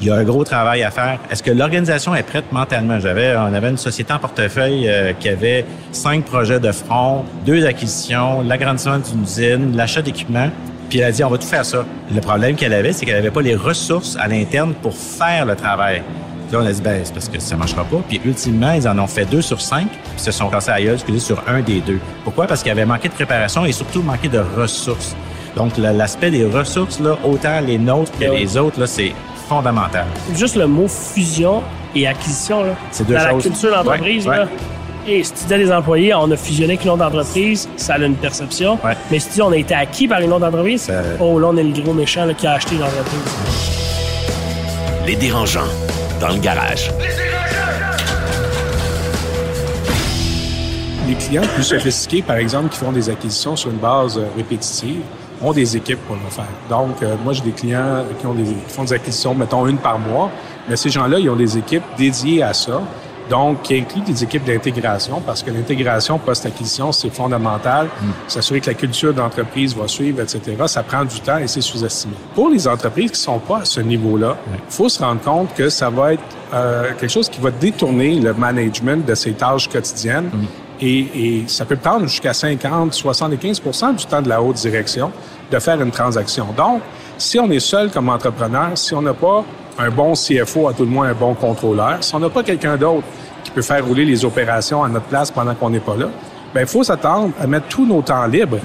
il 0.00 0.08
y 0.08 0.10
a 0.10 0.16
un 0.16 0.24
gros 0.24 0.44
travail 0.44 0.82
à 0.82 0.90
faire. 0.90 1.18
Est-ce 1.30 1.42
que 1.42 1.50
l'organisation 1.50 2.14
est 2.14 2.22
prête 2.22 2.52
mentalement? 2.52 3.00
J'avais, 3.00 3.34
on 3.36 3.54
avait 3.54 3.70
une 3.70 3.78
société 3.78 4.12
en 4.12 4.18
portefeuille 4.18 4.88
euh, 4.88 5.12
qui 5.14 5.28
avait 5.28 5.64
cinq 5.92 6.24
projets 6.24 6.60
de 6.60 6.70
front, 6.72 7.24
deux 7.46 7.64
acquisitions, 7.64 8.42
l'agrandissement 8.42 8.98
d'une 8.98 9.22
usine, 9.22 9.76
l'achat 9.76 10.02
d'équipements. 10.02 10.50
Puis 10.88 10.98
elle 11.00 11.04
a 11.06 11.12
dit, 11.12 11.24
on 11.24 11.28
va 11.30 11.38
tout 11.38 11.46
faire 11.46 11.64
ça. 11.64 11.84
Le 12.14 12.20
problème 12.20 12.54
qu'elle 12.56 12.72
avait, 12.72 12.92
c'est 12.92 13.04
qu'elle 13.06 13.16
n'avait 13.16 13.30
pas 13.30 13.42
les 13.42 13.54
ressources 13.56 14.16
à 14.20 14.28
l'interne 14.28 14.74
pour 14.82 14.94
faire 14.96 15.44
le 15.46 15.56
travail. 15.56 16.02
Puis 16.48 16.56
là, 16.56 16.62
on 16.62 16.66
a 16.66 16.72
dit, 16.72 16.80
ben, 16.80 17.00
c'est 17.02 17.12
parce 17.12 17.28
que 17.28 17.40
ça 17.40 17.56
marchera 17.56 17.82
pas. 17.84 17.96
Puis 18.08 18.20
ultimement, 18.24 18.72
ils 18.72 18.86
en 18.86 18.96
ont 19.00 19.06
fait 19.08 19.24
deux 19.24 19.42
sur 19.42 19.60
cinq, 19.60 19.88
puis 19.88 20.00
se 20.24 20.30
sont 20.30 20.48
cassés 20.48 20.70
à 20.70 20.80
gueule, 20.80 20.94
excusez, 20.94 21.18
sur 21.18 21.42
un 21.48 21.60
des 21.60 21.80
deux. 21.80 21.98
Pourquoi? 22.22 22.46
Parce 22.46 22.62
qu'il 22.62 22.68
y 22.68 22.72
avait 22.72 22.86
manqué 22.86 23.08
de 23.08 23.14
préparation 23.14 23.64
et 23.64 23.72
surtout 23.72 24.00
manqué 24.02 24.28
de 24.28 24.40
ressources. 24.56 25.16
Donc, 25.56 25.72
l'aspect 25.78 26.30
des 26.30 26.44
ressources, 26.44 27.00
là, 27.00 27.16
autant 27.24 27.60
les 27.60 27.78
nôtres 27.78 28.12
que 28.18 28.26
Ouais. 28.26 28.38
les 28.40 28.56
autres, 28.56 28.78
là, 28.78 28.86
c'est 28.86 29.12
fondamental. 29.48 30.04
Juste 30.36 30.54
le 30.56 30.66
mot 30.66 30.86
fusion 30.86 31.62
et 31.94 32.06
acquisition. 32.06 32.62
Là. 32.62 32.72
C'est 32.92 33.06
deux 33.06 33.14
Dans 33.14 33.24
la 33.24 33.34
culture 33.34 33.70
d'entreprise, 33.70 34.26
Ouais, 34.28 34.36
là. 34.36 34.46
Et 35.06 35.22
si 35.22 35.32
tu 35.32 35.44
dis 35.46 35.54
à 35.54 35.58
des 35.58 35.72
employés, 35.72 36.14
on 36.14 36.30
a 36.30 36.36
fusionné 36.36 36.74
avec 36.74 36.84
une 36.84 36.90
autre 36.90 37.04
entreprise, 37.04 37.68
ça 37.76 37.94
a 37.94 37.98
une 37.98 38.16
perception. 38.16 38.78
Ouais. 38.84 38.96
Mais 39.10 39.18
si 39.20 39.28
tu 39.28 39.34
dis, 39.34 39.42
on 39.42 39.52
a 39.52 39.56
été 39.56 39.74
acquis 39.74 40.08
par 40.08 40.20
une 40.20 40.32
autre 40.32 40.46
entreprise, 40.46 40.82
Ça- 40.82 41.02
oh 41.20 41.38
là, 41.38 41.48
on 41.50 41.56
est 41.56 41.62
le 41.62 41.80
gros 41.80 41.92
méchant 41.92 42.24
là, 42.24 42.34
qui 42.34 42.46
a 42.46 42.52
acheté 42.54 42.76
l'entreprise. 42.76 43.20
Les 45.06 45.16
dérangeants, 45.16 45.60
dans 46.20 46.28
le 46.28 46.38
garage. 46.38 46.90
Les 51.08 51.14
clients 51.14 51.42
plus 51.54 51.62
sophistiqués, 51.62 52.22
par 52.22 52.36
exemple, 52.36 52.68
qui 52.70 52.78
font 52.78 52.90
des 52.90 53.08
acquisitions 53.08 53.54
sur 53.54 53.70
une 53.70 53.76
base 53.76 54.18
euh, 54.18 54.22
répétitive, 54.36 55.02
ont 55.40 55.52
des 55.52 55.76
équipes 55.76 56.00
pour 56.06 56.16
le 56.16 56.30
faire. 56.30 56.46
Donc, 56.68 57.00
euh, 57.02 57.14
moi, 57.22 57.32
j'ai 57.32 57.42
des 57.42 57.52
clients 57.52 58.04
qui, 58.18 58.26
ont 58.26 58.34
des, 58.34 58.42
qui 58.42 58.74
font 58.74 58.82
des 58.82 58.92
acquisitions, 58.94 59.32
mettons, 59.34 59.66
une 59.68 59.78
par 59.78 60.00
mois, 60.00 60.30
mais 60.68 60.74
ces 60.74 60.90
gens-là, 60.90 61.20
ils 61.20 61.30
ont 61.30 61.36
des 61.36 61.56
équipes 61.58 61.84
dédiées 61.96 62.42
à 62.42 62.52
ça, 62.52 62.80
donc 63.28 63.62
qui 63.62 63.78
incluent 63.78 64.02
des 64.02 64.22
équipes 64.22 64.44
d'intégration, 64.44 65.20
parce 65.24 65.42
que 65.42 65.50
l'intégration 65.50 66.18
post-acquisition, 66.18 66.92
c'est 66.92 67.10
fondamental. 67.10 67.88
S'assurer 68.28 68.60
que 68.60 68.70
la 68.70 68.74
culture 68.74 69.12
d'entreprise 69.12 69.74
va 69.76 69.88
suivre, 69.88 70.20
etc., 70.20 70.40
ça 70.66 70.82
prend 70.82 71.04
du 71.04 71.20
temps 71.20 71.38
et 71.38 71.46
c'est 71.46 71.60
sous-estimé. 71.60 72.14
Pour 72.34 72.50
les 72.50 72.66
entreprises 72.68 73.10
qui 73.10 73.20
sont 73.20 73.38
pas 73.38 73.58
à 73.58 73.64
ce 73.64 73.80
niveau-là, 73.80 74.36
il 74.52 74.60
faut 74.68 74.88
se 74.88 75.02
rendre 75.02 75.20
compte 75.20 75.54
que 75.54 75.68
ça 75.68 75.90
va 75.90 76.14
être 76.14 76.22
euh, 76.54 76.92
quelque 76.98 77.10
chose 77.10 77.28
qui 77.28 77.40
va 77.40 77.50
détourner 77.50 78.20
le 78.20 78.32
management 78.34 79.04
de 79.04 79.14
ses 79.14 79.32
tâches 79.32 79.68
quotidiennes 79.68 80.30
et, 80.80 80.98
et 80.98 81.44
ça 81.48 81.64
peut 81.64 81.76
prendre 81.76 82.06
jusqu'à 82.06 82.34
50, 82.34 82.92
75% 82.92 83.96
du 83.96 84.06
temps 84.06 84.22
de 84.22 84.28
la 84.28 84.42
haute 84.42 84.56
direction 84.56 85.10
de 85.50 85.58
faire 85.58 85.80
une 85.80 85.90
transaction. 85.90 86.46
Donc, 86.56 86.82
si 87.18 87.38
on 87.38 87.50
est 87.50 87.60
seul 87.60 87.90
comme 87.90 88.08
entrepreneur, 88.08 88.70
si 88.74 88.94
on 88.94 89.02
n'a 89.02 89.14
pas 89.14 89.44
un 89.78 89.90
bon 89.90 90.12
CFO, 90.14 90.68
à 90.68 90.72
tout 90.72 90.84
le 90.84 90.90
moins 90.90 91.08
un 91.08 91.14
bon 91.14 91.34
contrôleur, 91.34 91.96
si 92.00 92.14
on 92.14 92.18
n'a 92.20 92.30
pas 92.30 92.42
quelqu'un 92.42 92.76
d'autre 92.76 93.04
qui 93.44 93.50
peut 93.50 93.62
faire 93.62 93.84
rouler 93.84 94.04
les 94.04 94.24
opérations 94.24 94.82
à 94.82 94.88
notre 94.88 95.06
place 95.06 95.30
pendant 95.30 95.54
qu'on 95.54 95.70
n'est 95.70 95.80
pas 95.80 95.96
là, 95.96 96.06
ben 96.54 96.62
il 96.62 96.66
faut 96.66 96.82
s'attendre 96.82 97.32
à 97.40 97.46
mettre 97.46 97.66
tous 97.66 97.86
nos 97.86 98.00
temps 98.02 98.26
libres, 98.26 98.58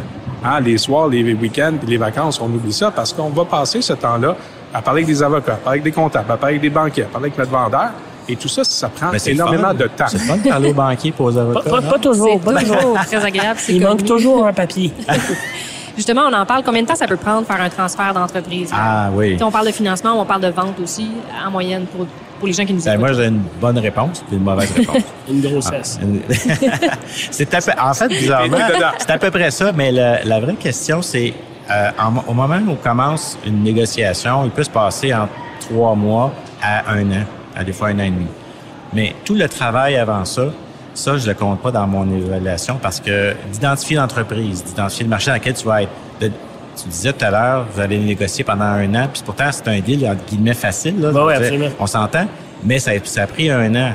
hein, 0.43 0.60
les 0.62 0.78
soirs, 0.78 1.08
les 1.10 1.21
week-ends, 1.34 1.74
les 1.86 1.97
vacances, 1.97 2.39
on 2.41 2.45
oublie 2.45 2.74
ça 2.74 2.91
parce 2.91 3.12
qu'on 3.13 3.30
va 3.30 3.45
passer 3.45 3.82
ce 3.82 3.93
temps-là 3.93 4.36
à 4.74 4.82
parler 4.82 5.00
avec 5.04 5.08
des 5.13 5.21
avocats, 5.21 5.54
à 5.54 5.58
parler 5.58 5.80
avec 5.80 5.84
des 5.84 5.91
comptables, 5.91 6.32
à 6.32 6.38
parler 6.38 6.56
avec 6.56 6.62
des 6.62 6.69
banquiers, 6.69 7.04
à 7.04 7.08
parler 7.08 7.26
avec 7.28 7.38
notre 7.38 7.52
vendeur. 7.52 7.89
Et 8.30 8.36
tout 8.38 8.47
ça, 8.47 8.63
ça 8.63 8.88
prend 8.88 9.12
énormément 9.26 9.69
fun. 9.69 9.74
de 9.74 9.88
temps. 9.88 10.06
C'est 10.08 10.19
fun 10.19 10.38
de 10.38 10.47
parler 10.47 10.69
aux 10.69 10.74
banquiers 10.74 11.12
pour 11.12 11.26
aux 11.26 11.32
Pas, 11.34 11.41
avocats. 11.41 11.69
pas- 11.69 11.82
non? 11.82 11.89
pas 11.89 12.00
toujours. 12.00 12.39
C'est 12.45 12.54
pas 12.54 12.60
toujours. 12.62 12.93
très 13.06 13.26
agréable. 13.26 13.60
c'est 13.60 13.74
Il 13.74 13.84
manque 13.84 14.06
toujours 14.06 14.45
un 14.47 14.54
papier. 14.54 14.93
Justement, 15.95 16.21
on 16.30 16.34
en 16.34 16.45
parle. 16.45 16.63
Combien 16.63 16.82
de 16.84 16.88
temps 16.88 16.95
ça 16.95 17.08
peut 17.08 17.17
prendre 17.17 17.45
faire 17.45 17.62
un 17.62 17.69
transfert 17.69 18.13
d'entreprise? 18.13 18.69
Ah 18.73 19.10
oui. 19.13 19.38
Si 19.38 19.43
on 19.43 19.51
parle 19.51 19.67
de 19.67 19.71
financement, 19.71 20.13
on 20.19 20.25
parle 20.25 20.41
de 20.41 20.47
vente 20.49 20.80
aussi, 20.82 21.10
en 21.45 21.51
moyenne, 21.51 21.86
pour, 21.86 22.06
pour 22.39 22.47
les 22.47 22.54
gens 22.54 22.65
qui 22.65 22.73
nous 22.73 22.82
Ben, 22.82 22.93
écoutent. 22.93 22.99
moi, 23.08 23.13
j'ai 23.13 23.27
une 23.27 23.43
bonne 23.60 23.77
réponse 23.77 24.23
puis 24.27 24.38
une 24.38 24.43
mauvaise 24.43 24.71
réponse. 24.71 25.04
Une 25.30 25.41
grossesse. 25.41 25.99
c'est 27.32 27.54
à 27.54 27.62
peu, 27.62 27.71
en 27.82 27.93
fait, 27.93 28.08
bizarrement, 28.08 28.58
c'est 28.97 29.12
à 29.12 29.17
peu 29.17 29.32
près 29.32 29.51
ça, 29.51 29.71
mais 29.71 29.91
le- 29.91 30.27
la 30.27 30.39
vraie 30.39 30.56
question, 30.56 31.01
c'est 31.01 31.34
euh, 31.69 31.89
en- 31.99 32.23
au 32.30 32.34
moment 32.34 32.58
où 32.67 32.75
commence 32.75 33.38
une 33.45 33.63
négociation, 33.63 34.43
il 34.45 34.51
peut 34.51 34.63
se 34.63 34.69
passer 34.69 35.13
entre 35.13 35.32
trois 35.62 35.95
mois 35.95 36.34
à 36.62 36.91
un 36.91 37.10
an, 37.12 37.23
à 37.56 37.63
des 37.63 37.71
fois 37.73 37.89
un 37.89 37.99
an 37.99 38.04
et 38.04 38.10
demi. 38.10 38.27
Mais 38.93 39.15
tout 39.23 39.36
le 39.36 39.47
travail 39.47 39.95
avant 39.95 40.25
ça, 40.25 40.43
ça, 40.93 41.17
je 41.17 41.27
le 41.27 41.34
compte 41.34 41.62
pas 41.62 41.71
dans 41.71 41.88
mon 41.88 42.10
évaluation 42.13 42.77
parce 42.82 42.99
que 42.99 43.34
d'identifier 43.51 43.97
l'entreprise, 43.97 44.63
d'identifier 44.63 45.04
le 45.06 45.10
marché 45.10 45.32
dans 45.32 45.36
lequel 45.38 45.54
tu 45.54 45.65
vas 45.65 45.84
être, 45.84 45.91
de- 46.19 46.32
tu 46.82 46.88
disais 46.89 47.13
tout 47.13 47.25
à 47.25 47.32
l'heure, 47.32 47.65
vous 47.73 47.80
allez 47.82 47.97
négocier 47.99 48.43
pendant 48.43 48.63
un 48.65 48.93
an, 48.95 49.08
puis 49.12 49.21
pourtant, 49.25 49.49
c'est 49.51 49.67
un 49.67 49.80
deal, 49.80 50.06
entre 50.08 50.25
guillemets, 50.25 50.54
facile. 50.54 50.99
Là, 51.01 51.12
Ben 51.12 51.25
oui, 51.25 51.34
absolument. 51.34 51.67
on 51.80 51.88
s'entend, 51.88 52.27
mais 52.63 52.80
ça, 52.80 52.91
ça 53.04 53.23
a 53.23 53.27
pris 53.27 53.49
un 53.51 53.73
an. 53.75 53.91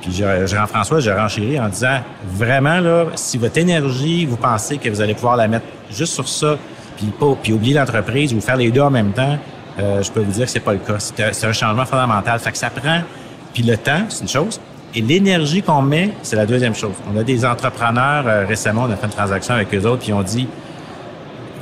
Puis 0.00 0.12
je- 0.12 0.46
Jean-François, 0.46 0.98
je 1.00 1.10
renchéris 1.10 1.60
en 1.60 1.68
disant, 1.68 1.98
vraiment, 2.34 2.80
là, 2.80 3.06
si 3.14 3.38
votre 3.38 3.58
énergie, 3.58 4.26
vous 4.26 4.36
pensez 4.36 4.78
que 4.78 4.88
vous 4.88 5.00
allez 5.00 5.14
pouvoir 5.14 5.36
la 5.36 5.46
mettre 5.48 5.66
juste 5.90 6.12
sur 6.14 6.28
ça, 6.28 6.56
puis, 6.96 7.06
pas, 7.06 7.36
puis 7.40 7.52
oublier 7.52 7.74
l'entreprise 7.74 8.32
ou 8.34 8.40
faire 8.40 8.56
les 8.56 8.70
deux 8.70 8.80
en 8.80 8.90
même 8.90 9.12
temps, 9.12 9.38
euh, 9.78 10.02
je 10.02 10.10
peux 10.10 10.20
vous 10.20 10.32
dire 10.32 10.44
que 10.46 10.50
c'est 10.50 10.60
pas 10.60 10.72
le 10.72 10.78
cas. 10.80 10.96
C'est 10.98 11.20
un- 11.22 11.32
c'est 11.32 11.46
un 11.46 11.52
changement 11.52 11.84
fondamental. 11.86 12.38
Fait 12.40 12.50
que 12.52 12.58
ça 12.58 12.70
prend, 12.70 13.00
puis 13.54 13.62
le 13.62 13.76
temps, 13.76 14.02
c'est 14.08 14.22
une 14.22 14.28
chose, 14.28 14.60
et 14.94 15.00
l'énergie 15.00 15.62
qu'on 15.62 15.82
met, 15.82 16.10
c'est 16.22 16.36
la 16.36 16.44
deuxième 16.46 16.74
chose. 16.74 16.92
On 17.12 17.16
a 17.18 17.22
des 17.22 17.44
entrepreneurs, 17.44 18.24
euh, 18.26 18.44
récemment, 18.46 18.84
on 18.86 18.92
a 18.92 18.96
fait 18.96 19.06
une 19.06 19.12
transaction 19.12 19.54
avec 19.54 19.74
eux 19.74 19.86
autres, 19.86 20.02
puis 20.02 20.12
ont 20.12 20.22
dit, 20.22 20.46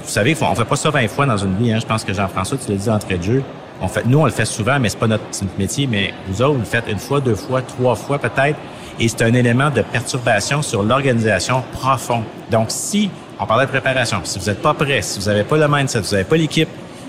vous 0.02 0.08
savez, 0.10 0.36
on 0.40 0.54
fait 0.54 0.64
pas 0.64 0.76
ça 0.76 0.90
20 0.90 1.08
fois 1.08 1.26
dans 1.26 1.36
une 1.36 1.56
vie. 1.56 1.72
Hein. 1.72 1.78
Je 1.80 1.86
pense 1.86 2.02
que 2.02 2.12
Jean-François, 2.12 2.58
tu 2.58 2.72
l'as 2.72 2.78
dit 2.78 2.86
d'entrée 2.86 3.18
de 3.18 3.22
jeu. 3.22 3.42
On 3.80 3.86
fait, 3.86 4.04
nous, 4.04 4.18
on 4.18 4.24
le 4.24 4.32
fait 4.32 4.44
souvent, 4.44 4.80
mais 4.80 4.88
c'est 4.88 4.98
pas 4.98 5.06
notre, 5.06 5.22
notre 5.42 5.58
métier. 5.58 5.86
Mais 5.86 6.12
vous 6.26 6.42
autres, 6.42 6.54
vous 6.54 6.58
le 6.58 6.64
faites 6.64 6.86
une 6.88 6.98
fois, 6.98 7.20
deux 7.20 7.36
fois, 7.36 7.62
trois 7.62 7.94
fois 7.94 8.18
peut-être. 8.18 8.58
Et 8.98 9.06
c'est 9.06 9.22
un 9.22 9.32
élément 9.32 9.70
de 9.70 9.82
perturbation 9.82 10.62
sur 10.62 10.82
l'organisation 10.82 11.62
profond. 11.72 12.24
Donc, 12.50 12.66
si 12.68 13.10
on 13.38 13.46
parlait 13.46 13.66
de 13.66 13.70
préparation, 13.70 14.20
si 14.24 14.40
vous 14.40 14.46
n'êtes 14.46 14.60
pas 14.60 14.74
prêt, 14.74 15.00
si 15.02 15.20
vous 15.20 15.26
n'avez 15.26 15.44
pas 15.44 15.56
le 15.56 15.68
mindset, 15.68 16.00
vous 16.00 16.10
n'avez 16.10 16.24
pas 16.24 16.36
l'équipe, 16.36 16.68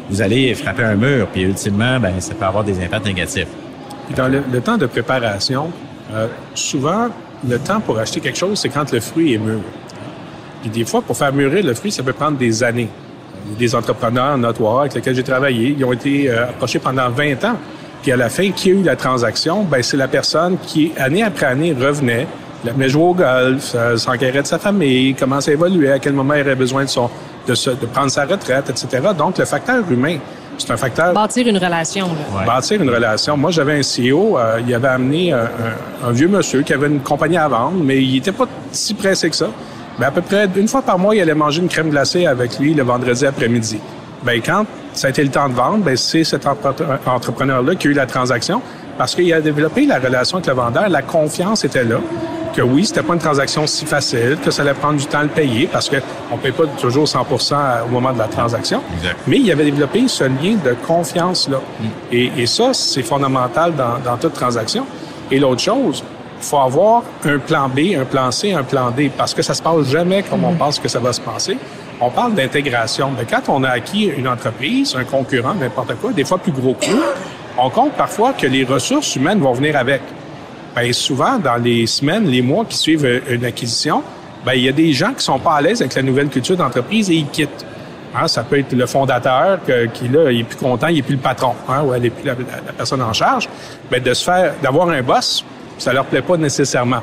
vous 0.10 0.22
allez 0.22 0.54
frapper 0.54 0.84
un 0.84 0.96
mur. 0.96 1.28
Puis 1.34 1.42
ultimement, 1.42 2.00
ben, 2.00 2.22
ça 2.22 2.36
peut 2.36 2.46
avoir 2.46 2.64
des 2.64 2.80
impacts 2.82 3.06
négatifs. 3.06 3.48
Dans 4.16 4.28
le 4.28 4.62
temps 4.62 4.78
de 4.78 4.86
préparation, 4.86 5.72
euh, 6.14 6.28
souvent, 6.54 7.08
le 7.48 7.60
temps 7.60 7.80
pour 7.80 7.98
acheter 7.98 8.20
quelque 8.20 8.38
chose, 8.38 8.60
c'est 8.60 8.70
quand 8.70 8.92
le 8.92 9.00
fruit 9.00 9.34
est 9.34 9.38
mûr. 9.38 9.62
Puis 10.62 10.70
des 10.70 10.86
fois, 10.86 11.02
pour 11.02 11.18
faire 11.18 11.34
mûrir 11.34 11.66
le 11.66 11.74
fruit, 11.74 11.92
ça 11.92 12.04
peut 12.04 12.14
prendre 12.14 12.38
des 12.38 12.64
années. 12.64 12.90
Des 13.58 13.74
entrepreneurs 13.74 14.38
notoires 14.38 14.82
avec 14.82 14.94
lesquels 14.94 15.16
j'ai 15.16 15.24
travaillé, 15.24 15.76
ils 15.78 15.84
ont 15.84 15.94
été 15.94 16.30
euh, 16.30 16.50
approchés 16.50 16.80
pendant 16.80 17.10
20 17.10 17.44
ans. 17.46 17.58
Puis 18.02 18.12
à 18.12 18.18
la 18.18 18.30
fin, 18.30 18.52
qui 18.52 18.70
a 18.70 18.74
eu 18.74 18.84
la 18.84 18.96
transaction? 18.96 19.64
Ben, 19.64 19.82
c'est 19.82 19.98
la 19.98 20.08
personne 20.08 20.58
qui, 20.62 20.92
année 20.98 21.24
après 21.24 21.48
année, 21.48 21.74
revenait, 21.74 22.28
venait 22.64 22.90
jouer 22.90 23.04
au 23.04 23.14
golf, 23.14 23.72
euh, 23.76 23.98
s'enquérait 23.98 24.42
de 24.42 24.48
sa 24.48 24.60
famille, 24.60 25.16
commençait 25.16 25.52
à 25.52 25.54
évoluer, 25.54 25.92
à 25.92 26.00
quel 26.00 26.14
moment 26.14 26.34
il 26.34 26.42
aurait 26.42 26.56
besoin 26.56 26.86
de 26.86 27.86
prendre 27.88 28.12
sa 28.12 28.26
retraite, 28.26 28.70
etc. 28.70 29.10
Donc, 29.18 29.38
le 29.38 29.46
facteur 29.46 29.84
humain, 29.90 30.18
c'est 30.62 30.72
un 30.74 30.78
facteur 30.78 31.14
Bâtir 31.14 31.48
une 31.48 31.58
relation. 31.58 32.08
Là. 32.08 32.40
Ouais. 32.40 32.46
bâtir 32.46 32.82
une 32.82 32.90
relation. 32.90 33.36
Moi, 33.38 33.52
j'avais 33.52 33.80
un 33.80 33.82
CEO, 33.82 34.38
euh, 34.38 34.60
il 34.66 34.74
avait 34.74 34.88
amené 34.88 35.34
un, 35.34 35.38
un- 35.40 36.08
un 36.10 36.12
vieux 36.12 36.28
monsieur 36.28 36.62
qui 36.62 36.74
avait 36.74 36.88
une 36.88 37.00
compagnie 37.02 37.38
à 37.38 37.48
vendre, 37.48 37.78
mais 37.84 38.02
il 38.02 38.18
était 38.18 38.32
pas 38.32 38.46
si 38.72 38.94
pressé 38.94 39.30
que 39.30 39.36
ça. 39.36 39.48
Mais 40.00 40.06
à 40.06 40.12
peu 40.12 40.22
près 40.22 40.48
une 40.56 40.68
fois 40.68 40.82
par 40.82 40.98
mois, 40.98 41.16
il 41.16 41.22
allait 41.22 41.34
manger 41.36 41.62
une 41.62 41.68
crème 41.68 41.90
glacée 41.90 42.26
avec 42.26 42.58
lui 42.60 42.74
le 42.74 42.84
vendredi 42.84 43.26
après-midi. 43.26 43.80
Ben 44.24 44.40
quand 44.44 44.66
ça 44.94 45.08
a 45.08 45.10
été 45.10 45.24
le 45.24 45.30
temps 45.30 45.50
de 45.50 45.54
vendre, 45.54 45.80
ben 45.84 45.98
c'est 45.98 46.24
cet 46.24 46.46
entre- 46.48 46.74
entrepreneur-là 47.06 47.76
qui 47.76 47.88
a 47.88 47.92
eu 47.92 47.94
la 47.94 48.06
transaction 48.06 48.62
parce 48.98 49.16
qu'il 49.16 49.32
a 49.34 49.42
développé 49.42 49.86
la 49.86 50.00
relation 50.00 50.38
avec 50.38 50.48
le 50.48 50.54
vendeur, 50.54 50.90
la 50.90 51.02
confiance 51.02 51.64
était 51.66 51.84
là. 51.84 51.98
Que 52.56 52.62
oui, 52.62 52.86
c'était 52.86 53.02
pas 53.04 53.14
une 53.14 53.20
transaction 53.20 53.66
si 53.66 53.86
facile, 53.86 54.38
que 54.44 54.52
ça 54.52 54.62
allait 54.62 54.74
prendre 54.74 54.98
du 55.00 55.06
temps 55.06 55.20
à 55.20 55.24
le 55.24 55.30
payer 55.30 55.68
parce 55.72 55.90
que 55.90 55.98
on 56.32 56.38
paye 56.38 56.52
pas 56.52 56.66
toujours 56.80 57.08
100 57.08 57.26
au 57.86 57.88
moment 57.90 58.12
de 58.12 58.20
la 58.20 58.28
transaction. 58.28 58.82
Exact. 58.98 59.18
Mais 59.28 59.38
il 59.38 59.52
avait 59.52 59.64
développé 59.66 60.08
ce 60.08 60.26
lien 60.26 60.58
de 60.64 60.76
confiance-là. 60.86 61.60
Et, 62.12 62.32
et 62.38 62.46
ça, 62.46 62.74
c'est 62.74 63.04
fondamental 63.04 63.74
dans, 63.76 64.00
dans 64.04 64.18
toute 64.18 64.34
transaction. 64.34 64.86
Et 65.32 65.40
l'autre 65.40 65.62
chose, 65.62 66.04
il 66.40 66.44
faut 66.44 66.58
avoir 66.58 67.04
un 67.24 67.38
plan 67.38 67.70
B, 67.70 67.96
un 67.98 68.04
plan 68.04 68.32
C, 68.32 68.52
un 68.52 68.64
plan 68.64 68.92
D, 68.92 69.12
parce 69.16 69.34
que 69.34 69.42
ça 69.42 69.54
se 69.54 69.62
passe 69.62 69.88
jamais 69.88 70.24
comme 70.24 70.44
on 70.44 70.54
pense 70.54 70.80
que 70.80 70.90
ça 70.90 71.00
va 71.00 71.14
se 71.14 71.22
passer. 71.22 71.58
On 72.02 72.10
parle 72.10 72.34
d'intégration. 72.34 73.12
Mais 73.18 73.26
quand 73.26 73.48
on 73.48 73.64
a 73.64 73.70
acquis 73.70 74.06
une 74.06 74.28
entreprise, 74.28 74.96
un 74.98 75.04
concurrent, 75.04 75.54
n'importe 75.54 75.96
quoi, 76.02 76.12
des 76.12 76.26
fois 76.26 76.38
plus 76.40 76.52
gros 76.52 76.74
que 76.74 76.88
nous, 76.90 77.02
on 77.58 77.70
compte 77.70 77.94
parfois 77.94 78.34
que 78.34 78.48
les 78.48 78.64
ressources 78.64 79.16
humaines 79.16 79.40
vont 79.40 79.54
venir 79.54 79.78
avec. 79.78 80.02
Ben, 80.76 80.92
souvent, 80.94 81.38
dans 81.38 81.58
les 81.58 81.86
semaines, 81.88 82.28
les 82.28 82.42
mois 82.42 82.66
qui 82.66 82.78
suivent 82.78 83.06
euh, 83.06 83.20
une 83.30 83.44
acquisition, 83.46 84.04
ben, 84.46 84.54
il 84.54 84.64
y 84.64 84.70
a 84.70 84.72
des 84.72 84.94
gens 84.94 85.14
qui 85.14 85.24
sont 85.24 85.38
pas 85.40 85.56
à 85.56 85.62
l'aise 85.62 85.82
avec 85.82 85.96
la 85.96 86.02
nouvelle 86.02 86.30
culture 86.30 86.56
d'entreprise 86.58 87.10
et 87.10 87.16
ils 87.16 87.28
quittent. 87.28 87.66
Hein, 88.16 88.28
ça 88.28 88.44
peut 88.44 88.60
être 88.60 88.74
le 88.74 88.86
fondateur 88.86 89.60
que- 89.66 89.86
qui 89.88 90.08
là, 90.10 90.32
il 90.32 90.42
est 90.42 90.44
plus 90.44 90.58
content, 90.58 90.88
il 90.88 90.98
est 91.00 91.02
plus 91.02 91.16
le 91.16 91.22
patron, 91.22 91.54
hein, 91.70 91.82
ou 91.84 91.94
elle 91.94 92.06
est 92.06 92.10
plus 92.10 92.26
la, 92.26 92.34
la- 92.34 92.40
la 92.68 92.74
personne 92.74 93.02
en 93.02 93.14
charge. 93.14 93.48
Ben, 93.90 94.02
de 94.02 94.14
se 94.14 94.24
faire, 94.24 94.54
d'avoir 94.62 94.90
un 94.90 95.02
boss, 95.02 95.44
ça 95.78 95.94
leur 95.94 96.06
plaît 96.06 96.22
pas 96.22 96.36
nécessairement. 96.38 97.00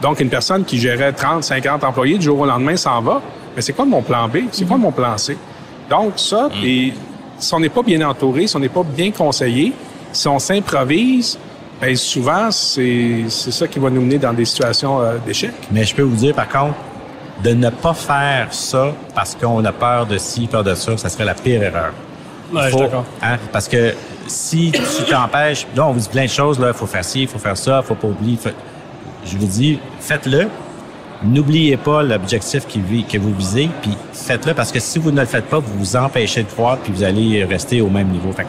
Donc, 0.00 0.20
une 0.20 0.28
personne 0.28 0.64
qui 0.64 0.78
gérait 0.78 1.12
30, 1.12 1.44
50 1.44 1.84
employés 1.84 2.18
du 2.18 2.24
jour 2.24 2.40
au 2.40 2.46
lendemain 2.46 2.76
s'en 2.76 3.00
va. 3.00 3.20
Mais 3.54 3.62
c'est 3.62 3.72
quoi 3.72 3.84
mon 3.84 4.02
plan 4.02 4.26
B? 4.28 4.38
C'est 4.50 4.64
quoi 4.66 4.76
mon 4.76 4.90
plan 4.92 5.16
C? 5.18 5.36
Donc, 5.88 6.14
ça, 6.16 6.48
et 6.64 6.92
si 7.38 7.54
on 7.54 7.60
n'est 7.60 7.68
pas 7.68 7.82
bien 7.82 8.00
entouré, 8.08 8.46
si 8.46 8.56
on 8.56 8.60
n'est 8.60 8.68
pas 8.68 8.82
bien 8.82 9.10
conseillé, 9.12 9.72
si 10.12 10.26
on 10.28 10.38
s'improvise, 10.38 11.38
ben, 11.82 11.96
souvent, 11.96 12.50
c'est 12.50 13.24
c'est 13.28 13.50
ça 13.50 13.66
qui 13.66 13.78
va 13.80 13.90
nous 13.90 14.00
mener 14.02 14.18
dans 14.18 14.32
des 14.32 14.44
situations 14.44 15.00
euh, 15.02 15.16
d'échec. 15.26 15.50
Mais 15.72 15.84
je 15.84 15.94
peux 15.94 16.02
vous 16.02 16.14
dire, 16.16 16.34
par 16.34 16.48
contre, 16.48 16.74
de 17.42 17.50
ne 17.50 17.70
pas 17.70 17.92
faire 17.92 18.48
ça 18.54 18.92
parce 19.14 19.34
qu'on 19.34 19.64
a 19.64 19.72
peur 19.72 20.06
de 20.06 20.16
ci, 20.16 20.46
peur 20.46 20.62
de 20.62 20.74
ça, 20.76 20.96
ça 20.96 21.08
serait 21.08 21.24
la 21.24 21.34
pire 21.34 21.60
erreur. 21.62 21.92
Ouais, 22.52 22.60
je 22.62 22.66
suis 22.68 22.72
Faut- 22.72 22.78
d'accord. 22.84 23.04
hein, 23.22 23.36
parce 23.52 23.66
que 23.66 23.94
si 24.28 24.70
tu 24.72 25.10
t'empêches, 25.10 25.66
là, 25.74 25.88
on 25.88 25.92
vous 25.92 25.98
dit 26.00 26.08
plein 26.08 26.24
de 26.24 26.30
choses, 26.30 26.60
là, 26.60 26.68
il 26.68 26.74
faut 26.74 26.86
faire 26.86 27.04
ci, 27.04 27.22
il 27.22 27.28
faut 27.28 27.38
faire 27.40 27.56
ça, 27.56 27.80
il 27.82 27.86
faut 27.86 27.94
pas 27.96 28.06
oublier. 28.08 28.38
Je 29.26 29.36
vous 29.36 29.46
dis, 29.46 29.80
faites-le. 29.98 30.48
N'oubliez 31.24 31.76
pas 31.76 32.02
l'objectif 32.02 32.64
que 32.66 33.18
vous 33.18 33.34
visez, 33.34 33.70
puis 33.80 33.96
faites-le 34.12 34.54
parce 34.54 34.70
que 34.72 34.80
si 34.80 34.98
vous 34.98 35.10
ne 35.12 35.20
le 35.20 35.26
faites 35.26 35.46
pas, 35.46 35.58
vous 35.60 35.78
vous 35.78 35.96
empêchez 35.96 36.42
de 36.42 36.48
croître, 36.48 36.82
puis 36.82 36.92
vous 36.92 37.02
allez 37.04 37.44
rester 37.44 37.80
au 37.80 37.88
même 37.88 38.08
niveau. 38.08 38.32
Fait 38.32 38.42
que 38.42 38.48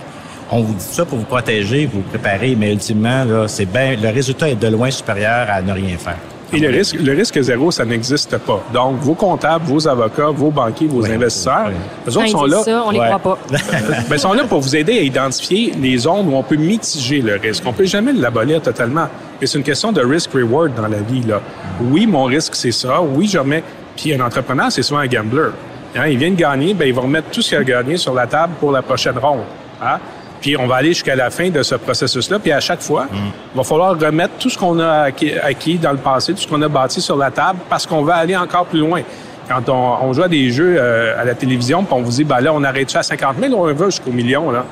on 0.52 0.62
vous 0.62 0.74
dit 0.74 0.84
ça 0.84 1.06
pour 1.06 1.18
vous 1.18 1.26
protéger, 1.26 1.90
vous 1.92 2.02
préparer, 2.02 2.56
mais 2.58 2.72
ultimement, 2.72 3.24
là, 3.24 3.48
c'est 3.48 3.66
bien, 3.66 3.96
le 4.02 4.10
résultat 4.10 4.50
est 4.50 4.56
de 4.56 4.68
loin 4.68 4.92
supérieur 4.92 5.48
à 5.50 5.62
ne 5.62 5.72
rien 5.72 5.98
faire. 5.98 6.18
Et 6.54 6.60
le 6.60 6.70
risque, 6.70 6.96
le 6.96 7.14
risque 7.14 7.42
zéro, 7.42 7.72
ça 7.72 7.84
n'existe 7.84 8.38
pas. 8.38 8.64
Donc, 8.72 9.00
vos 9.00 9.16
comptables, 9.16 9.66
vos 9.66 9.88
avocats, 9.88 10.30
vos 10.30 10.52
banquiers, 10.52 10.86
vos 10.86 11.04
investisseurs, 11.04 11.72
eux 12.08 12.18
autres 12.18 12.28
sont 12.28 12.46
là. 12.46 12.62
Ça, 12.62 12.84
on 12.86 12.92
les 12.92 13.00
croit 13.00 13.18
pas. 13.18 13.40
ben, 14.10 14.18
sont 14.20 14.34
là 14.34 14.44
pour 14.44 14.60
vous 14.60 14.76
aider 14.76 15.00
à 15.00 15.02
identifier 15.02 15.74
les 15.82 15.98
zones 15.98 16.28
où 16.32 16.36
on 16.36 16.44
peut 16.44 16.56
mitiger 16.56 17.22
le 17.22 17.38
risque. 17.38 17.64
On 17.66 17.74
peut 17.74 17.86
jamais 17.86 18.14
l'abolir 18.14 18.62
totalement. 18.62 19.08
Mais 19.42 19.48
c'est 19.48 19.58
une 19.58 19.64
question 19.64 19.92
de 19.92 20.02
risk-reward 20.02 20.76
dans 20.76 20.88
la 20.88 21.00
vie, 21.00 21.24
là. 21.24 21.42
Oui, 21.82 22.06
mon 22.06 22.26
risque, 22.26 22.54
c'est 22.56 22.72
ça. 22.72 23.02
Oui, 23.02 23.28
je 23.28 23.40
remets. 23.40 23.64
Puis 23.96 24.14
un 24.14 24.24
entrepreneur, 24.24 24.72
c'est 24.72 24.84
souvent 24.84 25.00
un 25.00 25.08
gambler. 25.08 25.50
Hein, 25.96 26.08
il 26.08 26.18
vient 26.18 26.32
de 26.32 26.36
gagner, 26.36 26.74
ben, 26.74 26.88
il 26.88 26.94
va 26.94 27.02
remettre 27.02 27.30
tout 27.32 27.42
ce 27.42 27.50
qu'il 27.50 27.58
a 27.58 27.64
gagné 27.64 27.98
sur 27.98 28.14
la 28.14 28.28
table 28.28 28.54
pour 28.60 28.72
la 28.72 28.84
prochaine 28.84 29.18
ronde. 29.18 29.42
Hein? 29.82 29.98
Puis 30.44 30.58
on 30.58 30.68
va 30.68 30.76
aller 30.76 30.90
jusqu'à 30.90 31.16
la 31.16 31.30
fin 31.30 31.50
de 31.50 31.64
ce 31.64 31.76
processus-là. 31.76 32.38
Puis 32.38 32.52
à 32.52 32.60
chaque 32.60 32.82
fois, 32.82 33.06
mm. 33.06 33.16
il 33.54 33.58
va 33.58 33.64
falloir 33.64 33.98
remettre 33.98 34.34
tout 34.38 34.50
ce 34.50 34.58
qu'on 34.58 34.78
a 34.78 35.08
acquis, 35.42 35.78
dans 35.78 35.94
le 35.94 35.98
passé, 35.98 36.34
tout 36.34 36.42
ce 36.42 36.48
qu'on 36.48 36.62
a 36.62 36.68
bâti 36.68 37.00
sur 37.00 37.16
la 37.16 37.32
table, 37.32 37.60
parce 37.70 37.88
qu'on 37.88 38.04
va 38.04 38.16
aller 38.16 38.36
encore 38.36 38.66
plus 38.66 38.80
loin. 38.80 39.02
Quand 39.48 39.70
on, 39.70 40.12
joue 40.12 40.24
à 40.24 40.28
des 40.28 40.52
jeux 40.52 40.76
euh, 40.78 41.20
à 41.20 41.24
la 41.24 41.34
télévision, 41.34 41.84
puis 41.84 41.94
on 41.94 42.02
vous 42.02 42.12
dit, 42.12 42.24
ben 42.26 42.42
là, 42.42 42.54
on 42.54 42.64
arrête 42.64 42.94
à 42.94 43.04
50 43.04 43.38
000, 43.42 43.54
on 43.54 43.74
va 43.74 43.86
jusqu'au 43.86 44.12
million, 44.12 44.52
là. 44.52 44.66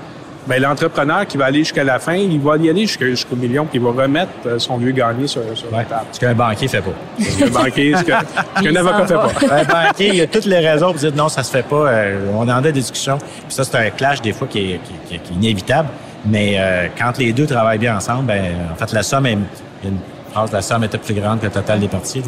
Ben, 0.48 0.62
l'entrepreneur 0.62 1.28
qui 1.28 1.38
va 1.38 1.46
aller 1.46 1.60
jusqu'à 1.60 1.84
la 1.84 2.00
fin, 2.00 2.16
il 2.16 2.40
va 2.40 2.58
y 2.58 2.70
aller 2.70 2.88
jusqu'au 2.88 3.36
million, 3.36 3.66
puis 3.66 3.78
il 3.78 3.84
va 3.84 4.04
remettre 4.04 4.32
euh, 4.48 4.58
son 4.58 4.78
vieux 4.78 4.92
gagné 4.92 5.28
sur, 5.28 5.42
la 5.72 5.84
table. 5.84 6.06
Ce 6.12 6.20
qu'un 6.20 6.34
banquier 6.34 6.68
fait 6.68 6.82
pas. 6.82 6.92
Ce 7.20 7.38
qu'un 7.38 7.50
banquier, 7.50 7.96
ce 7.96 8.04
qu'un 8.04 8.76
avocat 8.76 9.08
fait 9.08 9.48
pas. 9.48 9.56
Un 9.56 9.64
banquier, 9.64 10.10
il 10.16 10.22
a 10.22 10.28
toutes 10.28 10.46
les 10.46 10.60
raisons 10.60 10.88
pour 10.88 11.00
dire 11.00 11.14
non, 11.16 11.30
ça 11.30 11.44
se 11.44 11.52
fait 11.52 11.66
pas. 11.66 11.88
Euh, 11.88 12.32
on 12.34 12.42
en 12.42 12.50
a 12.50 12.62
des 12.62 12.72
discussions. 12.72 13.20
Puis 13.20 13.54
ça, 13.54 13.64
c'est 13.64 13.78
un 13.78 13.90
clash 13.92 14.22
des 14.22 14.34
fois 14.34 14.48
qui 14.48 14.74
est, 14.74 14.80
qui 15.08 15.16
est 15.16 15.32
inévitable. 15.32 15.90
Mais 16.26 16.56
euh, 16.58 16.88
quand 16.98 17.18
les 17.18 17.34
deux 17.34 17.46
travaillent 17.46 17.80
bien 17.80 17.98
ensemble, 17.98 18.26
ben, 18.26 18.44
en 18.72 18.76
fait, 18.76 18.92
la 18.94 19.04
somme 19.04 19.26
est, 19.26 19.38
une 19.84 19.98
phrase, 20.32 20.52
la 20.52 20.62
somme 20.62 20.84
était 20.84 20.98
plus 20.98 21.14
grande 21.14 21.40
que 21.40 21.46
le 21.46 21.52
total 21.52 21.80
des 21.80 21.88
parties. 21.88 22.22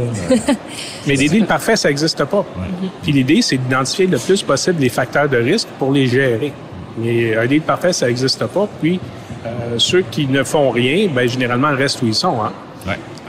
Mais 1.07 1.16
l'idée 1.16 1.39
le 1.39 1.45
parfait, 1.45 1.76
ça 1.76 1.89
n'existe 1.89 2.24
pas. 2.26 2.45
Puis 3.01 3.11
l'idée, 3.11 3.41
c'est 3.41 3.57
d'identifier 3.57 4.07
le 4.07 4.18
plus 4.18 4.41
possible 4.41 4.82
les 4.82 4.89
facteurs 4.89 5.30
de 5.30 5.38
risque 5.38 5.68
pour 5.80 5.91
les 5.91 6.07
gérer. 6.07 6.53
Mais 6.98 7.36
un 7.36 7.46
deal 7.46 7.62
parfait, 7.62 7.94
ça 7.94 8.08
n'existe 8.08 8.46
pas. 8.46 8.68
Puis 8.82 9.00
euh, 9.46 9.50
ceux 9.78 10.04
qui 10.12 10.28
ne 10.28 10.44
font 10.44 10.70
rien, 10.70 11.08
ben, 11.14 11.28
généralement, 11.28 11.70
ils 11.72 11.76
restent 11.76 12.02
où 12.02 12.08
ils 12.08 12.16
sont. 12.16 12.38
Hein? 12.41 12.52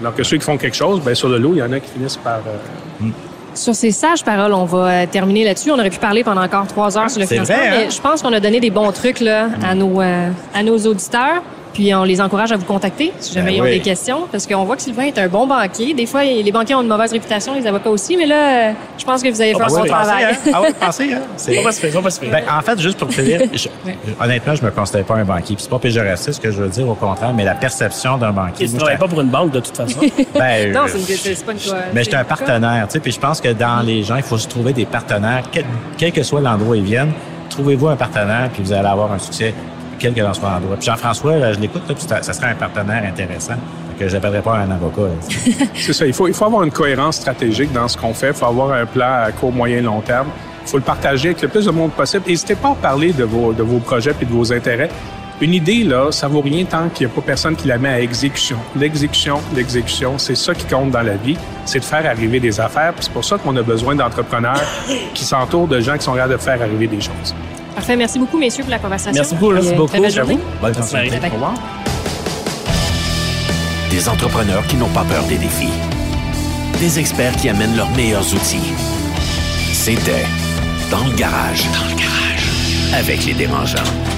Alors 0.01 0.15
que 0.15 0.23
ceux 0.23 0.37
qui 0.37 0.45
font 0.45 0.57
quelque 0.57 0.77
chose, 0.77 1.01
ben, 1.01 1.15
sur 1.15 1.29
le 1.29 1.39
lot, 1.39 1.55
il 1.55 1.59
y 1.59 1.63
en 1.63 1.73
a 1.73 1.81
qui 1.81 1.91
finissent 1.91 2.17
par... 2.17 2.39
Euh, 2.39 3.05
mm. 3.05 3.13
Sur 3.55 3.75
ces 3.75 3.93
sages 3.93 4.25
paroles, 4.25 4.53
on 4.53 4.65
va 4.65 4.89
euh, 4.89 5.07
terminer 5.07 5.45
là-dessus. 5.45 5.71
On 5.71 5.79
aurait 5.79 5.91
pu 5.91 5.99
parler 5.99 6.25
pendant 6.25 6.43
encore 6.43 6.67
trois 6.67 6.99
heures 6.99 7.09
sur 7.09 7.21
le 7.21 7.27
financement, 7.27 7.55
hein? 7.57 7.89
je 7.89 8.01
pense 8.01 8.21
qu'on 8.21 8.33
a 8.33 8.41
donné 8.41 8.59
des 8.59 8.71
bons 8.71 8.91
trucs 8.91 9.21
là, 9.21 9.49
à, 9.63 9.77
nos, 9.77 10.01
euh, 10.01 10.31
à 10.53 10.63
nos 10.65 10.77
auditeurs. 10.79 11.41
Puis 11.75 11.93
on 11.93 12.05
les 12.05 12.21
encourage 12.21 12.53
à 12.53 12.57
vous 12.57 12.65
contacter 12.65 13.13
si 13.19 13.35
jamais 13.35 13.51
ben 13.51 13.57
ils 13.57 13.61
ont 13.63 13.65
des 13.65 13.81
questions, 13.81 14.29
parce 14.31 14.47
qu'on 14.47 14.65
voit 14.65 14.77
que 14.77 14.83
Sylvain 14.83 15.03
est 15.03 15.19
un 15.19 15.27
bon 15.27 15.47
banquier. 15.47 15.93
Des 15.93 16.07
fois, 16.07 16.23
les 16.23 16.53
banquiers 16.53 16.77
ont 16.77 16.83
une 16.83 16.89
mauvaise 16.89 17.13
réputation, 17.13 17.55
les 17.55 17.67
avocats 17.67 17.91
aussi, 17.91 18.17
mais 18.17 18.27
là, 18.27 18.71
euh, 18.71 18.73
je 18.97 19.05
pense 19.05 19.23
que 19.23 19.29
vous 19.29 19.41
avez 19.41 19.55
fait 19.55 19.61
un 19.61 19.67
bon 19.67 19.85
travail. 19.85 20.25
Hein? 20.25 20.51
Ah 20.53 20.63
oui, 20.63 20.69
pensez, 20.79 21.13
hein? 21.13 21.23
C'est 21.37 21.63
pas 21.63 21.73
se 21.73 21.87
pas 21.87 22.11
se 22.11 22.21
ben, 22.21 22.45
En 22.49 22.63
fait, 22.63 22.81
juste 22.81 22.99
pour 22.99 23.09
dire, 23.09 23.43
honnêtement, 24.21 24.55
je 24.55 24.65
me 24.65 24.71
considère 24.71 25.05
pas 25.05 25.17
un 25.17 25.25
banquier. 25.25 25.57
Puis 25.57 25.65
c'est 25.65 25.71
pas 25.71 25.81
péjoratif 25.81 26.33
ce 26.33 26.41
que 26.41 26.51
je 26.53 26.63
veux 26.63 26.69
dire, 26.69 26.89
au 26.89 26.95
contraire, 26.95 27.33
mais 27.35 27.45
la 27.45 27.55
perception 27.55 28.19
d'un 28.19 28.31
banquier. 28.31 28.69
Tu 28.69 28.75
ne 28.75 28.79
travailles 28.79 28.99
pas 28.99 29.09
pour 29.09 29.21
une 29.21 29.29
banque 29.29 29.51
de 29.51 29.61
toute 29.61 29.77
façon. 29.77 30.01
ben, 30.35 30.73
non, 30.73 30.83
c'est 30.87 31.45
pas 31.45 31.53
une 31.53 31.59
Mais 31.93 32.05
j'étais 32.05 32.17
un 32.17 32.25
partenaire, 32.25 32.87
tu 32.87 32.93
sais. 32.93 33.01
Puis 33.01 33.13
je 33.13 33.21
pense 33.21 33.41
que 33.41 33.49
dans 33.49 33.85
les 33.85 34.05
gens, 34.05 34.17
il 34.17 34.23
faut 34.23 34.39
se 34.39 34.47
trouver 34.47 34.73
des 34.73 34.87
partenaires, 34.87 35.43
quel, 35.99 36.13
que 36.13 36.23
soit 36.23 36.41
l'endroit 36.41 36.71
où 36.71 36.75
ils 36.77 36.85
viennent. 36.85 37.13
Trouvez-vous 37.51 37.89
un 37.89 37.97
partenaire, 37.97 38.51
puis 38.53 38.63
vous 38.63 38.73
allez 38.73 38.89
avoir 38.89 39.13
un 39.13 39.19
succès 39.19 39.55
quel 39.99 40.15
que 40.15 40.21
soit 40.33 40.51
l'endroit. 40.51 40.77
Puis 40.77 40.87
Jean-François, 40.87 41.53
je 41.53 41.61
l'écoute, 41.61 41.83
ça, 41.99 42.23
serait 42.33 42.51
un 42.51 42.55
partenaire 42.55 43.05
intéressant 43.07 43.55
que 43.99 44.09
je 44.09 44.15
n'appellerais 44.15 44.43
pas 44.43 44.57
un 44.57 44.71
avocat. 44.71 45.13
C'est 45.75 45.93
ça. 45.93 46.07
Il 46.07 46.13
faut, 46.13 46.27
il 46.27 46.35
faut 46.35 46.47
avoir 46.47 46.65
une 46.65 46.73
cohérence 46.73 47.17
stratégique 47.17 47.73
dans 47.73 47.89
ce 47.89 47.97
qu'on 47.97 48.15
fait. 48.15 48.29
Il 48.29 48.35
faut 48.35 48.47
avoir 48.47 48.73
un 48.73 48.87
plan 48.87 49.25
à 49.25 49.33
court, 49.33 49.53
moyen, 49.53 49.83
long 49.83 50.01
terme. 50.01 50.29
Il 50.63 50.69
faut 50.69 50.79
le 50.79 50.83
partager 50.83 51.29
avec 51.29 51.43
le 51.43 51.49
plus 51.49 51.67
de 51.67 51.71
monde 51.71 51.93
possible. 51.93 52.25
N'hésitez 52.27 52.55
pas 52.55 52.71
à 52.71 52.75
parler 52.75 53.13
de 53.13 53.25
vos, 53.25 53.53
projets 53.81 54.15
et 54.21 54.25
de 54.25 54.31
vos 54.31 54.53
intérêts. 54.53 54.89
Une 55.41 55.53
idée, 55.53 55.83
là, 55.83 56.13
ça 56.13 56.29
vaut 56.29 56.41
rien 56.41 56.65
tant 56.65 56.89
qu'il 56.89 57.07
n'y 57.07 57.13
a 57.13 57.15
pas 57.15 57.21
personne 57.21 57.57
qui 57.57 57.67
la 57.67 57.77
met 57.77 57.89
à 57.89 58.01
exécution. 58.01 58.57
L'exécution, 58.77 59.41
l'exécution, 59.55 60.17
c'est 60.17 60.37
ça 60.37 60.55
qui 60.55 60.65
compte 60.65 60.93
dans 60.93 61.03
la 61.03 61.17
vie, 61.17 61.37
c'est 61.65 61.81
de 61.81 61.85
faire 61.85 62.07
arriver 62.07 62.39
des 62.39 62.61
affaires. 62.61 62.95
C'est 63.01 63.13
pour 63.13 63.25
ça 63.25 63.37
qu'on 63.37 63.55
a 63.57 63.63
besoin 63.63 63.97
d'entrepreneurs 63.97 64.63
qui 65.13 65.25
s'entourent 65.25 65.67
de 65.67 65.81
gens 65.81 65.99
qui 65.99 66.05
sont 66.05 66.15
capables 66.15 66.35
de 66.35 66.39
faire 66.39 66.63
arriver 66.63 66.87
des 66.87 67.01
choses. 67.01 67.35
Parfait. 67.85 67.97
Merci 67.99 68.19
beaucoup, 68.19 68.39
messieurs, 68.39 68.65
pour 68.65 68.71
la 68.71 68.79
conversation. 68.79 69.13
Merci 69.13 69.35
beaucoup. 69.35 69.53
Merci 69.53 69.75
beaucoup. 69.75 69.89
Très 69.89 70.01
belle 70.01 70.15
Bonne 70.15 70.75
journée. 70.75 71.11
Au 71.23 71.35
revoir. 71.35 71.55
Des 73.91 74.09
entrepreneurs 74.09 74.67
qui 74.67 74.77
n'ont 74.77 74.89
pas 74.89 75.05
peur 75.05 75.23
des 75.25 75.37
défis. 75.37 75.69
Des 76.81 76.99
experts 76.99 77.37
qui 77.37 77.51
amènent 77.51 77.77
leurs 77.77 77.91
meilleurs 77.91 78.27
outils. 78.35 78.73
C'était 79.75 80.25
Dans 80.91 81.05
le 81.05 81.15
garage. 81.15 81.65
Dans 81.73 81.91
le 81.91 82.01
garage. 82.01 82.49
Avec 82.95 83.27
les 83.27 83.35
dérangeants. 83.35 84.14